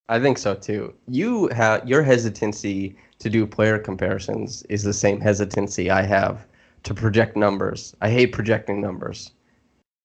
I 0.08 0.20
think 0.20 0.38
so 0.38 0.54
too. 0.54 0.94
You 1.08 1.48
have 1.48 1.88
your 1.88 2.02
hesitancy 2.02 2.96
to 3.18 3.30
do 3.30 3.46
player 3.46 3.78
comparisons 3.78 4.62
is 4.64 4.82
the 4.84 4.92
same 4.92 5.20
hesitancy 5.20 5.90
I 5.90 6.02
have 6.02 6.46
to 6.84 6.94
project 6.94 7.36
numbers. 7.36 7.94
I 8.00 8.10
hate 8.10 8.32
projecting 8.32 8.80
numbers. 8.80 9.32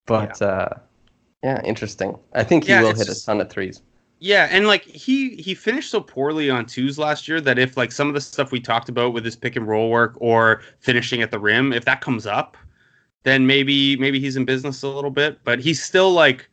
But 0.06 0.40
uh 0.42 0.70
yeah, 1.42 1.62
interesting. 1.64 2.18
I 2.34 2.44
think 2.44 2.64
he 2.64 2.74
Yeah, 2.74 2.82
will 2.82 2.94
hit 2.94 3.08
a 3.10 3.14
ton 3.24 3.40
of 3.40 3.50
threes. 3.50 3.82
Yeah, 4.20 4.48
and 4.50 4.66
like 4.66 4.84
he 4.84 5.36
he 5.36 5.54
finished 5.54 5.90
so 5.90 6.00
poorly 6.00 6.50
on 6.50 6.66
twos 6.66 6.98
last 6.98 7.28
year 7.28 7.40
that 7.40 7.58
if 7.58 7.76
like 7.76 7.92
some 7.92 8.08
of 8.08 8.14
the 8.14 8.20
stuff 8.20 8.50
we 8.50 8.60
talked 8.60 8.88
about 8.88 9.12
with 9.12 9.24
his 9.24 9.36
pick 9.36 9.54
and 9.54 9.66
roll 9.66 9.90
work 9.90 10.16
or 10.18 10.62
finishing 10.80 11.22
at 11.22 11.30
the 11.30 11.38
rim, 11.38 11.72
if 11.72 11.84
that 11.84 12.00
comes 12.00 12.26
up, 12.26 12.56
then 13.22 13.46
maybe 13.46 13.96
maybe 13.96 14.18
he's 14.18 14.36
in 14.36 14.44
business 14.44 14.82
a 14.82 14.88
little 14.88 15.10
bit. 15.10 15.38
But 15.44 15.60
he's 15.60 15.82
still 15.82 16.10
like 16.10 16.48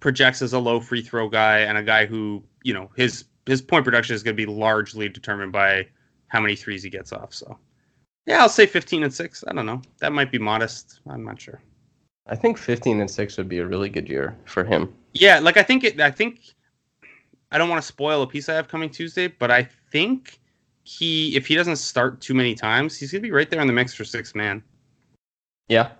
projects 0.00 0.40
as 0.40 0.54
a 0.54 0.58
low 0.58 0.80
free 0.80 1.02
throw 1.02 1.28
guy 1.28 1.58
and 1.58 1.76
a 1.76 1.82
guy 1.82 2.06
who 2.06 2.42
you 2.62 2.72
know 2.72 2.90
his 2.96 3.24
his 3.44 3.60
point 3.60 3.84
production 3.84 4.14
is 4.14 4.22
going 4.22 4.36
to 4.36 4.46
be 4.46 4.50
largely 4.50 5.08
determined 5.08 5.52
by 5.52 5.86
how 6.28 6.40
many 6.40 6.56
threes 6.56 6.82
he 6.82 6.88
gets 6.88 7.12
off. 7.12 7.34
So 7.34 7.58
yeah, 8.26 8.40
I'll 8.40 8.48
say 8.48 8.64
15 8.64 9.02
and 9.02 9.12
six. 9.12 9.44
I 9.46 9.52
don't 9.52 9.66
know. 9.66 9.82
That 9.98 10.12
might 10.12 10.30
be 10.30 10.38
modest. 10.38 11.00
I'm 11.06 11.24
not 11.24 11.40
sure. 11.40 11.60
I 12.26 12.36
think 12.36 12.58
15 12.58 13.00
and 13.00 13.10
6 13.10 13.36
would 13.38 13.48
be 13.48 13.58
a 13.58 13.66
really 13.66 13.88
good 13.88 14.08
year 14.08 14.36
for 14.44 14.62
him. 14.62 14.94
Yeah, 15.14 15.40
like 15.40 15.56
I 15.56 15.62
think 15.64 15.82
it. 15.84 16.00
I 16.00 16.10
think 16.10 16.54
I 17.52 17.58
don't 17.58 17.68
want 17.68 17.80
to 17.82 17.86
spoil 17.86 18.22
a 18.22 18.26
piece 18.26 18.48
I 18.48 18.54
have 18.54 18.68
coming 18.68 18.90
Tuesday, 18.90 19.26
but 19.26 19.50
I 19.50 19.68
think 19.90 20.38
he, 20.84 21.36
if 21.36 21.46
he 21.46 21.54
doesn't 21.54 21.76
start 21.76 22.20
too 22.20 22.34
many 22.34 22.54
times, 22.54 22.96
he's 22.96 23.12
gonna 23.12 23.22
be 23.22 23.30
right 23.30 23.50
there 23.50 23.60
in 23.60 23.66
the 23.66 23.72
mix 23.72 23.94
for 23.94 24.04
six 24.04 24.34
man. 24.34 24.62
Yeah. 25.68 25.90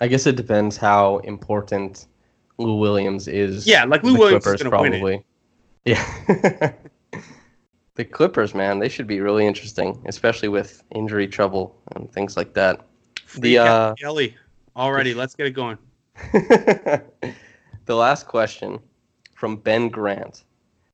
I 0.00 0.08
guess 0.08 0.26
it 0.26 0.36
depends 0.36 0.76
how 0.76 1.18
important 1.18 2.06
Lou 2.58 2.76
Williams 2.76 3.28
is. 3.28 3.66
Yeah, 3.66 3.84
like 3.84 4.00
to 4.02 4.08
Lou 4.08 4.12
the 4.14 4.18
Williams 4.18 4.46
is 4.46 4.62
Clippers, 4.62 4.70
gonna 4.70 5.02
win 5.02 5.14
it. 5.14 5.24
Yeah. 5.84 6.72
the 7.94 8.04
Clippers, 8.04 8.54
man, 8.54 8.78
they 8.78 8.88
should 8.88 9.06
be 9.06 9.20
really 9.20 9.46
interesting, 9.46 10.02
especially 10.06 10.48
with 10.48 10.82
injury 10.94 11.26
trouble 11.26 11.76
and 11.92 12.10
things 12.10 12.36
like 12.36 12.54
that. 12.54 12.86
Free 13.24 13.40
The 13.40 13.58
uh, 13.58 13.94
Kelly, 13.94 14.36
already. 14.76 15.14
Let's 15.14 15.34
get 15.34 15.46
it 15.46 15.50
going. 15.50 15.78
the 16.32 17.04
last 17.88 18.26
question 18.26 18.78
from 19.34 19.56
Ben 19.56 19.88
Grant. 19.88 20.44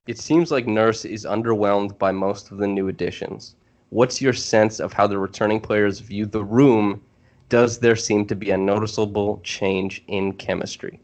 It 0.07 0.17
seems 0.17 0.51
like 0.51 0.67
Nurse 0.67 1.03
is 1.03 1.25
underwhelmed 1.25 1.97
by 1.97 2.11
most 2.11 2.51
of 2.51 2.57
the 2.57 2.67
new 2.67 2.87
additions. 2.87 3.55
What's 3.89 4.21
your 4.21 4.33
sense 4.33 4.79
of 4.79 4.93
how 4.93 5.05
the 5.05 5.17
returning 5.17 5.59
players 5.59 5.99
view 5.99 6.25
the 6.25 6.43
room? 6.43 7.01
Does 7.49 7.79
there 7.79 7.95
seem 7.95 8.25
to 8.27 8.35
be 8.35 8.51
a 8.51 8.57
noticeable 8.57 9.41
change 9.43 10.03
in 10.07 10.33
chemistry? 10.33 10.99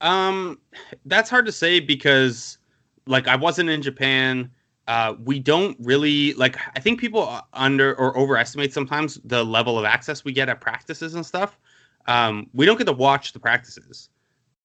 Um, 0.00 0.58
that's 1.04 1.30
hard 1.30 1.46
to 1.46 1.52
say 1.52 1.80
because, 1.80 2.58
like, 3.06 3.28
I 3.28 3.36
wasn't 3.36 3.70
in 3.70 3.82
Japan. 3.82 4.50
Uh, 4.86 5.14
we 5.24 5.38
don't 5.38 5.76
really 5.80 6.34
like. 6.34 6.58
I 6.76 6.80
think 6.80 7.00
people 7.00 7.40
under 7.54 7.94
or 7.94 8.16
overestimate 8.18 8.72
sometimes 8.72 9.18
the 9.24 9.42
level 9.42 9.78
of 9.78 9.84
access 9.84 10.24
we 10.24 10.32
get 10.32 10.48
at 10.48 10.60
practices 10.60 11.14
and 11.14 11.24
stuff. 11.24 11.58
Um, 12.06 12.50
we 12.52 12.66
don't 12.66 12.76
get 12.76 12.86
to 12.86 12.92
watch 12.92 13.32
the 13.32 13.38
practices. 13.40 14.10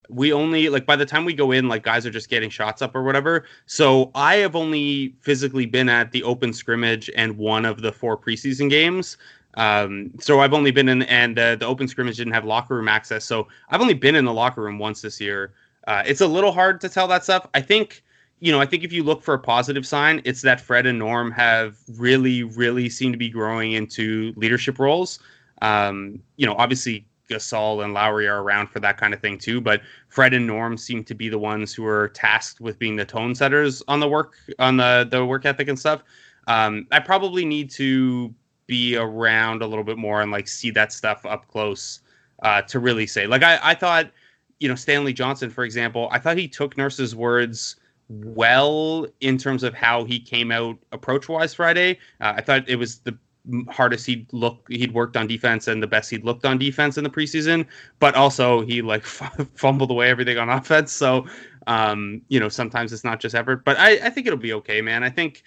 We 0.10 0.34
only 0.34 0.70
like 0.70 0.86
by 0.86 0.96
the 0.96 1.06
time 1.06 1.24
we 1.24 1.34
go 1.34 1.52
in, 1.52 1.68
like 1.68 1.84
guys 1.84 2.06
are 2.06 2.12
just 2.12 2.30
getting 2.30 2.50
shots 2.50 2.82
up 2.82 2.96
or 2.96 3.04
whatever. 3.04 3.46
So 3.68 4.12
I 4.16 4.36
have 4.38 4.56
only 4.56 5.16
physically 5.22 5.66
been 5.66 5.88
at 5.88 6.12
the 6.12 6.24
open 6.24 6.52
scrimmage 6.54 7.10
and 7.16 7.38
one 7.38 7.66
of 7.66 7.82
the 7.82 7.92
four 7.92 8.18
preseason 8.18 8.70
games. 8.70 9.18
Um, 9.56 10.12
so 10.20 10.40
I've 10.40 10.54
only 10.54 10.72
been 10.72 10.90
in, 10.90 11.04
and 11.04 11.38
uh, 11.38 11.56
the 11.56 11.66
open 11.66 11.88
scrimmage 11.88 12.18
didn't 12.18 12.34
have 12.34 12.46
locker 12.46 12.76
room 12.76 12.88
access. 12.88 13.26
So 13.26 13.48
I've 13.70 13.82
only 13.82 13.94
been 13.94 14.16
in 14.16 14.26
the 14.26 14.34
locker 14.34 14.62
room 14.62 14.80
once 14.80 15.02
this 15.02 15.20
year. 15.20 15.54
Uh, 15.88 16.04
it's 16.06 16.22
a 16.22 16.28
little 16.28 16.52
hard 16.52 16.80
to 16.82 16.90
tell 16.90 17.08
that 17.08 17.24
stuff. 17.24 17.48
I 17.54 17.62
think, 17.62 18.04
you 18.40 18.52
know, 18.52 18.62
I 18.62 18.66
think 18.66 18.84
if 18.84 18.94
you 18.94 19.04
look 19.04 19.24
for 19.24 19.34
a 19.34 19.40
positive 19.40 19.86
sign, 19.86 20.22
it's 20.24 20.42
that 20.44 20.62
Fred 20.62 20.86
and 20.86 21.00
Norm 21.00 21.32
have 21.32 21.78
really, 21.98 22.44
really 22.44 22.90
seemed 22.90 23.14
to 23.14 23.18
be 23.18 23.30
growing 23.30 23.72
into 23.74 24.34
leadership 24.36 24.80
roles. 24.80 25.20
Um, 25.62 26.22
you 26.38 26.46
know, 26.46 26.56
obviously 26.56 27.06
Gasol 27.30 27.84
and 27.84 27.94
Lowry 27.94 28.28
are 28.28 28.42
around 28.42 28.68
for 28.68 28.80
that 28.80 28.98
kind 28.98 29.14
of 29.14 29.20
thing 29.20 29.38
too. 29.38 29.62
But 29.62 29.82
Fred 30.08 30.34
and 30.34 30.48
Norm 30.48 30.78
seem 30.78 31.04
to 31.06 31.16
be 31.16 31.30
the 31.30 31.40
ones 31.40 31.74
who 31.74 31.86
are 31.86 32.10
tasked 32.10 32.60
with 32.60 32.80
being 32.80 32.96
the 32.96 33.06
tone 33.06 33.36
setters 33.36 33.82
on 33.88 34.00
the 34.00 34.08
work 34.08 34.34
on 34.58 34.78
the 34.78 35.08
the 35.10 35.26
work 35.26 35.46
ethic 35.46 35.68
and 35.68 35.80
stuff. 35.80 36.04
Um, 36.48 36.88
I 36.92 37.00
probably 37.00 37.46
need 37.46 37.70
to 37.72 38.34
be 38.66 38.96
around 38.96 39.62
a 39.62 39.68
little 39.68 39.84
bit 39.84 39.98
more 39.98 40.22
and 40.22 40.32
like 40.32 40.48
see 40.48 40.72
that 40.72 40.92
stuff 40.94 41.26
up 41.26 41.48
close 41.48 42.02
uh, 42.44 42.62
to 42.64 42.80
really 42.80 43.08
say. 43.08 43.28
Like 43.28 43.44
I, 43.44 43.60
I 43.62 43.76
thought, 43.76 44.12
you 44.60 44.70
know, 44.70 44.76
Stanley 44.76 45.14
Johnson, 45.14 45.50
for 45.50 45.64
example, 45.64 46.08
I 46.12 46.20
thought 46.20 46.38
he 46.38 46.48
took 46.48 46.78
Nurse's 46.78 47.16
words 47.16 47.76
well 48.10 49.06
in 49.22 49.38
terms 49.38 49.64
of 49.64 49.74
how 49.74 50.04
he 50.04 50.20
came 50.20 50.52
out 50.52 50.78
approach 50.92 51.30
wise 51.30 51.54
Friday. 51.54 52.00
Uh, 52.22 52.34
I 52.38 52.42
thought 52.42 52.68
it 52.68 52.76
was 52.76 53.00
the 53.00 53.18
hardest 53.70 54.06
he'd 54.06 54.32
look 54.32 54.66
he'd 54.70 54.94
worked 54.94 55.18
on 55.18 55.28
defense 55.28 55.68
and 55.68 55.82
the 55.82 55.88
best 55.88 56.10
he'd 56.10 56.24
looked 56.24 56.46
on 56.46 56.58
defense 56.58 56.98
in 56.98 57.04
the 57.04 57.10
preseason 57.10 57.66
but 58.00 58.16
also 58.16 58.62
he 58.62 58.82
like 58.82 59.06
fumbled 59.56 59.92
away 59.92 60.10
everything 60.10 60.38
on 60.38 60.50
offense. 60.50 60.92
So 60.92 61.26
um 61.68 62.22
you 62.30 62.40
know 62.40 62.50
sometimes 62.50 62.94
it's 62.94 63.04
not 63.04 63.20
just 63.20 63.36
effort 63.36 63.64
but 63.66 63.78
i 63.78 63.92
i 64.06 64.10
think 64.10 64.26
it'll 64.28 64.40
be 64.40 64.54
okay 64.54 64.82
man. 64.82 65.04
I 65.04 65.10
think 65.10 65.44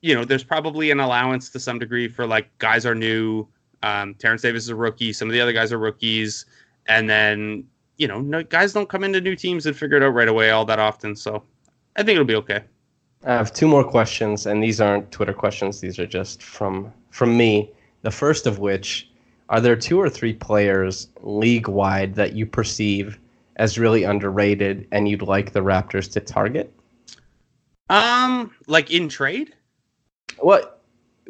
you 0.00 0.14
know 0.14 0.24
there's 0.24 0.44
probably 0.44 0.90
an 0.90 1.00
allowance 1.00 1.50
to 1.50 1.60
some 1.60 1.78
degree 1.78 2.08
for 2.08 2.26
like 2.26 2.46
guys 2.58 2.86
are 2.86 2.94
new. 2.94 3.46
Um 3.82 4.14
terence 4.14 4.42
davis 4.42 4.64
is 4.64 4.70
a 4.70 4.74
rookie. 4.74 5.12
Some 5.12 5.28
of 5.28 5.32
the 5.32 5.40
other 5.40 5.52
guys 5.52 5.72
are 5.72 5.78
rookies. 5.78 6.46
And 6.86 7.08
then 7.08 7.64
you 7.96 8.08
know 8.08 8.20
no, 8.20 8.42
guys 8.42 8.72
don't 8.72 8.88
come 8.88 9.04
into 9.04 9.20
new 9.20 9.36
teams 9.36 9.66
and 9.66 9.76
figure 9.76 9.96
it 9.96 10.02
out 10.02 10.14
right 10.14 10.28
away 10.28 10.50
all 10.50 10.64
that 10.66 10.78
often. 10.78 11.16
So 11.16 11.42
i 11.96 12.02
think 12.02 12.14
it'll 12.14 12.24
be 12.24 12.36
okay. 12.36 12.62
I 13.24 13.32
have 13.32 13.52
two 13.52 13.68
more 13.68 13.84
questions, 13.84 14.46
and 14.46 14.62
these 14.62 14.80
aren't 14.80 15.12
Twitter 15.12 15.34
questions. 15.34 15.80
These 15.80 15.98
are 15.98 16.06
just 16.06 16.42
from 16.42 16.92
from 17.10 17.36
me. 17.36 17.70
The 18.02 18.10
first 18.10 18.46
of 18.46 18.58
which, 18.58 19.10
are 19.48 19.60
there 19.60 19.76
two 19.76 20.00
or 20.00 20.08
three 20.08 20.32
players 20.32 21.08
league 21.20 21.68
wide 21.68 22.14
that 22.14 22.34
you 22.34 22.46
perceive 22.46 23.18
as 23.56 23.78
really 23.78 24.04
underrated 24.04 24.86
and 24.92 25.08
you'd 25.08 25.22
like 25.22 25.52
the 25.52 25.60
Raptors 25.60 26.10
to 26.12 26.20
target? 26.20 26.72
Um, 27.90 28.52
like 28.66 28.90
in 28.90 29.08
trade? 29.08 29.54
What 30.38 30.80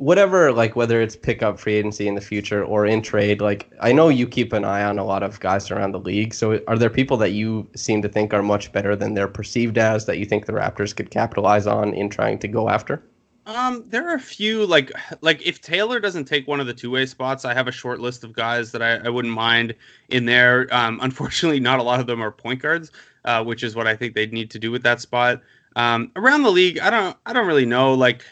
whatever 0.01 0.51
like 0.51 0.74
whether 0.76 1.03
it's 1.03 1.14
pickup 1.14 1.61
free 1.61 1.74
agency 1.74 2.09
in 2.09 2.14
the 2.14 2.22
future 2.22 2.64
or 2.64 2.87
in 2.87 3.03
trade 3.03 3.43
like 3.43 3.70
i 3.83 3.93
know 3.93 4.09
you 4.09 4.26
keep 4.26 4.55
an 4.55 4.64
eye 4.64 4.83
on 4.83 4.99
a 4.99 5.05
lot 5.05 5.22
of 5.22 5.39
guys 5.41 5.70
around 5.70 5.93
the 5.93 5.99
league 5.99 6.33
so 6.33 6.59
are 6.66 6.78
there 6.78 6.89
people 6.89 7.18
that 7.18 7.33
you 7.33 7.68
seem 7.76 8.01
to 8.01 8.09
think 8.09 8.33
are 8.33 8.43
much 8.43 8.72
better 8.72 8.97
than 8.97 9.12
they're 9.12 9.28
perceived 9.28 9.76
as 9.76 10.07
that 10.07 10.16
you 10.16 10.24
think 10.24 10.47
the 10.47 10.55
raptors 10.55 10.97
could 10.97 11.11
capitalize 11.11 11.66
on 11.66 11.93
in 11.93 12.09
trying 12.09 12.39
to 12.39 12.49
go 12.49 12.70
after 12.70 13.03
um 13.51 13.84
there 13.88 14.09
are 14.09 14.14
a 14.14 14.20
few 14.20 14.66
like 14.66 14.92
like 15.20 15.46
if 15.46 15.61
taylor 15.61 16.01
doesn't 16.01 16.24
take 16.24 16.46
one 16.46 16.61
of 16.61 16.66
the 16.66 16.74
two-way 16.74 17.07
spots 17.07 17.44
i 17.44 17.55
have 17.55 17.68
a 17.68 17.72
short 17.72 18.01
list 18.01 18.24
of 18.24 18.32
guys 18.32 18.72
that 18.72 18.82
i, 18.82 18.96
I 18.96 19.09
wouldn't 19.09 19.34
mind 19.34 19.74
in 20.09 20.24
there 20.24 20.66
um 20.72 20.98
unfortunately 21.03 21.61
not 21.61 21.78
a 21.78 21.82
lot 21.82 22.01
of 22.01 22.07
them 22.07 22.22
are 22.22 22.30
point 22.30 22.62
guards 22.62 22.92
uh, 23.24 23.44
which 23.44 23.62
is 23.62 23.74
what 23.74 23.86
i 23.86 23.94
think 23.94 24.14
they'd 24.14 24.32
need 24.32 24.51
to 24.51 24.59
do 24.59 24.70
with 24.70 24.82
that 24.82 25.01
spot 25.01 25.42
um 25.76 26.11
around 26.16 26.42
the 26.42 26.51
league 26.51 26.78
i 26.78 26.90
don't 26.90 27.16
i 27.26 27.32
don't 27.32 27.46
really 27.46 27.66
know 27.66 27.94
like 27.94 28.24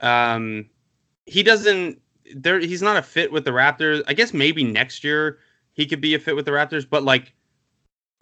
um 0.00 0.66
he 1.26 1.42
doesn't 1.42 2.02
there 2.34 2.60
he's 2.60 2.82
not 2.82 2.96
a 2.96 3.02
fit 3.02 3.32
with 3.32 3.44
the 3.44 3.50
Raptors. 3.50 4.02
I 4.06 4.14
guess 4.14 4.32
maybe 4.32 4.64
next 4.64 5.04
year 5.04 5.38
he 5.74 5.86
could 5.86 6.00
be 6.00 6.14
a 6.14 6.18
fit 6.18 6.36
with 6.36 6.44
the 6.44 6.50
Raptors, 6.52 6.88
but 6.88 7.02
like 7.02 7.32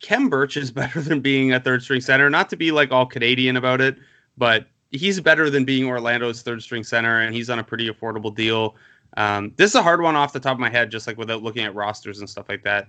Khem 0.03 0.29
Birch 0.29 0.57
is 0.57 0.71
better 0.71 1.01
than 1.01 1.21
being 1.21 1.53
a 1.53 1.61
third 1.61 1.83
string 1.83 2.01
center. 2.01 2.31
Not 2.31 2.51
to 2.51 2.57
be 2.57 2.73
like 2.73 2.93
all 2.93 3.07
Canadian 3.07 3.57
about 3.57 3.81
it, 3.81 3.97
but 4.37 4.67
he's 4.91 5.21
better 5.21 5.51
than 5.51 5.65
being 5.65 5.85
Orlando's 5.85 6.43
third 6.43 6.63
string 6.63 6.85
center, 6.85 7.21
and 7.21 7.35
he's 7.35 7.51
on 7.51 7.59
a 7.59 7.65
pretty 7.65 7.89
affordable 7.89 8.35
deal. 8.35 8.77
Um, 9.17 9.53
this 9.57 9.71
is 9.71 9.75
a 9.75 9.83
hard 9.83 10.01
one 10.01 10.17
off 10.17 10.33
the 10.33 10.41
top 10.41 10.55
of 10.55 10.61
my 10.61 10.71
head, 10.71 10.91
just 10.91 11.07
like 11.07 11.17
without 11.17 11.43
looking 11.43 11.65
at 11.65 11.75
rosters 11.75 12.21
and 12.21 12.29
stuff 12.29 12.49
like 12.49 12.63
that. 12.65 12.87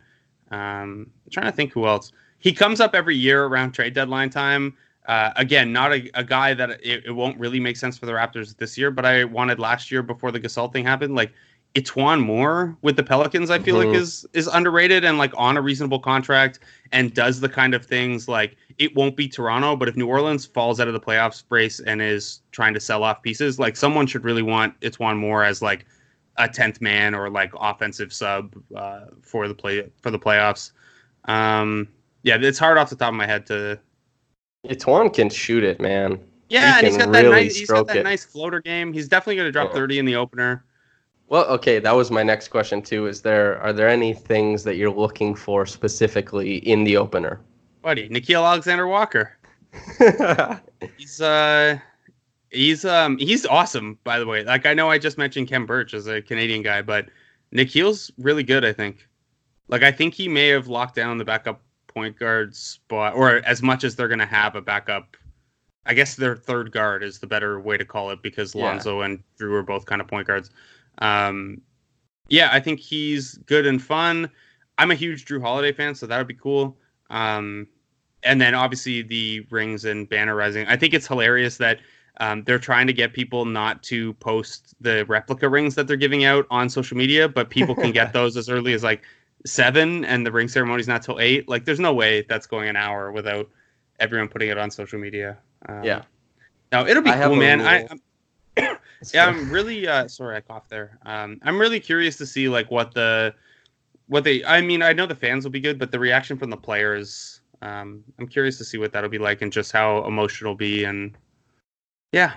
Um, 0.51 1.09
I'm 1.25 1.31
trying 1.31 1.47
to 1.47 1.51
think 1.51 1.71
who 1.71 1.87
else. 1.87 2.11
He 2.39 2.53
comes 2.53 2.79
up 2.79 2.95
every 2.95 3.15
year 3.15 3.45
around 3.45 3.71
trade 3.71 3.93
deadline 3.93 4.29
time. 4.29 4.75
Uh, 5.07 5.31
again, 5.35 5.73
not 5.73 5.93
a, 5.93 6.09
a 6.13 6.23
guy 6.23 6.53
that 6.53 6.71
it, 6.83 7.05
it, 7.05 7.11
won't 7.11 7.39
really 7.39 7.59
make 7.59 7.75
sense 7.75 7.97
for 7.97 8.05
the 8.05 8.11
Raptors 8.11 8.55
this 8.57 8.77
year, 8.77 8.91
but 8.91 9.03
I 9.03 9.23
wanted 9.23 9.59
last 9.59 9.91
year 9.91 10.03
before 10.03 10.31
the 10.31 10.39
Gasol 10.39 10.71
thing 10.71 10.85
happened. 10.85 11.15
Like 11.15 11.33
E'Twaun 11.75 12.21
Moore 12.21 12.75
with 12.81 12.97
the 12.97 13.03
Pelicans, 13.03 13.49
I 13.49 13.57
feel 13.57 13.77
mm-hmm. 13.77 13.91
like 13.91 14.01
is 14.01 14.25
is 14.33 14.47
underrated 14.47 15.05
and 15.05 15.17
like 15.17 15.31
on 15.37 15.55
a 15.55 15.61
reasonable 15.61 15.99
contract 15.99 16.59
and 16.91 17.13
does 17.13 17.39
the 17.39 17.47
kind 17.47 17.73
of 17.73 17.85
things 17.85 18.27
like 18.27 18.57
it 18.77 18.93
won't 18.95 19.15
be 19.15 19.27
Toronto, 19.27 19.75
but 19.75 19.87
if 19.87 19.95
New 19.95 20.07
Orleans 20.07 20.45
falls 20.45 20.79
out 20.79 20.87
of 20.87 20.93
the 20.93 20.99
playoffs 20.99 21.43
race 21.49 21.79
and 21.79 22.01
is 22.01 22.41
trying 22.51 22.73
to 22.73 22.79
sell 22.79 23.03
off 23.03 23.21
pieces, 23.21 23.57
like 23.57 23.77
someone 23.77 24.05
should 24.05 24.25
really 24.25 24.41
want 24.41 24.77
E'Twaun 24.81 25.17
Moore 25.17 25.43
as 25.43 25.61
like 25.61 25.85
a 26.37 26.47
tenth 26.47 26.81
man 26.81 27.15
or 27.15 27.29
like 27.29 27.51
offensive 27.57 28.11
sub 28.11 28.53
uh, 28.75 29.05
for 29.21 29.47
the 29.47 29.55
play 29.55 29.89
for 30.01 30.11
the 30.11 30.19
playoffs. 30.19 30.71
Um, 31.25 31.87
yeah, 32.23 32.37
it's 32.39 32.59
hard 32.59 32.77
off 32.77 32.89
the 32.89 32.95
top 32.97 33.09
of 33.09 33.15
my 33.15 33.27
head 33.27 33.45
to 33.45 33.79
E'Twaun 34.67 35.13
can 35.13 35.29
shoot 35.29 35.63
it, 35.63 35.79
man. 35.79 36.19
Yeah, 36.49 36.73
he 36.73 36.77
and 36.79 36.87
he's 36.87 36.97
got 36.97 37.11
that 37.13 37.25
nice. 37.25 37.55
He's 37.55 37.69
got 37.69 37.87
that 37.87 37.97
it. 37.97 38.03
nice 38.03 38.25
floater 38.25 38.59
game. 38.59 38.91
He's 38.91 39.07
definitely 39.07 39.37
going 39.37 39.47
to 39.47 39.51
drop 39.53 39.71
thirty 39.71 39.99
in 39.99 40.05
the 40.05 40.17
opener. 40.17 40.65
Well, 41.31 41.45
okay, 41.45 41.79
that 41.79 41.95
was 41.95 42.11
my 42.11 42.23
next 42.23 42.49
question 42.49 42.81
too. 42.81 43.07
Is 43.07 43.21
there 43.21 43.57
are 43.61 43.71
there 43.71 43.87
any 43.87 44.13
things 44.13 44.65
that 44.65 44.75
you're 44.75 44.91
looking 44.91 45.33
for 45.33 45.65
specifically 45.65 46.57
in 46.57 46.83
the 46.83 46.97
opener? 46.97 47.39
Buddy, 47.81 48.09
Nickeil 48.09 48.45
Alexander 48.45 48.85
Walker. 48.85 49.37
he's 50.97 51.21
uh 51.21 51.79
he's 52.49 52.83
um 52.83 53.17
he's 53.17 53.45
awesome 53.45 53.97
by 54.03 54.19
the 54.19 54.27
way. 54.27 54.43
Like 54.43 54.65
I 54.65 54.73
know 54.73 54.89
I 54.89 54.97
just 54.97 55.17
mentioned 55.17 55.47
Khem 55.47 55.65
Birch 55.65 55.93
as 55.93 56.05
a 56.05 56.21
Canadian 56.21 56.63
guy, 56.63 56.81
but 56.81 57.05
Nickeil's 57.55 58.11
really 58.17 58.43
good, 58.43 58.65
I 58.65 58.73
think. 58.73 59.07
Like 59.69 59.83
I 59.83 59.91
think 59.93 60.13
he 60.13 60.27
may 60.27 60.49
have 60.49 60.67
locked 60.67 60.95
down 60.95 61.17
the 61.17 61.23
backup 61.23 61.61
point 61.87 62.19
guard 62.19 62.53
spot, 62.53 63.13
or 63.15 63.37
as 63.45 63.61
much 63.61 63.85
as 63.85 63.95
they're 63.95 64.09
going 64.09 64.19
to 64.19 64.25
have 64.25 64.57
a 64.57 64.61
backup. 64.61 65.15
I 65.85 65.93
guess 65.93 66.15
their 66.15 66.35
third 66.35 66.73
guard 66.73 67.03
is 67.03 67.19
the 67.19 67.25
better 67.25 67.59
way 67.61 67.77
to 67.77 67.85
call 67.85 68.11
it 68.11 68.21
because 68.21 68.53
Lonzo 68.53 68.99
yeah. 68.99 69.05
and 69.05 69.23
Jrue 69.39 69.53
are 69.53 69.63
both 69.63 69.85
kind 69.85 70.01
of 70.01 70.07
point 70.07 70.27
guards. 70.27 70.51
Um, 71.01 71.61
yeah, 72.29 72.49
I 72.51 72.59
think 72.61 72.79
he's 72.79 73.37
good 73.39 73.65
and 73.65 73.81
fun. 73.81 74.29
I'm 74.77 74.91
a 74.91 74.95
huge 74.95 75.25
Jrue 75.25 75.41
Holiday 75.41 75.73
fan, 75.73 75.93
so 75.93 76.07
that 76.07 76.17
would 76.17 76.27
be 76.27 76.33
cool. 76.33 76.77
Um, 77.09 77.67
and 78.23 78.39
then 78.39 78.55
obviously 78.55 79.01
the 79.01 79.41
rings 79.49 79.85
and 79.85 80.07
banner 80.07 80.35
rising. 80.35 80.65
I 80.67 80.77
think 80.77 80.93
it's 80.93 81.07
hilarious 81.07 81.57
that 81.57 81.79
um, 82.19 82.43
they're 82.43 82.59
trying 82.59 82.87
to 82.87 82.93
get 82.93 83.13
people 83.13 83.45
not 83.45 83.83
to 83.83 84.13
post 84.15 84.75
the 84.79 85.05
replica 85.05 85.49
rings 85.49 85.75
that 85.75 85.87
they're 85.87 85.97
giving 85.97 86.23
out 86.23 86.45
on 86.49 86.69
social 86.69 86.97
media, 86.97 87.27
but 87.27 87.49
people 87.49 87.75
can 87.75 87.91
get 87.91 88.13
those 88.13 88.37
as 88.37 88.47
early 88.47 88.73
as 88.73 88.83
like 88.83 89.01
seven 89.45 90.05
and 90.05 90.25
the 90.25 90.31
ring 90.31 90.47
ceremony's 90.47 90.87
not 90.87 91.01
till 91.01 91.19
eight. 91.19 91.49
Like, 91.49 91.65
there's 91.65 91.79
no 91.79 91.93
way 91.93 92.21
that's 92.29 92.45
going 92.45 92.69
an 92.69 92.75
hour 92.75 93.11
without 93.11 93.49
everyone 93.99 94.27
putting 94.27 94.49
it 94.49 94.57
on 94.57 94.69
social 94.71 94.99
media. 94.99 95.37
Um, 95.67 95.83
yeah. 95.83 96.03
No, 96.71 96.85
it'll 96.85 97.03
be 97.03 97.09
I 97.09 97.25
cool, 97.25 97.35
man. 97.35 97.61
I, 97.61 97.87
I'm, 97.89 97.99
yeah, 99.13 99.27
I'm 99.27 99.49
really 99.49 99.87
uh, 99.87 100.07
sorry 100.07 100.37
I 100.37 100.41
coughed 100.41 100.69
there. 100.69 100.99
Um, 101.05 101.39
I'm 101.43 101.59
really 101.59 101.79
curious 101.79 102.17
to 102.17 102.25
see 102.25 102.49
like 102.49 102.69
what 102.69 102.93
the 102.93 103.33
what 104.07 104.23
they. 104.23 104.43
I 104.45 104.61
mean, 104.61 104.81
I 104.83 104.93
know 104.93 105.05
the 105.05 105.15
fans 105.15 105.43
will 105.43 105.51
be 105.51 105.59
good, 105.59 105.79
but 105.79 105.91
the 105.91 105.99
reaction 105.99 106.37
from 106.37 106.49
the 106.49 106.57
players. 106.57 107.41
Um, 107.61 108.03
I'm 108.19 108.27
curious 108.27 108.57
to 108.57 108.65
see 108.65 108.77
what 108.77 108.91
that'll 108.91 109.09
be 109.09 109.19
like 109.19 109.41
and 109.41 109.51
just 109.51 109.71
how 109.71 110.03
emotional 110.05 110.55
be 110.55 110.83
and 110.83 111.15
yeah. 112.11 112.33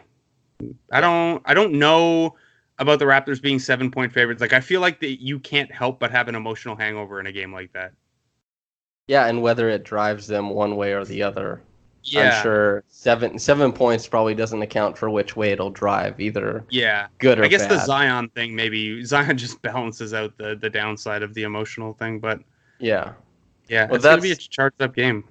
I 0.93 1.01
don't 1.01 1.43
I 1.45 1.55
don't 1.55 1.75
know 1.75 2.37
about 2.79 2.99
the 2.99 3.05
Raptors 3.05 3.41
being 3.41 3.59
seven 3.59 3.91
point 3.91 4.13
favorites. 4.13 4.41
Like 4.41 4.53
I 4.53 4.61
feel 4.61 4.81
like 4.81 5.01
that 5.01 5.23
you 5.23 5.39
can't 5.39 5.73
help 5.73 5.99
but 5.99 6.11
have 6.11 6.29
an 6.29 6.35
emotional 6.35 6.77
hangover 6.77 7.21
in 7.21 7.27
a 7.27 7.33
game 7.33 7.53
like 7.53 7.73
that. 7.73 7.93
Yeah, 9.07 9.27
and 9.27 9.43
whether 9.43 9.69
it 9.69 9.85
drives 9.85 10.27
them 10.27 10.51
one 10.51 10.77
way 10.77 10.93
or 10.93 11.05
the 11.05 11.23
other. 11.23 11.61
Yeah. 12.05 12.37
I'm 12.37 12.43
sure 12.43 12.85
seven 12.89 13.39
seven 13.39 13.73
points 13.73 14.07
probably 14.07 14.35
doesn't 14.35 14.61
account 14.63 14.97
for 14.99 15.09
which 15.11 15.37
way 15.37 15.51
it'll 15.53 15.71
drive 15.71 16.21
either. 16.21 16.65
Yeah. 16.71 17.07
Good 17.19 17.39
or 17.41 17.45
I 17.45 17.49
guess 17.49 17.63
bad. 17.63 17.71
the 17.71 17.79
Zion 17.85 18.29
thing 18.31 18.55
maybe 18.55 19.03
Zion 19.07 19.37
just 19.39 19.61
balances 19.63 20.13
out 20.15 20.37
the 20.37 20.57
the 20.57 20.71
downside 20.71 21.23
of 21.23 21.35
the 21.35 21.43
emotional 21.45 21.95
thing, 21.95 22.21
but 22.21 22.41
yeah. 22.79 23.13
Yeah, 23.69 23.87
well, 23.87 23.95
it's 23.97 24.05
gonna 24.05 24.21
be 24.21 24.33
a 24.33 24.37
charged 24.37 24.83
up 24.83 24.95
game. 24.95 25.25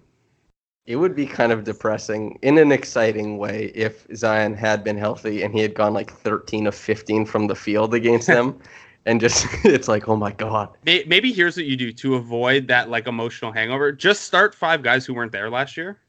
It 0.85 0.95
would 0.95 1.15
be 1.15 1.25
kind 1.27 1.51
of 1.51 1.63
depressing 1.63 2.39
in 2.41 2.57
an 2.57 2.71
exciting 2.71 3.37
way 3.37 3.71
if 3.75 4.05
Zion 4.15 4.53
had 4.55 4.83
been 4.83 4.97
healthy 4.97 5.43
and 5.43 5.53
he 5.53 5.61
had 5.61 5.75
gone 5.75 5.93
like 5.93 6.11
13 6.11 6.67
of 6.67 6.75
15 6.75 7.25
from 7.25 7.47
the 7.47 7.55
field 7.55 7.93
against 7.93 8.27
them. 8.37 8.59
and 9.05 9.19
just 9.21 9.45
it's 9.65 9.87
like 9.87 10.07
oh 10.07 10.15
my 10.15 10.31
god 10.31 10.69
maybe 10.85 11.31
here's 11.33 11.57
what 11.57 11.65
you 11.65 11.75
do 11.75 11.91
to 11.91 12.15
avoid 12.15 12.67
that 12.67 12.89
like 12.89 13.05
emotional 13.07 13.51
hangover 13.51 13.91
just 13.91 14.21
start 14.23 14.55
five 14.55 14.81
guys 14.81 15.05
who 15.05 15.13
weren't 15.13 15.31
there 15.31 15.49
last 15.49 15.75
year 15.75 15.99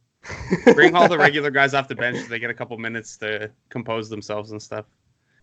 bring 0.74 0.94
all 0.94 1.08
the 1.08 1.18
regular 1.18 1.50
guys 1.50 1.74
off 1.74 1.88
the 1.88 1.94
bench 1.94 2.18
so 2.18 2.28
they 2.28 2.38
get 2.38 2.50
a 2.50 2.54
couple 2.54 2.76
minutes 2.78 3.16
to 3.16 3.50
compose 3.68 4.08
themselves 4.08 4.52
and 4.52 4.62
stuff 4.62 4.86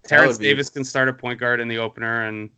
terence 0.04 0.38
be... 0.38 0.46
davis 0.46 0.70
can 0.70 0.84
start 0.84 1.08
a 1.08 1.14
point 1.14 1.40
guard 1.40 1.60
in 1.60 1.68
the 1.68 1.78
opener 1.78 2.28
and 2.28 2.50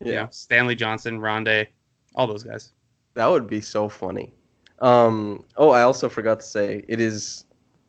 yeah 0.00 0.06
you 0.06 0.14
know, 0.14 0.28
stanley 0.30 0.74
johnson 0.74 1.18
Rondae, 1.18 1.66
all 2.14 2.26
those 2.26 2.44
guys 2.44 2.72
that 3.14 3.26
would 3.26 3.48
be 3.48 3.60
so 3.60 3.88
funny 3.88 4.32
um, 4.80 5.44
oh, 5.56 5.70
I 5.70 5.82
also 5.82 6.08
forgot 6.08 6.40
to 6.40 6.46
say 6.46 6.84
it 6.88 7.00
is 7.00 7.44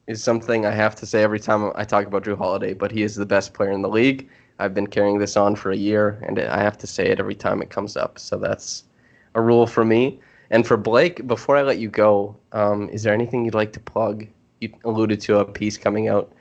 is 0.07 0.23
something 0.23 0.65
I 0.65 0.71
have 0.71 0.95
to 0.95 1.05
say 1.05 1.21
every 1.21 1.39
time 1.39 1.71
I 1.75 1.83
talk 1.83 2.07
about 2.07 2.23
Jrue 2.23 2.37
Holiday, 2.37 2.73
but 2.73 2.91
he 2.91 3.03
is 3.03 3.15
the 3.15 3.27
best 3.27 3.53
player 3.53 3.71
in 3.71 3.83
the 3.83 3.89
league. 3.89 4.27
I've 4.57 4.73
been 4.73 4.87
carrying 4.87 5.19
this 5.19 5.37
on 5.37 5.55
for 5.55 5.71
a 5.71 5.77
year, 5.77 6.19
and 6.27 6.39
I 6.39 6.63
have 6.63 6.79
to 6.79 6.87
say 6.87 7.05
it 7.05 7.19
every 7.19 7.35
time 7.35 7.61
it 7.61 7.69
comes 7.69 7.95
up. 7.95 8.17
So 8.17 8.37
that's 8.37 8.85
a 9.35 9.41
rule 9.41 9.67
for 9.67 9.85
me. 9.85 10.19
And 10.51 10.65
for 10.65 10.77
Blake, 10.77 11.27
before 11.27 11.57
I 11.57 11.61
let 11.61 11.77
you 11.79 11.89
go, 11.89 12.35
um, 12.53 12.89
is 12.89 13.03
there 13.03 13.13
anything 13.13 13.45
you'd 13.45 13.53
like 13.53 13.73
to 13.73 13.79
plug? 13.79 14.25
You 14.61 14.73
alluded 14.83 15.21
to 15.21 15.39
a 15.39 15.45
piece 15.45 15.77
coming 15.77 16.07
out 16.07 16.31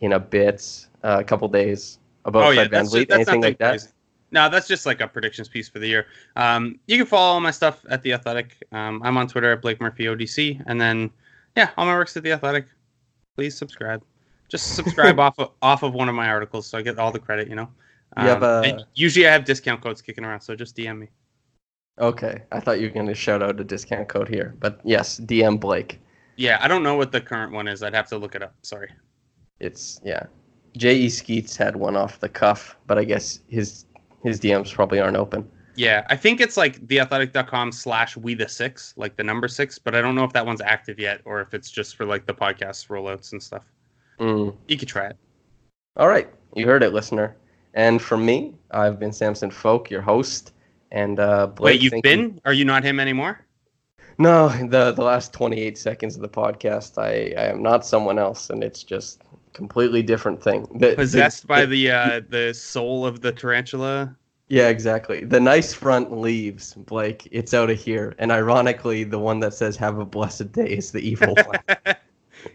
in 0.00 0.12
a 0.12 0.20
bit, 0.20 0.86
uh, 1.04 1.18
a 1.20 1.24
couple 1.24 1.46
days 1.48 1.98
about 2.24 2.44
oh 2.44 2.50
yeah, 2.50 2.62
Fred 2.62 2.70
Van 2.70 2.84
that's, 2.84 2.92
just, 2.92 3.10
anything 3.10 3.42
like 3.42 3.58
that? 3.58 3.70
crazy. 3.70 3.88
No, 4.32 4.48
that's 4.48 4.68
just 4.68 4.86
like 4.86 5.00
a 5.00 5.08
predictions 5.08 5.48
piece 5.48 5.68
for 5.68 5.78
the 5.78 5.88
year. 5.88 6.06
Um, 6.36 6.78
you 6.86 6.96
can 6.96 7.06
follow 7.06 7.34
all 7.34 7.40
my 7.40 7.50
stuff 7.50 7.84
at 7.90 8.02
the 8.02 8.12
Athletic. 8.12 8.56
Um, 8.72 9.02
I'm 9.04 9.16
on 9.16 9.26
Twitter 9.26 9.52
at 9.52 9.60
Blake 9.60 9.80
Murphy 9.80 10.04
ODC, 10.04 10.62
and 10.66 10.80
then 10.80 11.10
yeah, 11.56 11.70
all 11.76 11.84
my 11.86 11.94
works 11.94 12.16
at 12.16 12.22
the 12.22 12.32
Athletic. 12.32 12.66
Please 13.36 13.56
subscribe. 13.56 14.02
Just 14.48 14.74
subscribe 14.74 15.18
off 15.26 15.38
of, 15.38 15.50
off 15.62 15.82
of 15.82 15.94
one 15.94 16.08
of 16.08 16.14
my 16.14 16.28
articles, 16.28 16.66
so 16.66 16.78
I 16.78 16.82
get 16.82 16.98
all 16.98 17.10
the 17.10 17.18
credit. 17.18 17.48
You 17.48 17.56
know. 17.56 17.68
You 18.16 18.26
have 18.26 18.42
Um, 18.42 18.64
a- 18.64 18.86
usually 18.94 19.26
I 19.28 19.32
have 19.32 19.44
discount 19.44 19.82
codes 19.82 20.02
kicking 20.02 20.24
around, 20.24 20.40
so 20.40 20.56
just 20.56 20.76
DM 20.76 20.98
me. 20.98 21.08
Okay, 22.00 22.42
I 22.50 22.60
thought 22.60 22.80
you 22.80 22.86
were 22.86 22.94
going 22.94 23.06
to 23.06 23.14
shout 23.14 23.42
out 23.42 23.60
a 23.60 23.64
discount 23.64 24.08
code 24.08 24.28
here, 24.28 24.54
but 24.58 24.80
yes, 24.84 25.20
DM 25.20 25.60
Blake. 25.60 26.00
Yeah, 26.36 26.58
I 26.62 26.68
don't 26.68 26.82
know 26.82 26.96
what 26.96 27.12
the 27.12 27.20
current 27.20 27.52
one 27.52 27.68
is. 27.68 27.82
I'd 27.82 27.94
have 27.94 28.08
to 28.08 28.16
look 28.16 28.34
it 28.34 28.42
up. 28.42 28.54
Sorry. 28.62 28.90
It's 29.60 30.00
yeah. 30.02 30.24
J.E. 30.76 31.10
Skeets 31.10 31.56
had 31.56 31.76
one 31.76 31.96
off 31.96 32.20
the 32.20 32.28
cuff, 32.28 32.78
but 32.86 32.96
I 32.96 33.04
guess 33.04 33.40
his 33.48 33.84
his 34.22 34.40
DMs 34.40 34.72
probably 34.72 35.00
aren't 35.00 35.16
open. 35.16 35.48
Yeah, 35.76 36.06
I 36.08 36.16
think 36.16 36.40
it's 36.40 36.56
like 36.56 36.80
theathletic.com 36.86 37.72
slash 37.72 38.16
we 38.16 38.34
the 38.34 38.48
six, 38.48 38.94
like 38.96 39.16
the 39.16 39.24
number 39.24 39.48
six, 39.48 39.78
but 39.78 39.94
I 39.94 40.00
don't 40.00 40.14
know 40.14 40.24
if 40.24 40.32
that 40.32 40.44
one's 40.44 40.60
active 40.60 40.98
yet 40.98 41.20
or 41.24 41.40
if 41.40 41.54
it's 41.54 41.70
just 41.70 41.96
for 41.96 42.04
like 42.04 42.26
the 42.26 42.34
podcast 42.34 42.88
rollouts 42.88 43.32
and 43.32 43.42
stuff. 43.42 43.64
Mm. 44.18 44.54
You 44.68 44.76
could 44.76 44.88
try 44.88 45.06
it. 45.06 45.16
All 45.96 46.08
right, 46.08 46.28
you 46.54 46.66
heard 46.66 46.82
it, 46.82 46.92
listener. 46.92 47.36
And 47.74 48.00
for 48.00 48.16
me, 48.16 48.54
I've 48.70 48.98
been 48.98 49.12
Samson 49.12 49.50
Folk, 49.50 49.90
your 49.90 50.02
host, 50.02 50.52
and 50.92 51.18
uh, 51.20 51.46
Blake. 51.48 51.74
Wait, 51.74 51.80
you've 51.82 52.02
been? 52.02 52.20
you- 52.20 52.40
Are 52.44 52.52
you 52.52 52.64
not 52.64 52.84
him 52.84 52.98
anymore? 53.00 53.44
No, 54.18 54.48
the 54.48 54.92
the 54.92 55.02
last 55.02 55.32
28 55.32 55.78
seconds 55.78 56.14
of 56.16 56.22
the 56.22 56.28
podcast, 56.28 56.98
I 56.98 57.32
I 57.40 57.46
am 57.46 57.62
not 57.62 57.86
someone 57.86 58.18
else, 58.18 58.50
and 58.50 58.62
it's 58.62 58.82
just 58.82 59.22
completely 59.54 60.02
different 60.02 60.42
thing. 60.42 60.66
The- 60.74 60.90
the- 60.90 60.96
Possessed 60.96 61.46
by 61.46 61.64
the- 61.64 61.86
the 61.86 61.90
uh 61.90 62.20
the 62.28 62.52
soul 62.54 63.06
of 63.06 63.20
the 63.22 63.32
tarantula. 63.32 64.14
Yeah, 64.48 64.66
exactly. 64.68 65.24
The 65.24 65.38
nice 65.38 65.72
front 65.72 66.10
leaves, 66.12 66.74
Blake. 66.74 67.28
It's 67.30 67.54
out 67.54 67.70
of 67.70 67.78
here. 67.78 68.16
And 68.18 68.32
ironically, 68.32 69.04
the 69.04 69.18
one 69.18 69.38
that 69.40 69.54
says 69.54 69.76
"Have 69.76 69.98
a 70.00 70.04
blessed 70.04 70.50
day" 70.52 70.66
is 70.68 70.90
the 70.90 70.98
evil 71.00 71.34
one. 71.46 71.60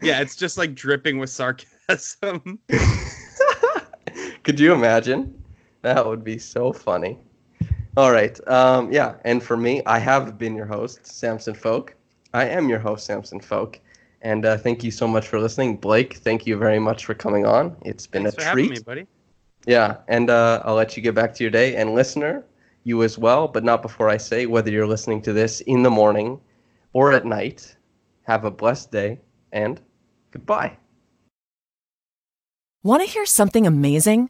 yeah, 0.01 0.19
it's 0.19 0.35
just 0.35 0.57
like 0.57 0.75
dripping 0.75 1.17
with 1.19 1.29
sarcasm. 1.29 2.59
Could 4.43 4.59
you 4.59 4.73
imagine? 4.73 5.41
That 5.81 6.05
would 6.05 6.23
be 6.23 6.37
so 6.37 6.71
funny. 6.73 7.17
All 7.97 8.11
right. 8.11 8.37
Um, 8.47 8.91
yeah. 8.91 9.15
And 9.23 9.41
for 9.41 9.55
me, 9.55 9.81
I 9.85 9.99
have 9.99 10.37
been 10.37 10.55
your 10.55 10.65
host, 10.65 11.05
Samson 11.05 11.53
Folk. 11.53 11.95
I 12.33 12.45
am 12.45 12.67
your 12.67 12.79
host, 12.79 13.05
Samson 13.05 13.39
Folk. 13.39 13.79
And 14.21 14.45
uh, 14.45 14.57
thank 14.57 14.83
you 14.83 14.91
so 14.91 15.07
much 15.07 15.27
for 15.27 15.39
listening. 15.39 15.77
Blake, 15.77 16.15
thank 16.15 16.45
you 16.45 16.57
very 16.57 16.79
much 16.79 17.05
for 17.05 17.13
coming 17.13 17.45
on. 17.45 17.75
It's 17.83 18.05
been 18.05 18.23
Thanks 18.23 18.37
a 18.37 18.41
for 18.41 18.51
treat. 18.51 18.63
having 18.63 18.77
me, 18.79 18.79
buddy. 18.79 19.07
Yeah, 19.65 19.97
and 20.07 20.29
uh, 20.29 20.61
I'll 20.65 20.75
let 20.75 20.97
you 20.97 21.03
get 21.03 21.15
back 21.15 21.33
to 21.35 21.43
your 21.43 21.51
day. 21.51 21.75
And 21.75 21.95
listener, 21.95 22.43
you 22.83 23.03
as 23.03 23.17
well, 23.17 23.47
but 23.47 23.63
not 23.63 23.81
before 23.81 24.09
I 24.09 24.17
say 24.17 24.45
whether 24.45 24.69
you're 24.69 24.87
listening 24.87 25.21
to 25.23 25.33
this 25.33 25.61
in 25.61 25.83
the 25.83 25.89
morning 25.89 26.39
or 26.93 27.13
at 27.13 27.25
night. 27.25 27.75
Have 28.23 28.43
a 28.43 28.51
blessed 28.51 28.91
day 28.91 29.19
and 29.51 29.79
goodbye. 30.31 30.77
Want 32.83 33.03
to 33.03 33.09
hear 33.09 33.25
something 33.25 33.65
amazing? 33.65 34.29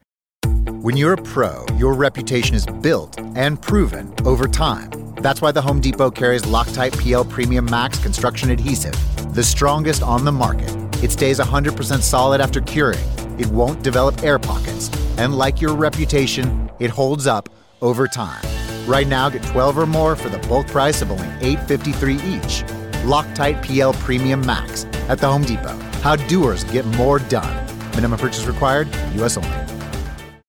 When 0.81 0.97
you're 0.97 1.13
a 1.13 1.21
pro, 1.21 1.63
your 1.77 1.93
reputation 1.93 2.55
is 2.55 2.65
built 2.65 3.15
and 3.35 3.61
proven 3.61 4.11
over 4.25 4.47
time. 4.47 4.89
That's 5.17 5.39
why 5.39 5.51
the 5.51 5.61
Home 5.61 5.79
Depot 5.79 6.09
carries 6.09 6.41
Loctite 6.41 6.99
PL 6.99 7.25
Premium 7.25 7.65
Max 7.65 7.99
construction 7.99 8.49
adhesive, 8.49 8.95
the 9.35 9.43
strongest 9.43 10.01
on 10.01 10.25
the 10.25 10.31
market. 10.31 10.75
It 11.03 11.11
stays 11.11 11.37
100% 11.37 12.01
solid 12.01 12.41
after 12.41 12.61
curing. 12.61 13.07
It 13.37 13.45
won't 13.49 13.83
develop 13.83 14.23
air 14.23 14.39
pockets. 14.39 14.89
And 15.19 15.37
like 15.37 15.61
your 15.61 15.75
reputation, 15.75 16.71
it 16.79 16.89
holds 16.89 17.27
up 17.27 17.47
over 17.83 18.07
time. 18.07 18.43
Right 18.87 19.05
now, 19.07 19.29
get 19.29 19.43
12 19.43 19.77
or 19.77 19.85
more 19.85 20.15
for 20.15 20.29
the 20.29 20.39
bulk 20.47 20.65
price 20.65 21.03
of 21.03 21.11
only 21.11 21.27
$8.53 21.57 22.15
each. 22.25 22.63
Loctite 23.05 23.61
PL 23.63 23.93
Premium 23.93 24.43
Max 24.43 24.85
at 25.09 25.19
the 25.19 25.27
Home 25.27 25.43
Depot. 25.43 25.77
How 26.01 26.15
doers 26.15 26.63
get 26.63 26.87
more 26.97 27.19
done. 27.19 27.67
Minimum 27.91 28.17
purchase 28.17 28.45
required, 28.47 28.87
U.S. 29.17 29.37
only. 29.37 29.80